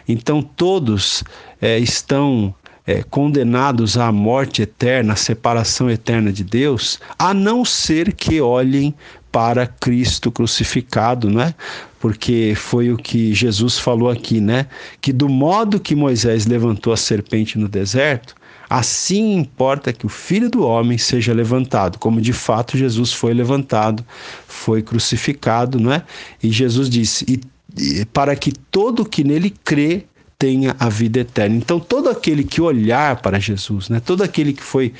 Então 0.05 0.41
todos 0.41 1.23
é, 1.61 1.79
estão 1.79 2.53
é, 2.85 3.01
condenados 3.01 3.97
à 3.97 4.11
morte 4.11 4.61
eterna, 4.61 5.13
à 5.13 5.15
separação 5.15 5.89
eterna 5.89 6.33
de 6.33 6.43
Deus, 6.43 6.99
a 7.17 7.33
não 7.33 7.63
ser 7.63 8.11
que 8.11 8.41
olhem 8.41 8.93
para 9.31 9.65
Cristo 9.65 10.29
crucificado, 10.29 11.29
não 11.29 11.41
é? 11.41 11.55
Porque 11.97 12.53
foi 12.57 12.91
o 12.91 12.97
que 12.97 13.33
Jesus 13.33 13.79
falou 13.79 14.09
aqui, 14.09 14.41
né? 14.41 14.65
Que 14.99 15.13
do 15.13 15.29
modo 15.29 15.79
que 15.79 15.95
Moisés 15.95 16.45
levantou 16.45 16.91
a 16.91 16.97
serpente 16.97 17.57
no 17.57 17.69
deserto, 17.69 18.35
Assim 18.69 19.33
importa 19.33 19.91
que 19.91 20.05
o 20.05 20.09
Filho 20.09 20.49
do 20.49 20.63
Homem 20.63 20.97
seja 20.97 21.33
levantado, 21.33 21.97
como 21.97 22.21
de 22.21 22.33
fato 22.33 22.77
Jesus 22.77 23.11
foi 23.11 23.33
levantado, 23.33 24.05
foi 24.47 24.83
crucificado, 24.83 25.79
não 25.79 25.91
é? 25.91 26.03
E 26.43 26.51
Jesus 26.51 26.89
disse: 26.89 27.25
e, 27.27 27.41
e 27.81 28.05
para 28.05 28.35
que 28.35 28.51
todo 28.51 29.05
que 29.05 29.23
nele 29.23 29.49
crê 29.49 30.05
tenha 30.39 30.73
a 30.79 30.87
vida 30.87 31.19
eterna. 31.19 31.57
Então, 31.57 31.81
todo 31.81 32.09
aquele 32.09 32.45
que 32.45 32.61
olhar 32.61 33.21
para 33.21 33.37
Jesus, 33.39 33.89
né? 33.89 33.99
todo 33.99 34.23
aquele 34.23 34.53
que 34.53 34.63
foi 34.63 34.93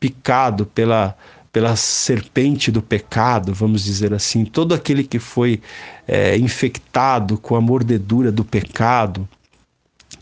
picado 0.00 0.64
pela, 0.64 1.14
pela 1.52 1.76
serpente 1.76 2.70
do 2.70 2.80
pecado, 2.80 3.52
vamos 3.52 3.84
dizer 3.84 4.14
assim, 4.14 4.46
todo 4.46 4.72
aquele 4.74 5.04
que 5.04 5.18
foi 5.18 5.60
é, 6.08 6.38
infectado 6.38 7.36
com 7.36 7.54
a 7.54 7.60
mordedura 7.60 8.32
do 8.32 8.42
pecado, 8.42 9.28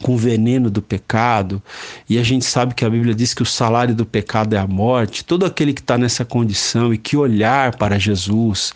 com 0.05 0.17
o 0.17 0.19
veneno 0.19 0.69
do 0.69 0.83
pecado, 0.83 1.63
e 2.07 2.19
a 2.19 2.23
gente 2.23 2.45
sabe 2.45 2.75
que 2.75 2.85
a 2.85 2.91
Bíblia 2.91 3.15
diz 3.15 3.33
que 3.33 3.43
o 3.43 3.47
salário 3.47 3.95
do 3.95 4.05
pecado 4.05 4.55
é 4.55 4.59
a 4.59 4.67
morte. 4.67 5.25
Todo 5.25 5.47
aquele 5.47 5.73
que 5.73 5.81
está 5.81 5.97
nessa 5.97 6.27
condição 6.27 6.93
e 6.93 6.99
que 6.99 7.17
olhar 7.17 7.75
para 7.79 7.99
Jesus, 7.99 8.75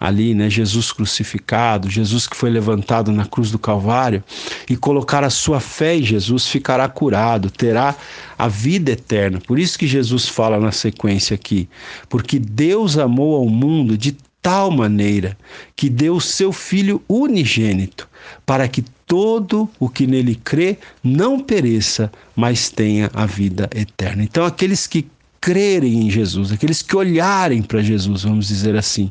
ali, 0.00 0.32
né, 0.32 0.48
Jesus 0.48 0.90
crucificado, 0.90 1.90
Jesus 1.90 2.26
que 2.26 2.34
foi 2.34 2.48
levantado 2.48 3.12
na 3.12 3.26
cruz 3.26 3.50
do 3.50 3.58
Calvário, 3.58 4.24
e 4.70 4.74
colocar 4.74 5.22
a 5.22 5.28
sua 5.28 5.60
fé 5.60 5.96
em 5.96 6.02
Jesus, 6.02 6.46
ficará 6.46 6.88
curado, 6.88 7.50
terá 7.50 7.94
a 8.38 8.48
vida 8.48 8.92
eterna. 8.92 9.38
Por 9.38 9.58
isso 9.58 9.78
que 9.78 9.86
Jesus 9.86 10.28
fala 10.28 10.58
na 10.58 10.72
sequência 10.72 11.34
aqui, 11.34 11.68
porque 12.08 12.38
Deus 12.38 12.96
amou 12.96 13.36
ao 13.36 13.46
mundo 13.50 13.98
de 13.98 14.16
tal 14.40 14.70
maneira 14.70 15.36
que 15.76 15.90
deu 15.90 16.16
o 16.16 16.22
seu 16.22 16.52
Filho 16.52 17.02
unigênito, 17.06 18.08
para 18.46 18.66
que 18.66 18.82
todo 19.10 19.68
o 19.80 19.88
que 19.88 20.06
nele 20.06 20.36
crê 20.36 20.78
não 21.02 21.40
pereça, 21.40 22.12
mas 22.36 22.70
tenha 22.70 23.10
a 23.12 23.26
vida 23.26 23.68
eterna. 23.74 24.22
Então, 24.22 24.44
aqueles 24.44 24.86
que 24.86 25.04
crerem 25.40 26.06
em 26.06 26.10
Jesus, 26.10 26.52
aqueles 26.52 26.80
que 26.80 26.94
olharem 26.94 27.60
para 27.60 27.82
Jesus, 27.82 28.22
vamos 28.22 28.46
dizer 28.46 28.76
assim, 28.76 29.10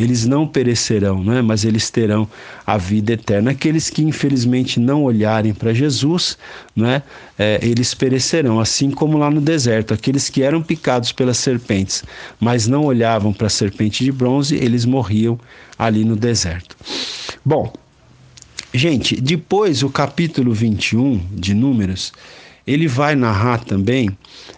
eles 0.00 0.26
não 0.26 0.48
perecerão, 0.48 1.22
né? 1.22 1.40
mas 1.42 1.64
eles 1.64 1.90
terão 1.90 2.28
a 2.66 2.76
vida 2.76 3.12
eterna. 3.12 3.52
Aqueles 3.52 3.88
que 3.88 4.02
infelizmente 4.02 4.80
não 4.80 5.04
olharem 5.04 5.54
para 5.54 5.72
Jesus, 5.72 6.36
né? 6.74 7.04
É, 7.38 7.60
eles 7.62 7.94
perecerão, 7.94 8.58
assim 8.58 8.90
como 8.90 9.16
lá 9.16 9.30
no 9.30 9.40
deserto. 9.40 9.94
Aqueles 9.94 10.28
que 10.28 10.42
eram 10.42 10.60
picados 10.60 11.12
pelas 11.12 11.36
serpentes, 11.36 12.02
mas 12.40 12.66
não 12.66 12.84
olhavam 12.84 13.32
para 13.32 13.46
a 13.46 13.50
serpente 13.50 14.02
de 14.02 14.10
bronze, 14.10 14.56
eles 14.56 14.84
morriam 14.84 15.38
ali 15.78 16.04
no 16.04 16.16
deserto. 16.16 16.74
Bom, 17.44 17.72
Gente, 18.76 19.18
depois 19.18 19.82
o 19.82 19.88
capítulo 19.88 20.52
21 20.52 21.18
de 21.32 21.54
Números, 21.54 22.12
ele 22.66 22.86
vai 22.86 23.14
narrar 23.14 23.64
também 23.64 24.10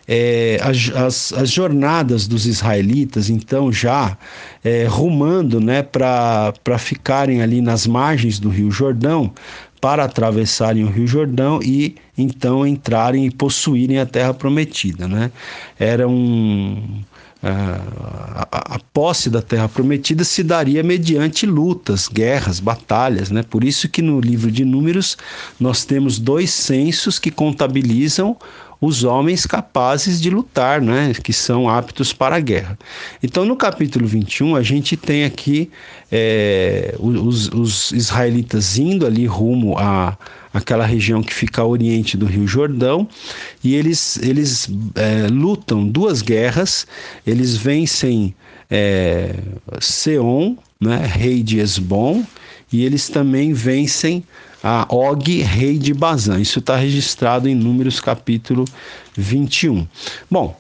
é, 0.09 0.59
as, 0.61 0.91
as, 0.93 1.33
as, 1.35 1.51
jornadas 1.51 2.27
dos 2.27 2.45
israelitas, 2.45 3.31
então 3.31 3.73
já 3.73 4.19
é, 4.65 4.87
rumando 4.87 5.61
né, 5.61 5.83
para 5.85 6.79
ficarem 6.79 7.43
ali 7.43 7.61
nas 7.61 7.87
margens 7.87 8.41
do 8.41 8.49
Rio 8.49 8.73
Jordão, 8.73 9.33
para 9.81 10.03
atravessarem 10.03 10.83
o 10.83 10.91
Rio 10.91 11.07
Jordão 11.07 11.61
e 11.63 11.95
então 12.17 12.67
entrarem 12.67 13.27
e 13.27 13.31
possuírem 13.31 14.01
a 14.01 14.07
terra 14.07 14.35
prometida. 14.35 15.07
Né? 15.07 15.31
Era 15.79 16.09
um, 16.09 17.03
a, 17.43 18.75
a, 18.75 18.79
posse 18.93 19.31
da 19.31 19.41
terra 19.41 19.69
prometida 19.69 20.25
se 20.25 20.43
daria 20.43 20.83
mediante 20.83 21.47
lutas, 21.47 22.09
guerras, 22.09 22.59
batalhas, 22.59 23.31
né? 23.31 23.43
Por 23.43 23.63
isso 23.63 23.89
que 23.89 24.03
no 24.03 24.21
livro 24.21 24.51
de 24.51 24.65
Números 24.65 25.17
nós 25.59 25.85
temos 25.85 26.19
dois 26.19 26.51
censos 26.51 27.19
que 27.19 27.31
contabilizam 27.31 28.37
os 28.81 29.03
homens 29.03 29.45
capazes 29.45 30.21
de 30.21 30.31
lutar, 30.31 30.81
né, 30.81 31.13
que 31.23 31.33
são 31.33 31.69
aptos 31.69 32.13
para 32.13 32.37
a 32.37 32.41
guerra. 32.41 32.79
Então, 33.23 33.45
no 33.45 33.57
capítulo 33.57 34.07
21, 34.07 34.55
a 34.55 34.63
gente 34.63 34.97
tem 34.97 35.25
aqui 35.25 35.69
é, 36.13 36.95
os, 36.99 37.49
os, 37.49 37.91
israelitas 37.91 38.79
indo 38.79 39.05
ali 39.05 39.27
rumo 39.27 39.77
a 39.77 40.17
aquela 40.59 40.85
região 40.85 41.23
que 41.23 41.33
fica 41.33 41.63
a 41.63 41.67
oriente 41.67 42.17
do 42.17 42.27
Rio 42.27 42.47
Jordão, 42.47 43.09
e 43.63 43.75
eles, 43.75 44.19
eles 44.19 44.69
é, 44.95 45.27
lutam 45.29 45.87
duas 45.87 46.23
guerras, 46.23 46.87
eles 47.27 47.57
vencem 47.57 48.35
é, 48.71 49.35
Seon, 49.81 50.57
né, 50.81 51.05
rei 51.05 51.43
de 51.43 51.59
Esbom, 51.59 52.25
e 52.73 52.85
eles 52.85 53.09
também 53.09 53.53
vencem 53.53 54.23
a 54.63 54.87
Og, 54.91 55.41
rei 55.43 55.79
de 55.79 55.95
Bazã. 55.95 56.41
Isso 56.41 56.59
está 56.59 56.77
registrado 56.77 57.49
em 57.49 57.55
Números 57.55 58.01
capítulo 58.01 58.65
21. 59.17 59.87
Bom, 60.31 60.59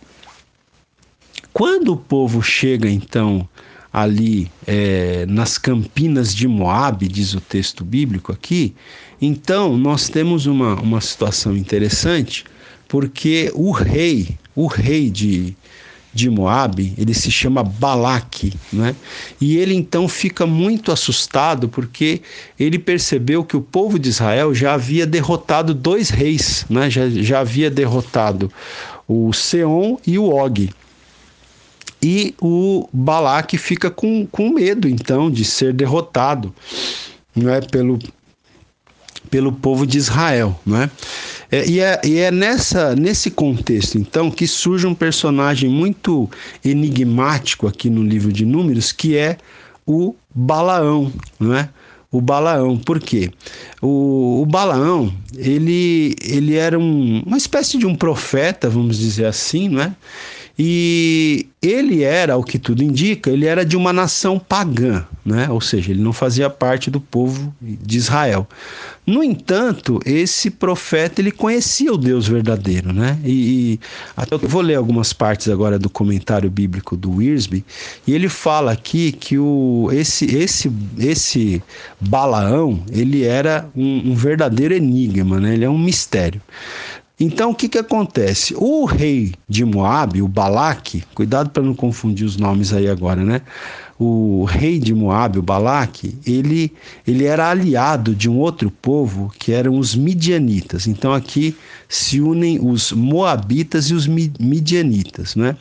quando 1.52 1.92
o 1.92 1.96
povo 1.96 2.40
chega 2.42 2.88
então 2.88 3.48
ali 3.92 4.50
é, 4.66 5.26
nas 5.26 5.58
campinas 5.58 6.34
de 6.34 6.46
Moabe, 6.46 7.08
diz 7.08 7.34
o 7.34 7.40
texto 7.40 7.84
bíblico 7.84 8.32
aqui, 8.32 8.74
então 9.20 9.76
nós 9.76 10.08
temos 10.08 10.46
uma, 10.46 10.74
uma 10.80 11.00
situação 11.00 11.56
interessante, 11.56 12.44
porque 12.86 13.50
o 13.54 13.70
rei, 13.70 14.38
o 14.54 14.66
rei 14.66 15.10
de, 15.10 15.56
de 16.14 16.30
Moabe, 16.30 16.94
ele 16.96 17.12
se 17.12 17.30
chama 17.30 17.62
Balaque, 17.62 18.54
né? 18.72 18.94
E 19.40 19.56
ele 19.56 19.74
então 19.74 20.08
fica 20.08 20.46
muito 20.46 20.90
assustado 20.90 21.68
porque 21.68 22.22
ele 22.58 22.78
percebeu 22.78 23.44
que 23.44 23.56
o 23.56 23.60
povo 23.60 23.98
de 23.98 24.08
Israel 24.08 24.54
já 24.54 24.74
havia 24.74 25.06
derrotado 25.06 25.74
dois 25.74 26.10
reis, 26.10 26.64
né? 26.70 26.88
Já, 26.88 27.08
já 27.10 27.40
havia 27.40 27.70
derrotado 27.70 28.50
o 29.06 29.32
Seon 29.32 29.96
e 30.06 30.18
o 30.18 30.24
Og. 30.24 30.70
E 32.00 32.34
o 32.40 32.88
Balaque 32.92 33.58
fica 33.58 33.90
com, 33.90 34.24
com 34.26 34.50
medo 34.50 34.88
então 34.88 35.28
de 35.28 35.44
ser 35.44 35.72
derrotado, 35.72 36.54
não 37.34 37.52
é 37.52 37.60
pelo 37.60 37.98
pelo 39.30 39.52
povo 39.52 39.86
de 39.86 39.98
Israel, 39.98 40.58
né? 40.66 40.90
É, 41.50 41.66
e, 41.66 41.80
é, 41.80 42.00
e 42.04 42.18
é 42.18 42.30
nessa, 42.30 42.94
nesse 42.94 43.30
contexto, 43.30 43.96
então, 43.96 44.30
que 44.30 44.46
surge 44.46 44.86
um 44.86 44.94
personagem 44.94 45.70
muito 45.70 46.28
enigmático 46.64 47.66
aqui 47.66 47.88
no 47.88 48.02
livro 48.02 48.32
de 48.32 48.44
Números, 48.44 48.92
que 48.92 49.16
é 49.16 49.38
o 49.86 50.14
Balaão, 50.34 51.10
não 51.40 51.54
é? 51.54 51.68
O 52.10 52.20
Balaão, 52.20 52.76
por 52.76 53.00
quê? 53.00 53.30
O, 53.82 54.42
o 54.42 54.46
Balaão, 54.46 55.12
ele, 55.36 56.16
ele 56.22 56.56
era 56.56 56.78
um, 56.78 57.22
uma 57.24 57.36
espécie 57.36 57.76
de 57.76 57.86
um 57.86 57.94
profeta, 57.94 58.68
vamos 58.68 58.98
dizer 58.98 59.26
assim, 59.26 59.68
não 59.68 59.82
é? 59.82 59.94
E 60.58 61.46
ele 61.62 62.02
era, 62.02 62.36
o 62.36 62.42
que 62.42 62.58
tudo 62.58 62.82
indica, 62.82 63.30
ele 63.30 63.46
era 63.46 63.64
de 63.64 63.76
uma 63.76 63.92
nação 63.92 64.40
pagã, 64.40 65.04
né? 65.24 65.48
ou 65.50 65.60
seja, 65.60 65.92
ele 65.92 66.02
não 66.02 66.12
fazia 66.12 66.50
parte 66.50 66.90
do 66.90 67.00
povo 67.00 67.54
de 67.60 67.96
Israel. 67.96 68.46
No 69.06 69.24
entanto, 69.24 70.00
esse 70.04 70.50
profeta 70.50 71.20
ele 71.20 71.30
conhecia 71.30 71.92
o 71.92 71.96
Deus 71.96 72.28
verdadeiro, 72.28 72.92
né? 72.92 73.18
E, 73.24 73.80
até 74.14 74.34
eu 74.34 74.38
vou 74.40 74.60
ler 74.60 74.74
algumas 74.74 75.14
partes 75.14 75.48
agora 75.48 75.78
do 75.78 75.88
comentário 75.88 76.50
bíblico 76.50 76.94
do 76.94 77.12
Wiersbe, 77.12 77.64
e 78.06 78.12
ele 78.12 78.28
fala 78.28 78.70
aqui 78.70 79.12
que 79.12 79.38
o, 79.38 79.88
esse, 79.92 80.26
esse, 80.26 80.70
esse 80.98 81.62
Balaão 81.98 82.82
ele 82.90 83.24
era 83.24 83.66
um, 83.74 84.10
um 84.10 84.14
verdadeiro 84.14 84.74
enigma, 84.74 85.40
né? 85.40 85.54
Ele 85.54 85.64
é 85.64 85.70
um 85.70 85.78
mistério. 85.78 86.42
Então, 87.20 87.50
o 87.50 87.54
que, 87.54 87.68
que 87.68 87.78
acontece? 87.78 88.54
O 88.56 88.84
rei 88.84 89.32
de 89.48 89.64
Moab, 89.64 90.22
o 90.22 90.28
Balaque, 90.28 91.02
cuidado 91.14 91.50
para 91.50 91.64
não 91.64 91.74
confundir 91.74 92.24
os 92.24 92.36
nomes 92.36 92.72
aí 92.72 92.88
agora, 92.88 93.24
né? 93.24 93.42
O 93.98 94.44
rei 94.44 94.78
de 94.78 94.94
Moab, 94.94 95.36
o 95.36 95.42
Balaque, 95.42 96.16
ele, 96.24 96.72
ele 97.04 97.24
era 97.24 97.50
aliado 97.50 98.14
de 98.14 98.30
um 98.30 98.38
outro 98.38 98.70
povo 98.70 99.32
que 99.36 99.50
eram 99.50 99.76
os 99.76 99.96
midianitas. 99.96 100.86
Então, 100.86 101.12
aqui 101.12 101.56
se 101.88 102.20
unem 102.20 102.60
os 102.64 102.92
moabitas 102.92 103.86
e 103.86 103.94
os 103.94 104.06
midianitas, 104.06 105.34
né? 105.34 105.56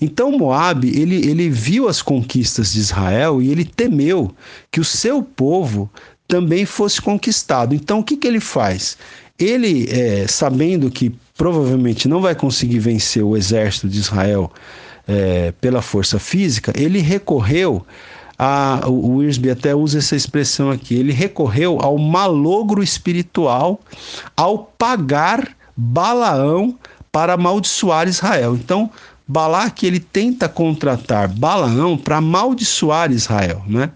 Então, 0.00 0.30
Moab, 0.30 0.86
ele, 0.86 1.16
ele 1.28 1.50
viu 1.50 1.88
as 1.88 2.00
conquistas 2.00 2.72
de 2.72 2.78
Israel 2.78 3.42
e 3.42 3.50
ele 3.50 3.64
temeu 3.64 4.32
que 4.70 4.78
o 4.78 4.84
seu 4.84 5.24
povo 5.24 5.90
também 6.28 6.64
fosse 6.64 7.02
conquistado. 7.02 7.74
Então, 7.74 7.98
o 7.98 8.04
que, 8.04 8.16
que 8.16 8.26
ele 8.26 8.40
faz? 8.40 8.96
Ele, 9.38 9.88
é, 9.90 10.26
sabendo 10.28 10.90
que 10.90 11.12
provavelmente 11.36 12.08
não 12.08 12.20
vai 12.20 12.34
conseguir 12.34 12.78
vencer 12.78 13.22
o 13.22 13.36
exército 13.36 13.88
de 13.88 13.98
Israel 13.98 14.50
é, 15.06 15.52
pela 15.60 15.82
força 15.82 16.18
física, 16.18 16.72
ele 16.76 17.00
recorreu 17.00 17.84
a, 18.38 18.82
o 18.86 19.16
Wirsby 19.16 19.50
até 19.50 19.74
usa 19.74 19.98
essa 19.98 20.16
expressão 20.16 20.70
aqui, 20.70 20.94
ele 20.94 21.12
recorreu 21.12 21.78
ao 21.80 21.96
malogro 21.98 22.82
espiritual 22.82 23.80
ao 24.36 24.58
pagar 24.58 25.56
Balaão 25.76 26.76
para 27.10 27.34
amaldiçoar 27.34 28.08
Israel. 28.08 28.54
Então, 28.54 28.90
Balaque 29.26 29.86
ele 29.86 30.00
tenta 30.00 30.48
contratar 30.48 31.28
Balaão 31.28 31.96
para 31.96 32.18
amaldiçoar 32.18 33.10
Israel, 33.10 33.62
né? 33.66 33.90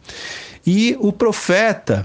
E 0.67 0.97
o 1.01 1.13
profeta 1.13 2.05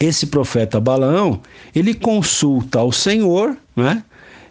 esse 0.00 0.26
profeta 0.26 0.80
Balaão, 0.80 1.40
ele 1.74 1.92
consulta 1.92 2.78
ao 2.78 2.90
Senhor, 2.90 3.54
né? 3.76 4.02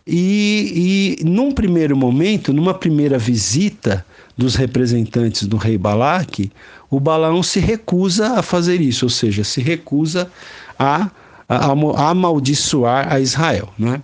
E, 0.06 1.18
e 1.20 1.24
num 1.24 1.52
primeiro 1.52 1.96
momento, 1.98 2.54
numa 2.54 2.74
primeira 2.74 3.18
visita 3.18 4.06
dos 4.38 4.56
representantes 4.56 5.46
do 5.46 5.58
rei 5.58 5.78
Balaque, 5.78 6.52
o 6.90 7.00
Balaão 7.00 7.44
se 7.44 7.60
recusa 7.60 8.40
a 8.40 8.42
fazer 8.42 8.80
isso, 8.80 9.06
ou 9.06 9.10
seja, 9.10 9.44
se 9.44 9.62
recusa 9.62 10.32
a, 10.78 11.10
a, 11.48 11.66
a 11.68 12.10
amaldiçoar 12.10 13.12
a 13.12 13.20
Israel, 13.20 13.70
né? 13.78 14.02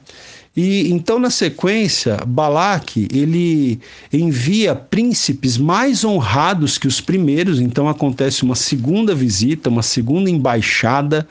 E 0.56 0.89
então 0.89 1.20
na 1.20 1.30
sequência, 1.30 2.18
Balaque, 2.26 3.08
ele 3.12 3.80
envia 4.12 4.74
príncipes 4.74 5.58
mais 5.58 6.06
honrados 6.06 6.78
que 6.78 6.88
os 6.88 7.01
primeiros, 7.01 7.60
então 7.60 7.89
acontece 7.89 8.43
uma 8.43 8.56
segunda 8.56 9.14
visita, 9.14 9.70
uma 9.70 9.84
segunda 9.84 10.30
embaixada 10.30 11.28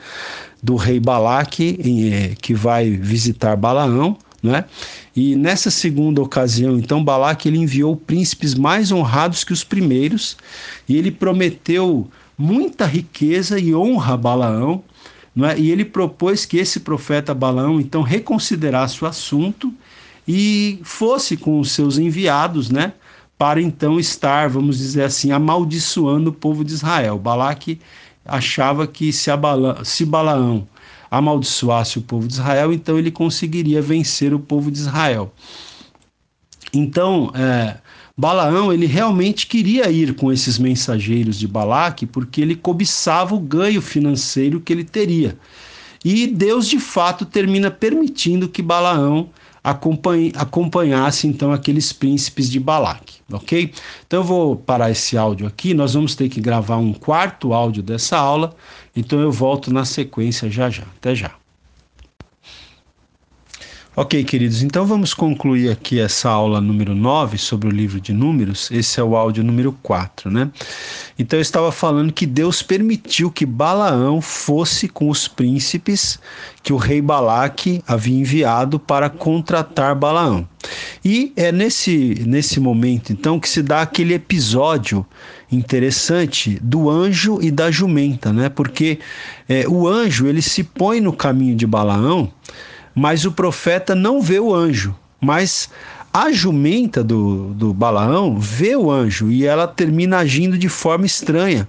do 0.61 0.75
rei 0.75 0.99
Balaque, 0.99 1.79
eh, 1.83 2.35
que 2.39 2.53
vai 2.53 2.91
visitar 2.91 3.55
Balaão, 3.55 4.17
né? 4.43 4.65
E 5.15 5.35
nessa 5.35 5.71
segunda 5.71 6.21
ocasião, 6.21 6.77
então, 6.77 7.03
Balaque 7.03 7.47
ele 7.47 7.57
enviou 7.57 7.95
príncipes 7.95 8.53
mais 8.53 8.91
honrados 8.91 9.43
que 9.43 9.53
os 9.53 9.63
primeiros, 9.63 10.37
e 10.87 10.97
ele 10.97 11.09
prometeu 11.09 12.07
muita 12.37 12.85
riqueza 12.85 13.59
e 13.59 13.73
honra 13.73 14.13
a 14.13 14.17
Balaão, 14.17 14.83
não 15.35 15.47
é? 15.47 15.59
E 15.59 15.69
ele 15.69 15.83
propôs 15.83 16.45
que 16.45 16.57
esse 16.57 16.79
profeta 16.79 17.33
Balaão 17.33 17.81
então 17.81 18.01
reconsiderasse 18.01 19.03
o 19.03 19.07
assunto 19.07 19.73
e 20.27 20.79
fosse 20.83 21.35
com 21.35 21.59
os 21.59 21.71
seus 21.71 21.97
enviados, 21.97 22.69
né? 22.69 22.93
Para 23.37 23.61
então 23.61 23.99
estar, 23.99 24.49
vamos 24.49 24.77
dizer 24.77 25.03
assim, 25.03 25.31
amaldiçoando 25.31 26.29
o 26.29 26.33
povo 26.33 26.63
de 26.63 26.73
Israel. 26.73 27.19
Balaque 27.19 27.81
achava 28.25 28.87
que 28.87 29.11
se, 29.11 29.35
Bala, 29.35 29.83
se 29.83 30.05
Balaão 30.05 30.67
amaldiçoasse 31.11 31.99
o 31.99 32.01
povo 32.01 32.27
de 32.27 32.33
Israel, 32.33 32.73
então 32.73 32.97
ele 32.97 33.11
conseguiria 33.11 33.81
vencer 33.81 34.33
o 34.33 34.39
povo 34.39 34.71
de 34.71 34.79
Israel. 34.79 35.33
Então, 36.73 37.31
é, 37.35 37.77
Balaão 38.17 38.71
ele 38.71 38.85
realmente 38.85 39.45
queria 39.45 39.91
ir 39.91 40.15
com 40.15 40.31
esses 40.31 40.57
mensageiros 40.57 41.37
de 41.37 41.47
Balaque 41.47 42.05
porque 42.05 42.39
ele 42.39 42.55
cobiçava 42.55 43.35
o 43.35 43.39
ganho 43.39 43.81
financeiro 43.81 44.61
que 44.61 44.71
ele 44.71 44.85
teria. 44.85 45.37
E 46.03 46.27
Deus 46.27 46.67
de 46.67 46.79
fato 46.79 47.25
termina 47.25 47.69
permitindo 47.69 48.47
que 48.47 48.61
Balaão 48.61 49.29
acompanhasse 50.35 51.27
então 51.27 51.51
aqueles 51.51 51.91
príncipes 51.91 52.49
de 52.49 52.59
Balaque, 52.59 53.15
ok? 53.31 53.73
Então 54.05 54.19
eu 54.19 54.23
vou 54.23 54.55
parar 54.55 54.91
esse 54.91 55.17
áudio 55.17 55.47
aqui, 55.47 55.73
nós 55.73 55.95
vamos 55.95 56.15
ter 56.15 56.29
que 56.29 56.39
gravar 56.39 56.77
um 56.77 56.93
quarto 56.93 57.51
áudio 57.51 57.81
dessa 57.81 58.17
aula, 58.17 58.55
então 58.95 59.19
eu 59.19 59.31
volto 59.31 59.73
na 59.73 59.83
sequência 59.83 60.49
já 60.49 60.69
já. 60.69 60.83
Até 60.83 61.15
já. 61.15 61.31
Ok, 63.97 64.25
queridos, 64.25 64.61
então 64.61 64.85
vamos 64.85 65.13
concluir 65.13 65.71
aqui 65.71 66.01
essa 66.01 66.29
aula 66.29 66.59
número 66.59 66.93
9 66.93 67.37
sobre 67.37 67.69
o 67.69 67.71
livro 67.71 68.01
de 68.01 68.11
Números. 68.11 68.69
Esse 68.69 68.99
é 68.99 69.03
o 69.03 69.15
áudio 69.15 69.41
número 69.41 69.71
4, 69.81 70.29
né? 70.29 70.51
Então 71.17 71.39
eu 71.39 71.41
estava 71.41 71.71
falando 71.71 72.11
que 72.11 72.25
Deus 72.25 72.61
permitiu 72.61 73.31
que 73.31 73.45
Balaão 73.45 74.19
fosse 74.19 74.89
com 74.89 75.09
os 75.09 75.29
príncipes 75.29 76.19
que 76.61 76.73
o 76.73 76.75
rei 76.75 77.01
Balaque 77.01 77.81
havia 77.87 78.19
enviado 78.19 78.77
para 78.77 79.09
contratar 79.09 79.95
Balaão. 79.95 80.45
E 81.03 81.31
é 81.37 81.53
nesse, 81.53 82.21
nesse 82.27 82.59
momento, 82.59 83.13
então, 83.13 83.39
que 83.39 83.47
se 83.47 83.61
dá 83.61 83.81
aquele 83.81 84.13
episódio 84.13 85.05
interessante 85.49 86.59
do 86.61 86.89
anjo 86.89 87.39
e 87.41 87.49
da 87.49 87.71
jumenta, 87.71 88.33
né? 88.33 88.49
Porque 88.49 88.99
é, 89.47 89.65
o 89.69 89.87
anjo 89.87 90.27
ele 90.27 90.41
se 90.41 90.65
põe 90.65 90.99
no 90.99 91.13
caminho 91.13 91.55
de 91.55 91.65
Balaão 91.65 92.29
mas 92.95 93.25
o 93.25 93.31
profeta 93.31 93.93
não 93.93 94.21
vê 94.21 94.39
o 94.39 94.55
anjo, 94.55 94.95
mas 95.19 95.69
a 96.13 96.31
jumenta 96.31 97.03
do, 97.03 97.53
do 97.53 97.73
Balaão 97.73 98.39
vê 98.39 98.73
o 98.73 98.89
anjo 98.89 99.29
e 99.29 99.45
ela 99.45 99.67
termina 99.67 100.19
agindo 100.19 100.57
de 100.57 100.69
forma 100.69 101.05
estranha. 101.05 101.67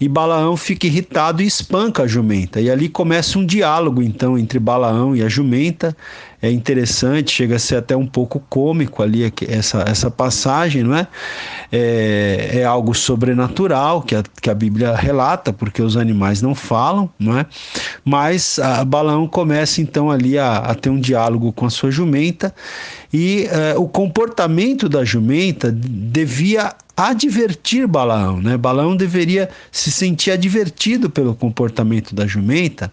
E 0.00 0.08
Balaão 0.08 0.56
fica 0.56 0.86
irritado 0.86 1.42
e 1.42 1.46
espanca 1.46 2.04
a 2.04 2.06
jumenta. 2.06 2.60
E 2.60 2.70
ali 2.70 2.88
começa 2.88 3.36
um 3.36 3.44
diálogo, 3.44 4.00
então, 4.00 4.38
entre 4.38 4.60
Balaão 4.60 5.16
e 5.16 5.22
a 5.24 5.28
jumenta 5.28 5.94
é 6.42 6.50
interessante, 6.50 7.32
chega 7.32 7.56
a 7.56 7.58
ser 7.58 7.76
até 7.76 7.94
um 7.94 8.06
pouco 8.06 8.40
cômico 8.48 9.02
ali 9.02 9.30
essa, 9.46 9.84
essa 9.86 10.10
passagem, 10.10 10.82
não 10.82 10.94
é? 10.94 11.06
é? 11.70 12.60
É, 12.60 12.64
algo 12.64 12.94
sobrenatural 12.94 14.02
que 14.02 14.14
a, 14.14 14.22
que 14.40 14.48
a 14.48 14.54
Bíblia 14.54 14.94
relata, 14.94 15.52
porque 15.52 15.82
os 15.82 15.96
animais 15.96 16.40
não 16.40 16.54
falam, 16.54 17.10
não 17.18 17.38
é? 17.38 17.44
Mas 18.04 18.58
a 18.58 18.84
Balaão 18.84 19.28
começa 19.28 19.82
então 19.82 20.10
ali 20.10 20.38
a, 20.38 20.56
a 20.56 20.74
ter 20.74 20.88
um 20.88 20.98
diálogo 20.98 21.52
com 21.52 21.66
a 21.66 21.70
sua 21.70 21.90
jumenta 21.90 22.54
e 23.12 23.46
é, 23.50 23.76
o 23.76 23.86
comportamento 23.86 24.88
da 24.88 25.04
jumenta 25.04 25.70
devia 25.70 26.74
advertir 26.96 27.86
Balaão, 27.86 28.40
né? 28.40 28.56
Balaão 28.56 28.96
deveria 28.96 29.48
se 29.70 29.90
sentir 29.90 30.30
advertido 30.30 31.08
pelo 31.08 31.34
comportamento 31.34 32.14
da 32.14 32.26
jumenta, 32.26 32.92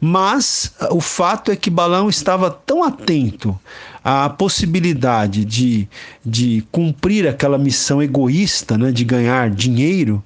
mas 0.00 0.72
o 0.90 1.00
fato 1.00 1.50
é 1.50 1.56
que 1.56 1.70
Balaão 1.70 2.08
estava 2.08 2.50
tão 2.50 2.82
atento 2.82 3.58
a 4.04 4.28
possibilidade 4.28 5.46
de, 5.46 5.88
de 6.22 6.62
cumprir 6.70 7.26
aquela 7.26 7.56
missão 7.56 8.02
egoísta, 8.02 8.76
né, 8.76 8.92
de 8.92 9.02
ganhar 9.02 9.48
dinheiro, 9.48 10.22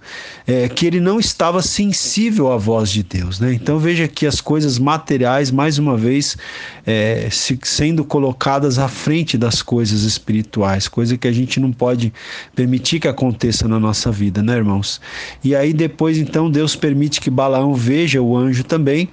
é, 0.48 0.68
que 0.68 0.84
ele 0.84 0.98
não 0.98 1.20
estava 1.20 1.62
sensível 1.62 2.50
à 2.50 2.56
voz 2.56 2.90
de 2.90 3.04
Deus. 3.04 3.38
Né? 3.38 3.52
Então 3.52 3.78
veja 3.78 4.08
que 4.08 4.26
as 4.26 4.40
coisas 4.40 4.80
materiais, 4.80 5.52
mais 5.52 5.78
uma 5.78 5.96
vez, 5.96 6.36
é, 6.84 7.28
se, 7.30 7.56
sendo 7.62 8.04
colocadas 8.04 8.80
à 8.80 8.88
frente 8.88 9.38
das 9.38 9.62
coisas 9.62 10.02
espirituais, 10.02 10.88
coisa 10.88 11.16
que 11.16 11.28
a 11.28 11.32
gente 11.32 11.60
não 11.60 11.72
pode 11.72 12.12
permitir 12.56 12.98
que 12.98 13.06
aconteça 13.06 13.68
na 13.68 13.78
nossa 13.78 14.10
vida, 14.10 14.42
né, 14.42 14.56
irmãos? 14.56 15.00
E 15.44 15.54
aí 15.54 15.72
depois, 15.72 16.18
então, 16.18 16.50
Deus 16.50 16.74
permite 16.74 17.20
que 17.20 17.30
Balaão 17.30 17.74
veja 17.74 18.20
o 18.20 18.36
anjo 18.36 18.64
também, 18.64 19.08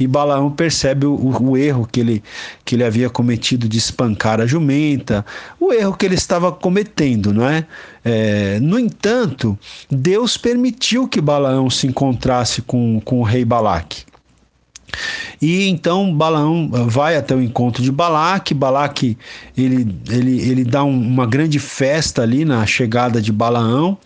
e 0.00 0.06
Balaão 0.06 0.50
percebe 0.50 1.04
o, 1.04 1.14
o 1.14 1.56
erro 1.56 1.86
que 1.86 2.00
ele, 2.00 2.24
que 2.64 2.74
ele 2.74 2.82
havia 2.82 3.10
cometido 3.10 3.68
de 3.68 3.76
espancar 3.76 4.40
a 4.40 4.46
jumenta, 4.46 5.24
o 5.60 5.72
erro 5.72 5.94
que 5.94 6.06
ele 6.06 6.14
estava 6.14 6.50
cometendo, 6.50 7.34
não 7.34 7.46
é? 7.46 7.66
é 8.02 8.58
no 8.60 8.78
entanto, 8.78 9.58
Deus 9.90 10.38
permitiu 10.38 11.06
que 11.06 11.20
Balaão 11.20 11.68
se 11.68 11.86
encontrasse 11.86 12.62
com, 12.62 13.00
com 13.04 13.20
o 13.20 13.22
rei 13.22 13.44
Balaque. 13.44 14.09
E 15.40 15.68
então 15.68 16.14
Balaão 16.14 16.68
vai 16.86 17.16
até 17.16 17.34
o 17.34 17.42
encontro 17.42 17.82
de 17.82 17.90
Balaque. 17.90 18.52
Balaque 18.52 19.16
ele, 19.56 19.94
ele, 20.08 20.40
ele 20.40 20.64
dá 20.64 20.84
um, 20.84 21.00
uma 21.00 21.26
grande 21.26 21.58
festa 21.58 22.22
ali 22.22 22.44
na 22.44 22.66
chegada 22.66 23.20
de 23.20 23.32
Balaão 23.32 23.96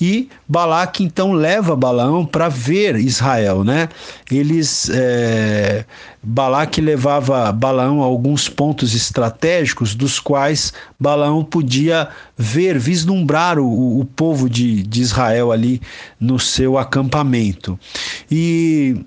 e 0.00 0.28
Balaque 0.46 1.02
então 1.02 1.32
leva 1.32 1.74
Balaão 1.74 2.24
para 2.24 2.48
ver 2.48 2.96
Israel, 2.96 3.64
né? 3.64 3.88
Eles 4.30 4.90
é, 4.92 5.84
Balaque 6.22 6.80
levava 6.80 7.52
Balaão 7.52 8.02
a 8.02 8.06
alguns 8.06 8.48
pontos 8.48 8.94
estratégicos 8.94 9.94
dos 9.94 10.18
quais 10.18 10.72
Balaão 10.98 11.44
podia 11.44 12.08
ver, 12.36 12.78
vislumbrar 12.78 13.58
o, 13.58 14.00
o 14.00 14.04
povo 14.04 14.48
de, 14.48 14.82
de 14.82 15.02
Israel 15.02 15.52
ali 15.52 15.82
no 16.18 16.38
seu 16.38 16.78
acampamento. 16.78 17.78
E 18.30 19.04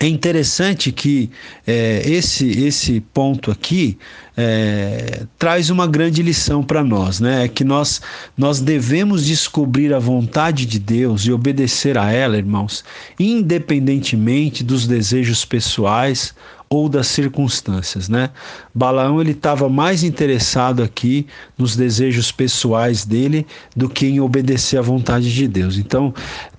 é 0.00 0.08
interessante 0.08 0.90
que 0.90 1.30
é, 1.66 2.02
esse, 2.04 2.48
esse 2.66 3.00
ponto 3.00 3.50
aqui 3.50 3.96
é, 4.36 5.22
traz 5.38 5.70
uma 5.70 5.86
grande 5.86 6.20
lição 6.20 6.64
para 6.64 6.82
nós, 6.82 7.20
né? 7.20 7.44
É 7.44 7.48
que 7.48 7.62
nós, 7.62 8.00
nós 8.36 8.60
devemos 8.60 9.24
descobrir 9.24 9.94
a 9.94 10.00
vontade 10.00 10.66
de 10.66 10.80
Deus 10.80 11.22
e 11.22 11.32
obedecer 11.32 11.96
a 11.96 12.10
ela, 12.10 12.36
irmãos, 12.36 12.84
independentemente 13.20 14.64
dos 14.64 14.86
desejos 14.86 15.44
pessoais 15.44 16.34
ou 16.68 16.88
das 16.88 17.06
circunstâncias, 17.06 18.08
né? 18.08 18.30
Balaão 18.74 19.20
ele 19.20 19.30
estava 19.30 19.68
mais 19.68 20.02
interessado 20.02 20.82
aqui 20.82 21.26
nos 21.56 21.76
desejos 21.76 22.32
pessoais 22.32 23.04
dele 23.04 23.46
do 23.76 23.88
que 23.88 24.06
em 24.06 24.18
obedecer 24.18 24.78
à 24.78 24.82
vontade 24.82 25.32
de 25.32 25.46
Deus. 25.46 25.78
Então 25.78 26.12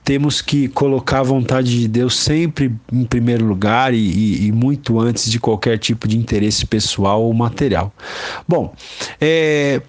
temos 0.05 0.39
que 0.39 0.67
colocar 0.67 1.19
a 1.21 1.23
vontade 1.23 1.79
de 1.79 1.87
Deus 1.87 2.15
sempre 2.15 2.71
em 2.93 3.03
primeiro 3.03 3.43
lugar 3.43 3.91
e, 3.93 3.97
e, 3.97 4.45
e 4.45 4.51
muito 4.51 4.99
antes 4.99 5.29
de 5.29 5.39
qualquer 5.39 5.79
tipo 5.79 6.07
de 6.07 6.15
interesse 6.15 6.65
pessoal 6.65 7.23
ou 7.23 7.33
material. 7.33 7.91
Bom, 8.47 8.73
é, 9.19 9.81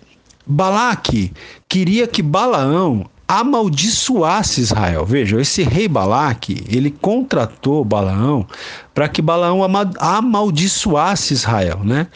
Balaque 0.46 1.32
queria 1.68 2.06
que 2.06 2.22
Balaão 2.22 3.04
amaldiçoasse 3.28 4.60
Israel. 4.60 5.04
Vejam, 5.04 5.38
esse 5.38 5.62
rei 5.62 5.86
Balaque, 5.86 6.64
ele 6.68 6.90
contratou 6.90 7.84
Balaão 7.84 8.46
para 8.94 9.08
que 9.08 9.20
Balaão 9.20 9.60
amaldiçoasse 9.98 11.34
Israel, 11.34 11.80
né? 11.84 12.06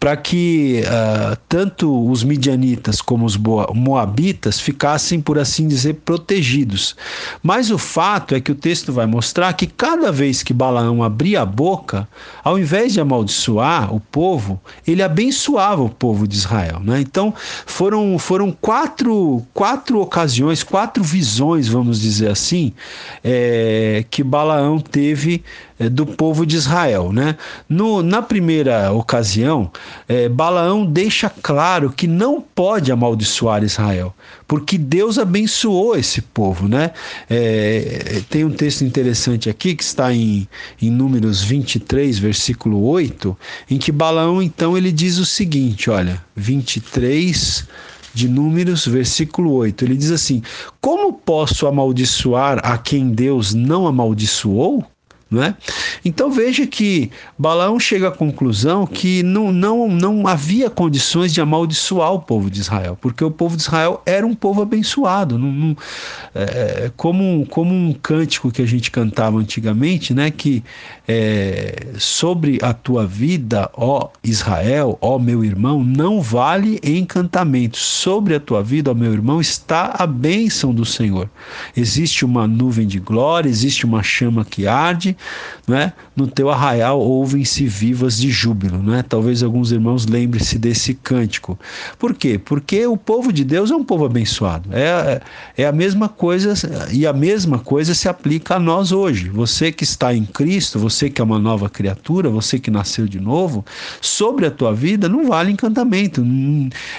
Para 0.00 0.16
que 0.16 0.82
uh, 0.86 1.36
tanto 1.46 2.10
os 2.10 2.24
midianitas 2.24 3.02
como 3.02 3.26
os 3.26 3.36
moabitas 3.36 4.58
ficassem, 4.58 5.20
por 5.20 5.38
assim 5.38 5.68
dizer, 5.68 5.96
protegidos. 6.06 6.96
Mas 7.42 7.70
o 7.70 7.76
fato 7.76 8.34
é 8.34 8.40
que 8.40 8.50
o 8.50 8.54
texto 8.54 8.94
vai 8.94 9.04
mostrar 9.04 9.52
que 9.52 9.66
cada 9.66 10.10
vez 10.10 10.42
que 10.42 10.54
Balaão 10.54 11.02
abria 11.02 11.42
a 11.42 11.46
boca, 11.46 12.08
ao 12.42 12.58
invés 12.58 12.94
de 12.94 13.00
amaldiçoar 13.00 13.94
o 13.94 14.00
povo, 14.00 14.58
ele 14.86 15.02
abençoava 15.02 15.82
o 15.82 15.90
povo 15.90 16.26
de 16.26 16.34
Israel. 16.34 16.80
Né? 16.82 17.02
Então 17.02 17.34
foram, 17.66 18.18
foram 18.18 18.50
quatro, 18.52 19.46
quatro 19.52 20.00
ocasiões, 20.00 20.62
quatro 20.62 21.04
visões, 21.04 21.68
vamos 21.68 22.00
dizer 22.00 22.30
assim, 22.30 22.72
é, 23.22 24.02
que 24.10 24.22
Balaão 24.22 24.80
teve 24.80 25.44
do 25.88 26.04
povo 26.04 26.44
de 26.44 26.56
Israel. 26.56 27.12
Né? 27.12 27.36
No, 27.68 28.02
na 28.02 28.20
primeira 28.20 28.92
ocasião, 28.92 29.70
é, 30.08 30.28
Balaão 30.28 30.84
deixa 30.84 31.30
claro 31.30 31.90
que 31.90 32.06
não 32.06 32.40
pode 32.40 32.92
amaldiçoar 32.92 33.64
Israel, 33.64 34.14
porque 34.46 34.76
Deus 34.76 35.18
abençoou 35.18 35.96
esse 35.96 36.20
povo. 36.20 36.68
Né? 36.68 36.90
É, 37.28 38.22
tem 38.28 38.44
um 38.44 38.50
texto 38.50 38.82
interessante 38.82 39.48
aqui 39.48 39.74
que 39.74 39.82
está 39.82 40.12
em, 40.12 40.46
em 40.80 40.90
Números 40.90 41.42
23, 41.42 42.18
versículo 42.18 42.82
8, 42.84 43.36
em 43.70 43.78
que 43.78 43.90
Balaão 43.90 44.42
então 44.42 44.76
ele 44.76 44.92
diz 44.92 45.18
o 45.18 45.24
seguinte: 45.24 45.88
olha, 45.88 46.22
23 46.36 47.66
de 48.12 48.28
Números, 48.28 48.86
versículo 48.86 49.52
8. 49.52 49.84
Ele 49.84 49.96
diz 49.96 50.10
assim: 50.10 50.42
Como 50.80 51.12
posso 51.12 51.66
amaldiçoar 51.66 52.60
a 52.64 52.76
quem 52.76 53.10
Deus 53.10 53.54
não 53.54 53.86
amaldiçoou? 53.86 54.84
Não 55.30 55.44
é? 55.44 55.54
Então 56.04 56.28
veja 56.28 56.66
que 56.66 57.08
Balaão 57.38 57.78
chega 57.78 58.08
à 58.08 58.10
conclusão 58.10 58.84
que 58.84 59.22
não, 59.22 59.52
não, 59.52 59.88
não 59.88 60.26
havia 60.26 60.68
condições 60.68 61.32
de 61.32 61.40
amaldiçoar 61.40 62.12
o 62.12 62.18
povo 62.18 62.50
de 62.50 62.58
Israel, 62.58 62.98
porque 63.00 63.22
o 63.22 63.30
povo 63.30 63.56
de 63.56 63.62
Israel 63.62 64.02
era 64.04 64.26
um 64.26 64.34
povo 64.34 64.60
abençoado. 64.60 65.38
Não, 65.38 65.52
não, 65.52 65.76
é, 66.34 66.42
é 66.86 66.92
como, 66.96 67.46
como 67.46 67.72
um 67.72 67.92
cântico 67.92 68.50
que 68.50 68.60
a 68.60 68.66
gente 68.66 68.90
cantava 68.90 69.38
antigamente, 69.38 70.12
né, 70.12 70.32
que 70.32 70.64
é, 71.06 71.92
sobre 71.96 72.58
a 72.60 72.72
tua 72.72 73.06
vida, 73.06 73.70
ó 73.74 74.08
Israel, 74.24 74.98
ó 75.00 75.16
meu 75.16 75.44
irmão, 75.44 75.84
não 75.84 76.20
vale 76.20 76.80
encantamento. 76.82 77.78
Sobre 77.78 78.34
a 78.34 78.40
tua 78.40 78.64
vida, 78.64 78.90
ó 78.90 78.94
meu 78.94 79.12
irmão, 79.12 79.40
está 79.40 79.94
a 79.96 80.08
bênção 80.08 80.74
do 80.74 80.84
Senhor. 80.84 81.30
Existe 81.76 82.24
uma 82.24 82.48
nuvem 82.48 82.86
de 82.86 82.98
glória, 82.98 83.48
existe 83.48 83.86
uma 83.86 84.02
chama 84.02 84.44
que 84.44 84.66
arde 84.66 85.16
né, 85.66 85.92
no 86.16 86.26
teu 86.26 86.50
arraial 86.50 87.00
ouvem-se 87.00 87.66
vivas 87.66 88.18
de 88.18 88.30
júbilo, 88.30 88.82
né? 88.82 89.04
Talvez 89.08 89.42
alguns 89.42 89.72
irmãos 89.72 90.06
lembrem-se 90.06 90.58
desse 90.58 90.94
cântico. 90.94 91.58
Por 91.98 92.14
quê? 92.14 92.38
Porque 92.38 92.86
o 92.86 92.96
povo 92.96 93.32
de 93.32 93.44
Deus 93.44 93.70
é 93.70 93.74
um 93.74 93.84
povo 93.84 94.04
abençoado. 94.04 94.68
É, 94.72 95.20
é 95.56 95.66
a 95.66 95.72
mesma 95.72 96.08
coisa 96.08 96.54
e 96.90 97.06
a 97.06 97.12
mesma 97.12 97.58
coisa 97.58 97.94
se 97.94 98.08
aplica 98.08 98.56
a 98.56 98.58
nós 98.58 98.92
hoje. 98.92 99.28
Você 99.28 99.70
que 99.70 99.84
está 99.84 100.14
em 100.14 100.24
Cristo, 100.24 100.78
você 100.78 101.08
que 101.08 101.20
é 101.20 101.24
uma 101.24 101.38
nova 101.38 101.68
criatura, 101.68 102.28
você 102.28 102.58
que 102.58 102.70
nasceu 102.70 103.06
de 103.06 103.20
novo, 103.20 103.64
sobre 104.00 104.46
a 104.46 104.50
tua 104.50 104.74
vida 104.74 105.08
não 105.08 105.26
vale 105.26 105.52
encantamento. 105.52 106.24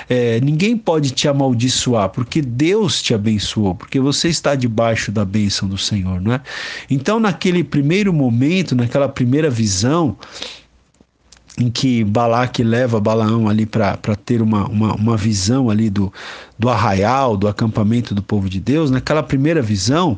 É, 0.10 0.40
ninguém 0.42 0.78
pode 0.78 1.12
te 1.12 1.28
amaldiçoar, 1.28 2.10
porque 2.10 2.42
Deus 2.42 3.02
te 3.02 3.14
abençoou, 3.14 3.76
porque 3.76 4.00
você 4.00 4.30
está 4.30 4.56
debaixo 4.56 5.12
da 5.12 5.26
bênção 5.26 5.68
do 5.68 5.78
Senhor, 5.78 6.22
não 6.22 6.34
é? 6.34 6.42
Então, 6.90 7.20
naquele 7.20 7.64
primeiro 7.64 8.11
momento, 8.14 8.76
naquela 8.76 9.08
primeira 9.10 9.50
visão, 9.50 10.18
em 11.58 11.70
que 11.70 12.04
Balaque 12.04 12.64
leva 12.64 13.00
Balaão 13.00 13.48
ali 13.48 13.66
para 13.66 13.98
ter 14.26 14.42
uma, 14.42 14.68
uma, 14.68 14.96
uma, 14.96 15.18
visão 15.18 15.70
ali 15.70 15.90
do, 15.90 16.12
do 16.58 16.70
arraial, 16.70 17.36
do 17.36 17.48
acampamento 17.48 18.16
do 18.16 18.24
povo 18.24 18.50
de 18.50 18.60
Deus, 18.60 18.90
naquela 18.90 19.22
primeira 19.22 19.62
visão, 19.62 20.18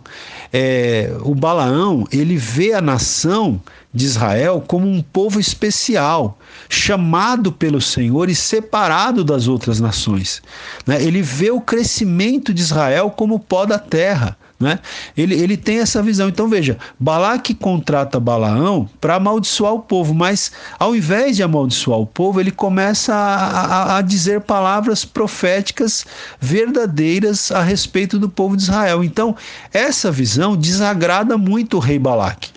é, 0.51 1.11
o 1.21 1.33
Balaão 1.33 2.07
ele 2.11 2.37
vê 2.37 2.73
a 2.73 2.81
nação 2.81 3.59
de 3.93 4.05
Israel 4.05 4.63
como 4.65 4.87
um 4.87 5.01
povo 5.01 5.39
especial, 5.39 6.37
chamado 6.69 7.51
pelo 7.51 7.81
Senhor 7.81 8.29
e 8.29 8.35
separado 8.35 9.23
das 9.23 9.47
outras 9.47 9.79
nações. 9.79 10.41
Né? 10.85 11.03
Ele 11.03 11.21
vê 11.21 11.51
o 11.51 11.61
crescimento 11.61 12.53
de 12.53 12.61
Israel 12.61 13.09
como 13.11 13.39
pó 13.39 13.65
da 13.65 13.77
terra. 13.77 14.37
Né? 14.59 14.79
Ele, 15.17 15.35
ele 15.35 15.57
tem 15.57 15.79
essa 15.79 16.01
visão. 16.01 16.29
Então 16.29 16.47
veja, 16.47 16.77
Balaque 16.97 17.53
contrata 17.53 18.19
Balaão 18.19 18.89
para 19.01 19.15
amaldiçoar 19.15 19.73
o 19.73 19.79
povo, 19.79 20.13
mas 20.13 20.51
ao 20.79 20.95
invés 20.95 21.35
de 21.35 21.43
amaldiçoar 21.43 21.99
o 21.99 22.05
povo, 22.05 22.39
ele 22.39 22.51
começa 22.51 23.13
a, 23.13 23.95
a, 23.95 23.97
a, 23.97 24.01
dizer 24.01 24.41
palavras 24.41 25.03
proféticas 25.03 26.05
verdadeiras 26.39 27.51
a 27.51 27.61
respeito 27.61 28.17
do 28.17 28.29
povo 28.29 28.55
de 28.55 28.63
Israel. 28.63 29.03
Então 29.03 29.35
essa 29.73 30.11
visão 30.11 30.55
desagrada 30.55 31.37
muito 31.37 31.77
o 31.77 31.79
rei 31.79 31.99
Balaque. 31.99 32.52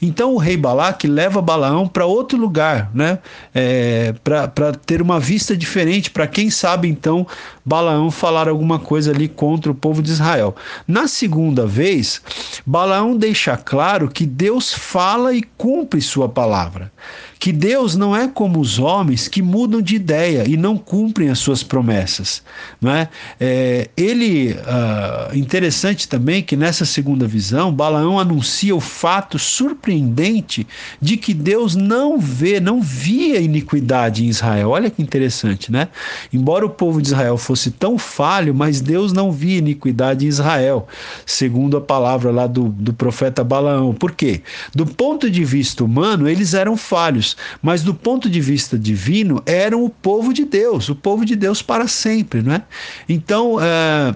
Então 0.00 0.34
o 0.34 0.38
rei 0.38 0.56
Balaque 0.56 1.06
leva 1.06 1.40
Balaão 1.40 1.88
para 1.88 2.04
outro 2.04 2.38
lugar, 2.38 2.90
né? 2.94 3.18
É, 3.54 4.14
para 4.22 4.72
ter 4.72 5.00
uma 5.00 5.18
vista 5.18 5.56
diferente, 5.56 6.10
para 6.10 6.26
quem 6.26 6.50
sabe 6.50 6.88
então 6.88 7.26
Balaão 7.64 8.10
falar 8.10 8.48
alguma 8.48 8.78
coisa 8.78 9.10
ali 9.10 9.28
contra 9.28 9.72
o 9.72 9.74
povo 9.74 10.02
de 10.02 10.10
Israel. 10.10 10.54
Na 10.86 11.08
segunda 11.08 11.66
vez, 11.66 12.20
Balaão 12.64 13.16
deixa 13.16 13.56
claro 13.56 14.08
que 14.08 14.26
Deus 14.26 14.72
fala 14.72 15.34
e 15.34 15.42
cumpre 15.42 16.00
sua 16.00 16.28
palavra 16.28 16.92
que 17.38 17.52
Deus 17.52 17.94
não 17.96 18.16
é 18.16 18.26
como 18.26 18.60
os 18.60 18.78
homens 18.78 19.28
que 19.28 19.42
mudam 19.42 19.82
de 19.82 19.94
ideia 19.94 20.44
e 20.48 20.56
não 20.56 20.76
cumprem 20.76 21.28
as 21.28 21.38
suas 21.38 21.62
promessas. 21.62 22.42
Não 22.80 22.90
é? 22.90 23.08
é 23.38 23.90
ele, 23.96 24.52
uh, 24.52 25.36
interessante 25.36 26.08
também 26.08 26.42
que 26.42 26.56
nessa 26.56 26.84
segunda 26.84 27.26
visão, 27.26 27.72
Balaão 27.72 28.18
anuncia 28.18 28.74
o 28.74 28.80
fato 28.80 29.38
surpreendente 29.38 30.66
de 31.00 31.16
que 31.16 31.34
Deus 31.34 31.74
não 31.74 32.18
vê, 32.18 32.58
não 32.58 32.80
via 32.80 33.40
iniquidade 33.40 34.24
em 34.24 34.28
Israel. 34.28 34.70
Olha 34.70 34.90
que 34.90 35.02
interessante, 35.02 35.70
né? 35.70 35.88
Embora 36.32 36.64
o 36.64 36.70
povo 36.70 37.02
de 37.02 37.08
Israel 37.08 37.36
fosse 37.36 37.70
tão 37.70 37.98
falho, 37.98 38.54
mas 38.54 38.80
Deus 38.80 39.12
não 39.12 39.30
via 39.30 39.58
iniquidade 39.58 40.24
em 40.24 40.28
Israel, 40.28 40.88
segundo 41.24 41.76
a 41.76 41.80
palavra 41.80 42.30
lá 42.30 42.46
do, 42.46 42.68
do 42.68 42.92
profeta 42.92 43.44
Balaão. 43.44 43.92
Por 43.92 44.12
quê? 44.12 44.42
Do 44.74 44.86
ponto 44.86 45.30
de 45.30 45.44
vista 45.44 45.84
humano, 45.84 46.28
eles 46.28 46.54
eram 46.54 46.76
falhos 46.76 47.25
mas 47.62 47.82
do 47.82 47.94
ponto 47.94 48.28
de 48.28 48.40
vista 48.40 48.78
divino, 48.78 49.42
eram 49.46 49.82
o 49.82 49.88
povo 49.88 50.32
de 50.32 50.44
Deus, 50.44 50.88
o 50.88 50.94
povo 50.94 51.24
de 51.24 51.34
Deus 51.34 51.62
para 51.62 51.88
sempre, 51.88 52.42
não 52.42 52.52
é? 52.52 52.62
Então, 53.08 53.58
é, 53.60 54.14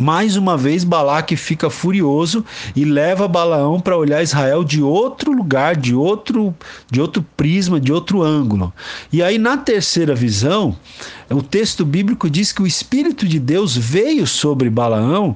mais 0.00 0.36
uma 0.36 0.56
vez, 0.56 0.84
Balaque 0.84 1.34
fica 1.36 1.68
furioso 1.68 2.44
e 2.76 2.84
leva 2.84 3.26
Balaão 3.26 3.80
para 3.80 3.96
olhar 3.96 4.22
Israel 4.22 4.62
de 4.62 4.80
outro 4.80 5.32
lugar, 5.32 5.74
de 5.74 5.92
outro, 5.92 6.54
de 6.88 7.00
outro 7.00 7.24
prisma, 7.36 7.80
de 7.80 7.92
outro 7.92 8.22
ângulo. 8.22 8.72
E 9.12 9.22
aí, 9.22 9.38
na 9.38 9.56
terceira 9.56 10.14
visão, 10.14 10.76
o 11.28 11.42
texto 11.42 11.84
bíblico 11.84 12.30
diz 12.30 12.52
que 12.52 12.62
o 12.62 12.66
Espírito 12.66 13.26
de 13.26 13.40
Deus 13.40 13.76
veio 13.76 14.24
sobre 14.24 14.70
Balaão 14.70 15.34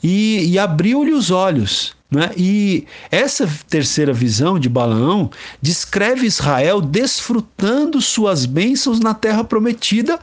e, 0.00 0.48
e 0.48 0.58
abriu-lhe 0.60 1.12
os 1.12 1.32
olhos. 1.32 1.96
Né? 2.14 2.30
E 2.36 2.86
essa 3.10 3.48
terceira 3.68 4.12
visão 4.12 4.58
de 4.58 4.68
Balaão 4.68 5.30
descreve 5.60 6.26
Israel 6.26 6.80
desfrutando 6.80 8.00
suas 8.00 8.46
bênçãos 8.46 9.00
na 9.00 9.12
terra 9.12 9.42
prometida 9.42 10.18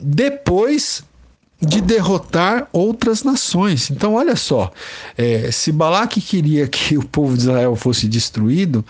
depois 0.00 1.04
de 1.60 1.80
derrotar 1.80 2.68
outras 2.72 3.22
nações. 3.22 3.90
Então, 3.90 4.14
olha 4.14 4.34
só, 4.34 4.72
é, 5.16 5.50
se 5.52 5.70
Balaque 5.70 6.20
queria 6.20 6.66
que 6.66 6.96
o 6.96 7.04
povo 7.04 7.36
de 7.36 7.42
Israel 7.42 7.76
fosse 7.76 8.08
destruído, 8.08 8.84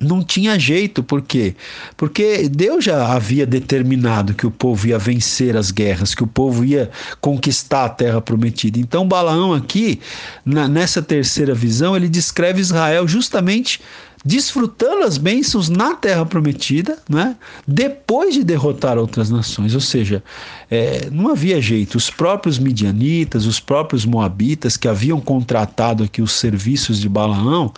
não 0.00 0.22
tinha 0.22 0.58
jeito, 0.58 1.02
por 1.02 1.22
quê? 1.22 1.54
Porque 1.96 2.48
Deus 2.48 2.84
já 2.84 3.12
havia 3.12 3.46
determinado 3.46 4.34
que 4.34 4.46
o 4.46 4.50
povo 4.50 4.86
ia 4.88 4.98
vencer 4.98 5.56
as 5.56 5.70
guerras, 5.70 6.14
que 6.14 6.22
o 6.22 6.26
povo 6.26 6.64
ia 6.64 6.90
conquistar 7.20 7.84
a 7.84 7.88
terra 7.88 8.20
prometida. 8.20 8.78
Então, 8.78 9.06
Balaão, 9.06 9.52
aqui, 9.52 10.00
na, 10.44 10.68
nessa 10.68 11.00
terceira 11.00 11.54
visão, 11.54 11.96
ele 11.96 12.08
descreve 12.08 12.60
Israel 12.60 13.06
justamente 13.06 13.80
desfrutando 14.24 15.04
as 15.04 15.18
bênçãos 15.18 15.68
na 15.68 15.94
terra 15.94 16.24
prometida, 16.24 16.98
né? 17.08 17.36
depois 17.68 18.34
de 18.34 18.42
derrotar 18.42 18.96
outras 18.96 19.28
nações. 19.28 19.74
Ou 19.74 19.80
seja, 19.82 20.22
é, 20.70 21.10
não 21.12 21.30
havia 21.30 21.60
jeito. 21.60 21.96
Os 21.96 22.08
próprios 22.08 22.58
midianitas, 22.58 23.44
os 23.44 23.60
próprios 23.60 24.06
moabitas 24.06 24.78
que 24.78 24.88
haviam 24.88 25.20
contratado 25.20 26.04
aqui 26.04 26.22
os 26.22 26.32
serviços 26.32 26.98
de 26.98 27.08
Balaão, 27.08 27.72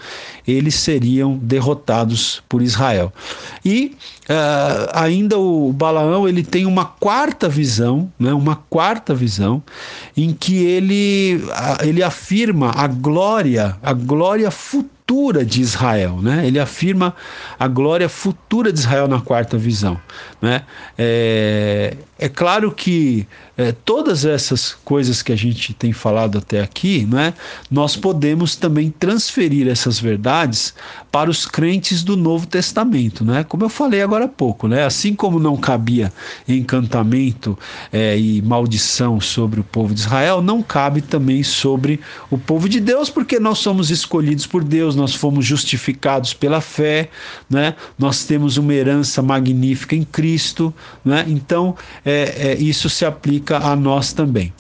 eles 0.47 0.77
seriam 0.77 1.37
derrotados 1.37 1.96
por 2.49 2.63
Israel. 2.63 3.13
E 3.65 3.97
uh, 4.29 4.91
ainda 4.93 5.39
o 5.39 5.73
Balaão 5.73 6.29
ele 6.29 6.43
tem 6.43 6.67
uma 6.67 6.85
quarta 6.85 7.49
visão, 7.49 8.11
né? 8.19 8.33
uma 8.33 8.57
quarta 8.69 9.15
visão, 9.15 9.63
em 10.17 10.33
que 10.33 10.65
ele, 10.65 11.41
ele 11.83 12.03
afirma 12.03 12.73
a 12.75 12.87
glória, 12.87 13.77
a 13.83 13.93
glória 13.93 14.51
futura 14.51 15.45
de 15.45 15.61
Israel, 15.61 16.21
né? 16.21 16.45
Ele 16.45 16.59
afirma 16.59 17.15
a 17.59 17.69
glória 17.69 18.09
futura 18.09 18.73
de 18.73 18.81
Israel 18.81 19.07
na 19.07 19.21
quarta 19.21 19.57
visão, 19.57 20.01
né? 20.43 20.63
É, 20.99 21.97
é 22.19 22.29
claro 22.29 22.73
que 22.73 23.27
é, 23.57 23.73
todas 23.73 24.25
essas 24.25 24.75
coisas 24.85 25.23
que 25.23 25.33
a 25.33 25.37
gente 25.37 25.73
tem 25.73 25.93
falado 25.93 26.39
até 26.39 26.61
aqui, 26.61 27.07
né, 27.07 27.33
nós 27.71 27.97
podemos 27.97 28.55
também 28.55 28.91
transferir 28.91 29.67
essas 29.69 29.99
verdades 29.99 30.75
para 31.11 31.31
os 31.31 31.47
crentes 31.47 32.03
do 32.03 32.17
Novo 32.17 32.47
Testamento, 32.47 33.25
né? 33.25 33.43
Como 33.43 33.65
eu 33.65 33.71
falei 33.71 34.03
agora 34.03 34.27
há 34.27 34.29
pouco, 34.29 34.69
né? 34.69 34.85
Assim 34.85 35.15
como 35.15 35.39
não 35.39 35.57
cabia 35.57 36.13
encantamento 36.47 37.59
é, 37.91 38.19
e 38.19 38.43
maldição 38.43 39.19
sobre 39.19 39.59
o 39.59 39.65
povo 39.65 39.95
de 39.95 40.01
Israel, 40.01 40.43
não 40.43 40.63
cabe 40.63 41.01
também 41.01 41.43
sobre 41.43 42.01
o 42.31 42.37
povo 42.37 42.69
de 42.69 42.81
Deus, 42.81 43.09
porque 43.09 43.41
nós 43.41 43.59
somos 43.59 43.91
escolhidos 43.91 44.47
por 44.47 44.63
Deus, 44.63 44.95
nós 44.95 45.15
fomos 45.15 45.47
justificados 45.47 46.35
pela 46.35 46.61
fé, 46.61 47.09
né? 47.49 47.75
Nós 47.99 48.25
temos 48.25 48.59
uma 48.59 48.75
herança 48.75 49.23
magnífica 49.23 49.97
em 49.97 50.05
Cristo, 50.05 50.75
né? 51.03 51.25
Então 51.27 51.75
é, 52.05 52.51
é, 52.51 52.55
isso 52.57 52.91
se 52.91 53.07
aplica 53.07 53.46
a 53.55 53.77
nós 53.77 54.13
também. 54.13 54.53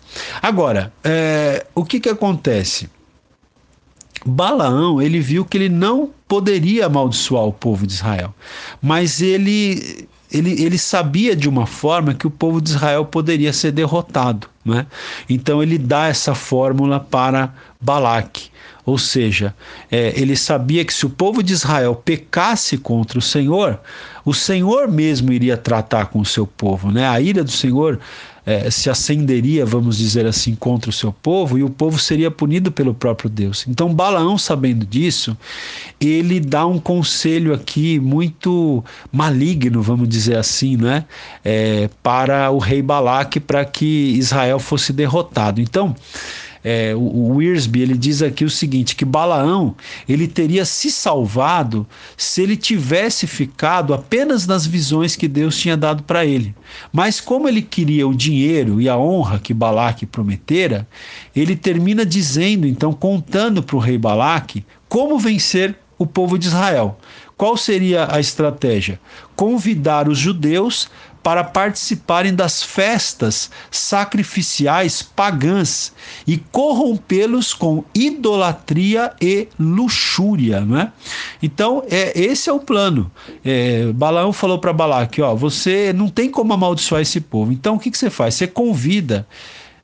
Agora, 0.43 0.93
é, 1.03 1.66
o 1.74 1.84
que, 1.84 2.01
que 2.01 2.09
acontece? 2.09 2.89
Balaão, 4.24 5.01
ele 5.01 5.20
viu 5.20 5.45
que 5.45 5.57
ele 5.57 5.68
não 5.68 6.11
poderia 6.26 6.87
amaldiçoar 6.87 7.45
o 7.45 7.53
povo 7.53 7.87
de 7.87 7.93
Israel, 7.93 8.34
mas 8.82 9.20
ele, 9.20 10.09
ele, 10.32 10.61
ele 10.62 10.78
sabia 10.78 11.37
de 11.37 11.49
uma 11.49 11.66
forma 11.66 12.12
que 12.12 12.26
o 12.26 12.30
povo 12.30 12.61
de 12.61 12.70
Israel 12.70 13.05
poderia 13.05 13.53
ser 13.53 13.70
derrotado. 13.70 14.49
Né? 14.64 14.84
Então 15.28 15.62
ele 15.62 15.78
dá 15.78 16.09
essa 16.09 16.34
fórmula 16.34 16.99
para 16.99 17.55
Balaque. 17.80 18.51
Ou 18.84 18.99
seja, 18.99 19.55
é, 19.91 20.12
ele 20.16 20.37
sabia 20.37 20.84
que 20.84 20.95
se 20.95 21.05
o 21.05 21.11
povo 21.11 21.43
de 21.43 21.53
Israel 21.53 21.95
pecasse 21.95 22.78
contra 22.78 23.18
o 23.18 23.22
Senhor, 23.22 23.80
o 24.24 24.32
Senhor 24.32 24.87
mesmo 24.87 25.32
iria 25.32 25.57
tratar 25.57 26.07
com 26.07 26.20
o 26.20 26.24
seu 26.24 26.47
povo. 26.47 26.93
Né? 26.93 27.07
A 27.07 27.20
ira 27.20 27.43
do 27.43 27.51
Senhor 27.51 27.99
é, 28.47 28.70
se 28.70 28.88
acenderia, 28.88 29.66
vamos 29.66 29.99
dizer 29.99 30.24
assim, 30.24 30.55
contra 30.55 30.88
o 30.88 30.92
seu 30.92 31.12
povo 31.12 31.59
e 31.59 31.64
o 31.64 31.68
povo 31.68 31.99
seria 31.99 32.30
punido 32.30 32.70
pelo 32.70 32.94
próprio 32.94 33.28
Deus. 33.28 33.66
Então, 33.66 33.92
Balaão, 33.92 34.38
sabendo 34.38 34.86
disso, 34.86 35.36
ele 36.01 36.38
dá 36.38 36.64
um 36.64 36.78
conselho 36.78 37.53
aqui 37.53 37.99
muito 37.99 38.84
maligno, 39.12 39.82
vamos 39.82 40.09
dizer 40.09 40.36
assim, 40.36 40.76
né? 40.76 41.05
É, 41.44 41.90
para 42.05 42.49
o 42.53 42.59
rei 42.59 42.80
Balaque 42.80 43.40
para 43.40 43.64
que 43.64 44.14
Israel 44.16 44.61
fosse 44.61 44.92
derrotado. 44.92 45.61
Então, 45.61 45.97
é, 46.68 46.96
o, 46.96 46.98
o 46.98 47.36
Wiersbe, 47.36 47.80
ele 47.80 47.96
diz 47.96 48.22
aqui 48.22 48.44
o 48.44 48.50
seguinte, 48.50 48.96
que 48.96 49.04
Balaão, 49.04 49.76
ele 50.08 50.26
teria 50.26 50.64
se 50.64 50.90
salvado 50.90 51.86
se 52.16 52.42
ele 52.42 52.56
tivesse 52.56 53.24
ficado 53.24 53.94
apenas 53.94 54.48
nas 54.48 54.66
visões 54.66 55.14
que 55.14 55.28
Deus 55.28 55.56
tinha 55.56 55.76
dado 55.76 56.02
para 56.02 56.26
ele. 56.26 56.52
Mas 56.92 57.20
como 57.20 57.48
ele 57.48 57.62
queria 57.62 58.08
o 58.08 58.12
dinheiro 58.12 58.80
e 58.80 58.88
a 58.88 58.96
honra 58.98 59.38
que 59.38 59.54
Balaque 59.54 60.04
prometera, 60.06 60.88
ele 61.36 61.54
termina 61.54 62.04
dizendo, 62.04 62.66
então, 62.66 62.92
contando 62.92 63.62
para 63.62 63.76
o 63.76 63.78
rei 63.78 63.96
Balaque 63.96 64.66
como 64.88 65.20
vencer 65.20 65.78
o 65.96 66.04
povo 66.04 66.36
de 66.36 66.48
Israel. 66.48 66.98
Qual 67.36 67.56
seria 67.56 68.12
a 68.12 68.18
estratégia? 68.18 68.98
Convidar 69.36 70.08
os 70.08 70.18
judeus 70.18 70.88
para 71.27 71.43
participarem 71.43 72.33
das 72.33 72.62
festas 72.62 73.51
sacrificiais 73.68 75.03
pagãs 75.03 75.93
e 76.24 76.39
corrompê-los 76.39 77.53
com 77.53 77.83
idolatria 77.93 79.12
e 79.20 79.49
luxúria, 79.59 80.61
não 80.61 80.79
é? 80.79 80.93
Então, 81.43 81.83
é, 81.91 82.16
esse 82.16 82.49
é 82.49 82.53
o 82.53 82.61
plano. 82.61 83.11
É, 83.45 83.91
Balaão 83.93 84.33
falou 84.33 84.61
para 84.61 84.72
Balaque, 84.72 85.20
ó, 85.20 85.35
você 85.35 85.93
não 85.93 86.09
tem 86.09 86.31
como 86.31 86.53
amaldiçoar 86.53 87.03
esse 87.03 87.20
povo. 87.20 87.51
Então, 87.51 87.74
o 87.74 87.81
que, 87.81 87.91
que 87.91 87.99
você 87.99 88.09
faz? 88.09 88.37
Você 88.37 88.47
convida 88.47 89.27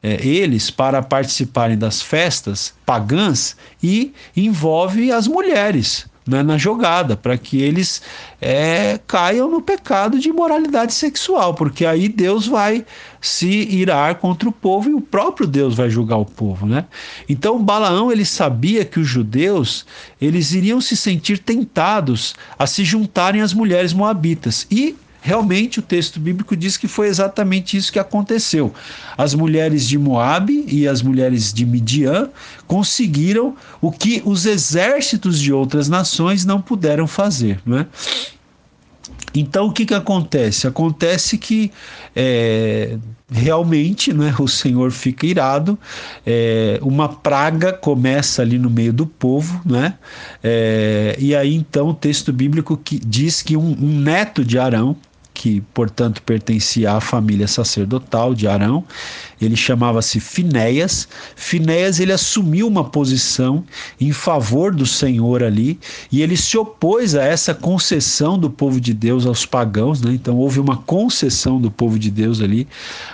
é, 0.01 0.25
eles 0.25 0.71
para 0.71 1.03
participarem 1.03 1.77
das 1.77 2.01
festas 2.01 2.73
pagãs 2.87 3.57
e 3.83 4.13
envolve 4.37 5.11
as 5.11 5.27
mulheres 5.27 6.07
né, 6.27 6.43
na 6.43 6.57
jogada, 6.57 7.17
para 7.17 7.37
que 7.37 7.61
eles 7.61 8.01
é, 8.41 8.99
caiam 9.07 9.51
no 9.51 9.61
pecado 9.61 10.19
de 10.19 10.29
imoralidade 10.29 10.95
sexual, 10.95 11.55
porque 11.55 11.85
aí 11.85 12.09
Deus 12.09 12.47
vai 12.47 12.85
se 13.21 13.47
irar 13.47 14.17
contra 14.17 14.49
o 14.49 14.53
povo 14.53 14.91
e 14.91 14.95
o 14.95 15.01
próprio 15.01 15.47
Deus 15.47 15.75
vai 15.75 15.89
julgar 15.89 16.17
o 16.17 16.25
povo, 16.25 16.67
né? 16.67 16.85
Então 17.29 17.63
Balaão 17.63 18.11
ele 18.11 18.25
sabia 18.25 18.85
que 18.85 18.99
os 18.99 19.07
judeus 19.07 19.87
eles 20.21 20.53
iriam 20.53 20.81
se 20.81 20.97
sentir 20.97 21.39
tentados 21.39 22.35
a 22.59 22.67
se 22.67 22.85
juntarem 22.85 23.41
às 23.41 23.55
mulheres 23.55 23.93
moabitas 23.93 24.67
e 24.71 24.97
Realmente 25.25 25.79
o 25.79 25.83
texto 25.83 26.19
bíblico 26.19 26.57
diz 26.57 26.77
que 26.77 26.89
foi 26.89 27.07
exatamente 27.07 27.77
isso 27.77 27.93
que 27.93 27.99
aconteceu. 28.01 28.75
As 29.17 29.35
mulheres 29.35 29.87
de 29.87 29.97
Moabe 29.97 30.65
e 30.67 30.89
as 30.89 31.01
mulheres 31.01 31.53
de 31.53 31.65
Midian 31.65 32.29
conseguiram 32.67 33.55
o 33.81 33.93
que 33.93 34.21
os 34.25 34.47
exércitos 34.47 35.39
de 35.39 35.53
outras 35.53 35.89
nações 35.89 36.45
não 36.45 36.61
puderam 36.61 37.07
fazer, 37.07 37.61
né? 37.65 37.87
Então 39.33 39.67
o 39.69 39.73
que, 39.73 39.87
que 39.87 39.95
acontece? 39.95 40.67
Acontece 40.67 41.39
que 41.39 41.71
é, 42.17 42.99
realmente 43.31 44.13
né, 44.13 44.35
o 44.39 44.49
Senhor 44.49 44.91
fica 44.91 45.25
irado, 45.25 45.79
é, 46.27 46.79
uma 46.83 47.09
praga 47.09 47.73
começa 47.73 48.43
ali 48.43 48.59
no 48.59 48.69
meio 48.69 48.93
do 48.93 49.07
povo, 49.07 49.63
né? 49.65 49.95
É, 50.43 51.17
e 51.19 51.35
aí 51.35 51.55
então 51.55 51.89
o 51.89 51.95
texto 51.95 52.33
bíblico 52.33 52.77
que 52.77 52.99
diz 52.99 53.41
que 53.41 53.57
um, 53.57 53.71
um 53.81 54.01
neto 54.01 54.45
de 54.45 54.59
Arão, 54.59 54.97
que, 55.43 55.61
portanto, 55.75 56.23
pertencia 56.23 56.93
à 56.93 57.01
família 57.01 57.49
sacerdotal 57.49 58.33
de 58.33 58.47
Arão. 58.47 58.85
Ele 59.41 59.57
chamava-se 59.57 60.21
Finéias. 60.21 61.09
Finéias 61.35 61.99
ele 61.99 62.13
assumiu 62.13 62.69
uma 62.69 62.85
posição 62.85 63.65
em 64.01 64.13
favor 64.13 64.73
do 64.73 64.87
Senhor 64.87 65.43
ali 65.43 65.81
e 66.13 66.23
ele 66.23 66.37
se 66.37 66.57
opôs 66.57 67.17
a 67.17 67.25
essa 67.25 67.53
concessão 67.53 68.39
do 68.39 68.49
povo 68.49 68.81
de 68.81 68.95
Deus 68.95 69.27
aos 69.27 69.45
pagãos, 69.45 70.01
né? 70.01 70.13
Então 70.13 70.37
houve 70.37 70.61
uma 70.61 70.77
concessão 70.77 71.61
do 71.61 71.73
povo 71.73 71.99
de 71.99 72.09
Deus 72.09 72.41
ali 72.41 72.69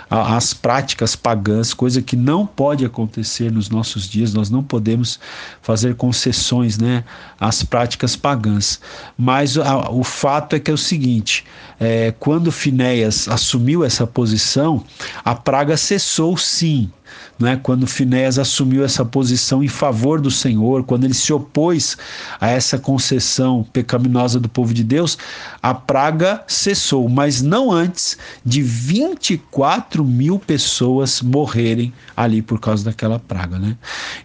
às 0.07 0.53
práticas 0.53 1.15
pagãs, 1.15 1.73
coisa 1.73 1.99
que 1.99 2.15
não 2.15 2.45
pode 2.45 2.85
acontecer 2.85 3.51
nos 3.51 3.71
nossos 3.71 4.07
dias. 4.07 4.35
Nós 4.35 4.51
não 4.51 4.61
podemos 4.61 5.19
fazer 5.63 5.95
concessões, 5.95 6.77
né, 6.77 7.03
às 7.39 7.63
práticas 7.63 8.15
pagãs. 8.15 8.79
Mas 9.17 9.57
a, 9.57 9.89
o 9.89 10.03
fato 10.03 10.55
é 10.55 10.59
que 10.59 10.69
é 10.69 10.73
o 10.75 10.77
seguinte: 10.77 11.43
é, 11.79 12.11
quando 12.19 12.51
Finéias 12.51 13.27
assumiu 13.27 13.83
essa 13.83 14.05
posição, 14.05 14.83
a 15.23 15.33
praga 15.33 15.77
cessou 15.77 16.37
sim 16.37 16.91
né, 17.39 17.59
quando 17.61 17.87
Finéas 17.87 18.37
assumiu 18.37 18.83
essa 18.83 19.05
posição 19.05 19.63
em 19.63 19.67
favor 19.67 20.19
do 20.19 20.29
Senhor, 20.29 20.83
quando 20.83 21.05
ele 21.05 21.13
se 21.13 21.31
opôs 21.31 21.97
a 22.39 22.49
essa 22.49 22.77
concessão 22.77 23.65
pecaminosa 23.71 24.39
do 24.39 24.49
povo 24.49 24.73
de 24.73 24.83
Deus, 24.83 25.17
a 25.61 25.73
praga 25.73 26.43
cessou, 26.47 27.07
mas 27.07 27.41
não 27.41 27.71
antes 27.71 28.17
de 28.43 28.61
24 28.61 30.03
mil 30.03 30.39
pessoas 30.39 31.21
morrerem 31.21 31.93
ali 32.15 32.41
por 32.41 32.59
causa 32.59 32.83
daquela 32.83 33.19
praga. 33.19 33.57
Né? 33.57 33.77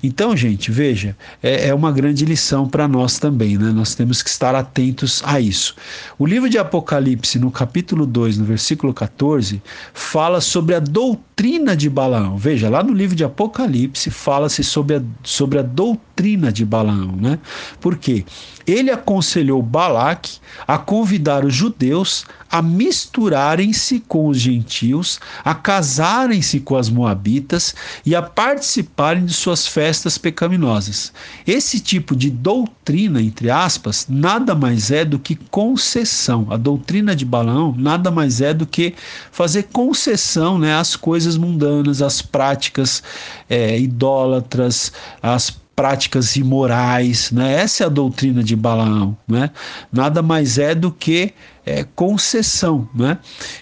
Então, 0.03 0.37
gente, 0.37 0.70
veja, 0.70 1.16
é, 1.43 1.68
é 1.68 1.74
uma 1.74 1.93
grande 1.93 2.24
lição 2.24 2.68
para 2.68 2.89
nós 2.89 3.18
também, 3.18 3.57
né? 3.57 3.70
nós 3.70 3.95
temos 3.95 4.22
que 4.22 4.30
estar 4.30 4.55
atentos 4.55 5.22
a 5.24 5.39
isso. 5.41 5.74
O 6.18 6.26
livro 6.26 6.49
de 6.49 6.59
Apocalipse, 6.59 7.39
no 7.39 7.51
capítulo 7.51 8.07
2, 8.07 8.39
no 8.39 8.45
versículo 8.45 8.93
14, 8.93 9.62
fala 9.93 10.41
sobre 10.41 10.74
a 10.74 10.80
doutrina 10.80 11.76
de 11.76 11.89
Balaão. 11.89 12.37
Veja, 12.37 12.68
lá 12.75 12.83
no 12.83 12.93
livro 12.93 13.14
de 13.14 13.22
Apocalipse 13.22 14.11
fala-se 14.11 14.64
sobre 14.64 14.97
a, 14.97 15.03
sobre 15.22 15.61
a 15.61 15.62
doutrina 15.62 16.51
de 16.51 16.64
Balaão, 16.64 17.14
né? 17.14 17.39
Por 17.81 17.97
quê? 17.97 18.25
Ele 18.67 18.91
aconselhou 18.91 19.61
Balaque 19.62 20.39
a 20.67 20.79
convidar 20.79 21.45
os 21.45 21.55
judeus 21.55 22.25
a 22.55 22.62
misturarem-se 22.62 23.99
com 24.07 24.29
os 24.29 24.39
gentios, 24.39 25.19
a 25.45 25.57
casarem-se 25.57 26.61
com 26.61 26.77
as 26.77 26.89
moabitas 26.89 27.75
e 28.07 28.15
a 28.15 28.23
participarem 28.23 29.25
de 29.25 29.35
suas 29.35 29.67
festas 29.67 30.17
pecaminosas. 30.17 31.12
Esse 31.45 31.81
tipo 31.81 32.15
de 32.15 32.31
doutrina, 32.31 33.21
entre 33.21 33.51
aspas, 33.51 34.07
nada 34.09 34.55
mais 34.55 34.93
é 34.93 35.05
do 35.05 35.19
que 35.19 35.35
concessão. 35.35 36.47
A 36.49 36.57
doutrina 36.57 37.17
de 37.17 37.25
Balaão 37.25 37.75
nada 37.77 38.09
mais 38.09 38.41
é 38.41 38.55
do 38.55 38.67
que 38.67 38.95
fazer 39.33 39.65
concessão 39.73 40.57
né, 40.57 40.77
às 40.77 40.95
coisas 40.95 41.37
mundanas, 41.37 42.01
às 42.01 42.23
práticas 42.23 43.03
é, 43.51 43.77
idólatras, 43.81 44.93
às 45.21 45.51
práticas 45.75 46.37
imorais, 46.37 47.31
né? 47.31 47.55
Essa 47.55 47.85
é 47.85 47.87
a 47.87 47.91
doutrina 47.91 48.43
de 48.43 48.55
Balaão, 48.55 49.16
né? 49.27 49.51
Nada 49.93 50.22
mais 50.22 50.59
é 50.59 50.75
do 50.75 50.91
que 50.91 51.33
é, 51.66 51.85
concessão, 51.95 52.89
né? 52.95 53.18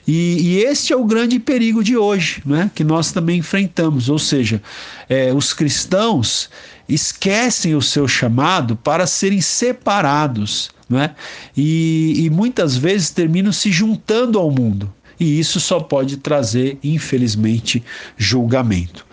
E, 0.07 0.37
e, 0.41 0.59
este 0.65 0.93
é 0.93 0.97
o 0.97 1.05
grande 1.05 1.39
perigo 1.39 1.83
de 1.83 1.97
hoje, 1.97 2.43
né? 2.45 2.71
Que 2.75 2.85
nós 2.85 3.13
também 3.13 3.39
enfrentamos, 3.39 4.09
ou 4.09 4.19
seja, 4.19 4.63
é, 5.09 5.33
os 5.33 5.53
cristãos 5.55 6.51
esquecem 6.89 7.75
o 7.75 7.83
seu 7.83 8.07
chamado 8.07 8.77
para 8.77 9.07
serem 9.07 9.41
separados, 9.41 10.71
né? 10.89 11.15
E, 11.57 12.25
e 12.25 12.31
muitas 12.31 12.77
vezes 12.77 13.11
terminam 13.11 13.53
se 13.53 13.71
juntando 13.73 14.39
ao 14.39 14.51
mundo, 14.51 14.93
e 15.19 15.39
isso 15.39 15.61
só 15.61 15.81
pode 15.81 16.19
trazer, 16.19 16.79
infelizmente, 16.83 17.83
julgamento. 18.19 19.07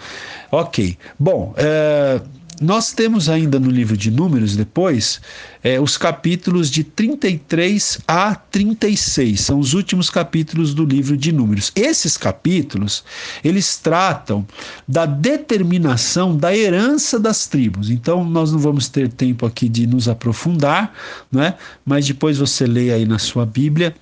Ok, 0.51 0.97
bom. 1.17 1.53
É 1.55 2.19
nós 2.61 2.91
temos 2.91 3.29
ainda 3.29 3.59
no 3.59 3.69
livro 3.69 3.95
de 3.95 4.11
Números, 4.11 4.55
depois, 4.55 5.21
é, 5.63 5.79
os 5.79 5.97
capítulos 5.97 6.69
de 6.69 6.83
33 6.83 7.99
a 8.07 8.35
36, 8.35 9.39
são 9.39 9.59
os 9.59 9.73
últimos 9.73 10.09
capítulos 10.09 10.73
do 10.73 10.85
livro 10.85 11.15
de 11.15 11.31
Números. 11.31 11.71
Esses 11.75 12.17
capítulos, 12.17 13.03
eles 13.43 13.77
tratam 13.77 14.45
da 14.87 15.05
determinação 15.05 16.35
da 16.35 16.55
herança 16.55 17.19
das 17.19 17.47
tribos. 17.47 17.89
Então, 17.89 18.23
nós 18.25 18.51
não 18.51 18.59
vamos 18.59 18.89
ter 18.89 19.09
tempo 19.09 19.45
aqui 19.45 19.69
de 19.69 19.87
nos 19.87 20.07
aprofundar, 20.07 20.93
né? 21.31 21.55
mas 21.85 22.05
depois 22.05 22.37
você 22.37 22.65
lê 22.65 22.91
aí 22.91 23.05
na 23.05 23.19
sua 23.19 23.45
Bíblia 23.45 23.95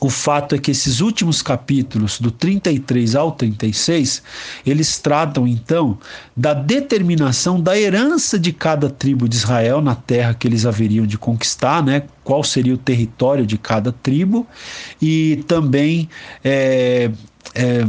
o 0.00 0.10
fato 0.10 0.54
é 0.54 0.58
que 0.58 0.70
esses 0.70 1.00
últimos 1.00 1.40
capítulos, 1.42 2.20
do 2.20 2.30
33 2.30 3.14
ao 3.14 3.32
36, 3.32 4.22
eles 4.64 4.98
tratam 4.98 5.46
então 5.46 5.98
da 6.36 6.52
determinação 6.52 7.60
da 7.60 7.78
herança 7.78 8.38
de 8.38 8.52
cada 8.52 8.90
tribo 8.90 9.28
de 9.28 9.36
Israel 9.36 9.80
na 9.80 9.94
terra 9.94 10.34
que 10.34 10.46
eles 10.46 10.66
haveriam 10.66 11.06
de 11.06 11.16
conquistar, 11.16 11.82
né? 11.82 12.02
qual 12.22 12.42
seria 12.42 12.74
o 12.74 12.78
território 12.78 13.46
de 13.46 13.56
cada 13.56 13.92
tribo, 13.92 14.46
e 15.00 15.44
também 15.46 16.08
é, 16.44 17.10
é, 17.54 17.86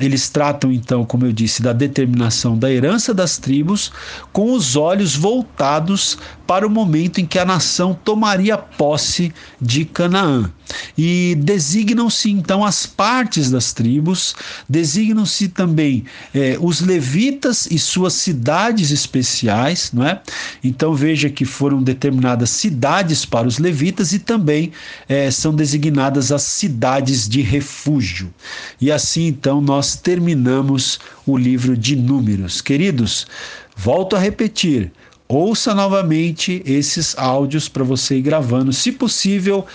eles 0.00 0.28
tratam 0.28 0.72
então, 0.72 1.04
como 1.04 1.24
eu 1.24 1.32
disse, 1.32 1.62
da 1.62 1.72
determinação 1.72 2.58
da 2.58 2.70
herança 2.70 3.14
das 3.14 3.38
tribos, 3.38 3.92
com 4.32 4.52
os 4.52 4.74
olhos 4.74 5.14
voltados 5.14 6.18
para 6.46 6.66
o 6.66 6.70
momento 6.70 7.20
em 7.20 7.26
que 7.26 7.38
a 7.38 7.44
nação 7.44 7.96
tomaria 8.04 8.58
posse 8.58 9.32
de 9.60 9.84
Canaã. 9.84 10.50
E 10.96 11.36
designam-se 11.38 12.30
então 12.30 12.64
as 12.64 12.86
partes 12.86 13.50
das 13.50 13.72
tribos, 13.72 14.34
designam-se 14.68 15.48
também 15.48 16.04
eh, 16.34 16.56
os 16.60 16.80
levitas 16.80 17.68
e 17.70 17.78
suas 17.78 18.14
cidades 18.14 18.90
especiais, 18.90 19.90
não 19.92 20.04
é? 20.04 20.20
Então 20.62 20.94
veja 20.94 21.28
que 21.28 21.44
foram 21.44 21.82
determinadas 21.82 22.50
cidades 22.50 23.24
para 23.24 23.46
os 23.46 23.58
levitas 23.58 24.12
e 24.12 24.18
também 24.18 24.72
eh, 25.08 25.30
são 25.30 25.54
designadas 25.54 26.32
as 26.32 26.42
cidades 26.42 27.28
de 27.28 27.42
refúgio. 27.42 28.32
E 28.80 28.90
assim 28.90 29.26
então 29.26 29.60
nós 29.60 29.83
nós 29.84 29.96
terminamos 29.96 30.98
o 31.26 31.36
livro 31.36 31.76
de 31.76 31.94
Números. 31.94 32.62
Queridos, 32.62 33.26
volto 33.76 34.16
a 34.16 34.18
repetir, 34.18 34.90
ouça 35.28 35.74
novamente 35.74 36.62
esses 36.64 37.14
áudios 37.18 37.68
para 37.68 37.84
você 37.84 38.16
ir 38.16 38.22
gravando. 38.22 38.72
Se 38.72 38.90
possível, 38.90 39.66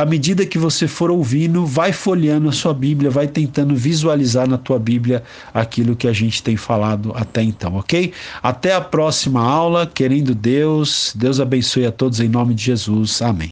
à 0.00 0.06
medida 0.06 0.46
que 0.46 0.56
você 0.56 0.86
for 0.86 1.10
ouvindo, 1.10 1.66
vai 1.66 1.92
folheando 1.92 2.48
a 2.48 2.52
sua 2.52 2.72
Bíblia, 2.72 3.10
vai 3.10 3.26
tentando 3.26 3.74
visualizar 3.74 4.48
na 4.48 4.56
tua 4.56 4.78
Bíblia 4.78 5.20
aquilo 5.52 5.96
que 5.96 6.06
a 6.06 6.12
gente 6.12 6.40
tem 6.44 6.56
falado 6.56 7.10
até 7.16 7.42
então, 7.42 7.74
ok? 7.74 8.12
Até 8.40 8.72
a 8.72 8.80
próxima 8.80 9.42
aula, 9.42 9.84
querendo 9.84 10.32
Deus. 10.32 11.12
Deus 11.16 11.40
abençoe 11.40 11.86
a 11.86 11.90
todos 11.90 12.20
em 12.20 12.28
nome 12.28 12.54
de 12.54 12.66
Jesus. 12.66 13.20
Amém. 13.20 13.48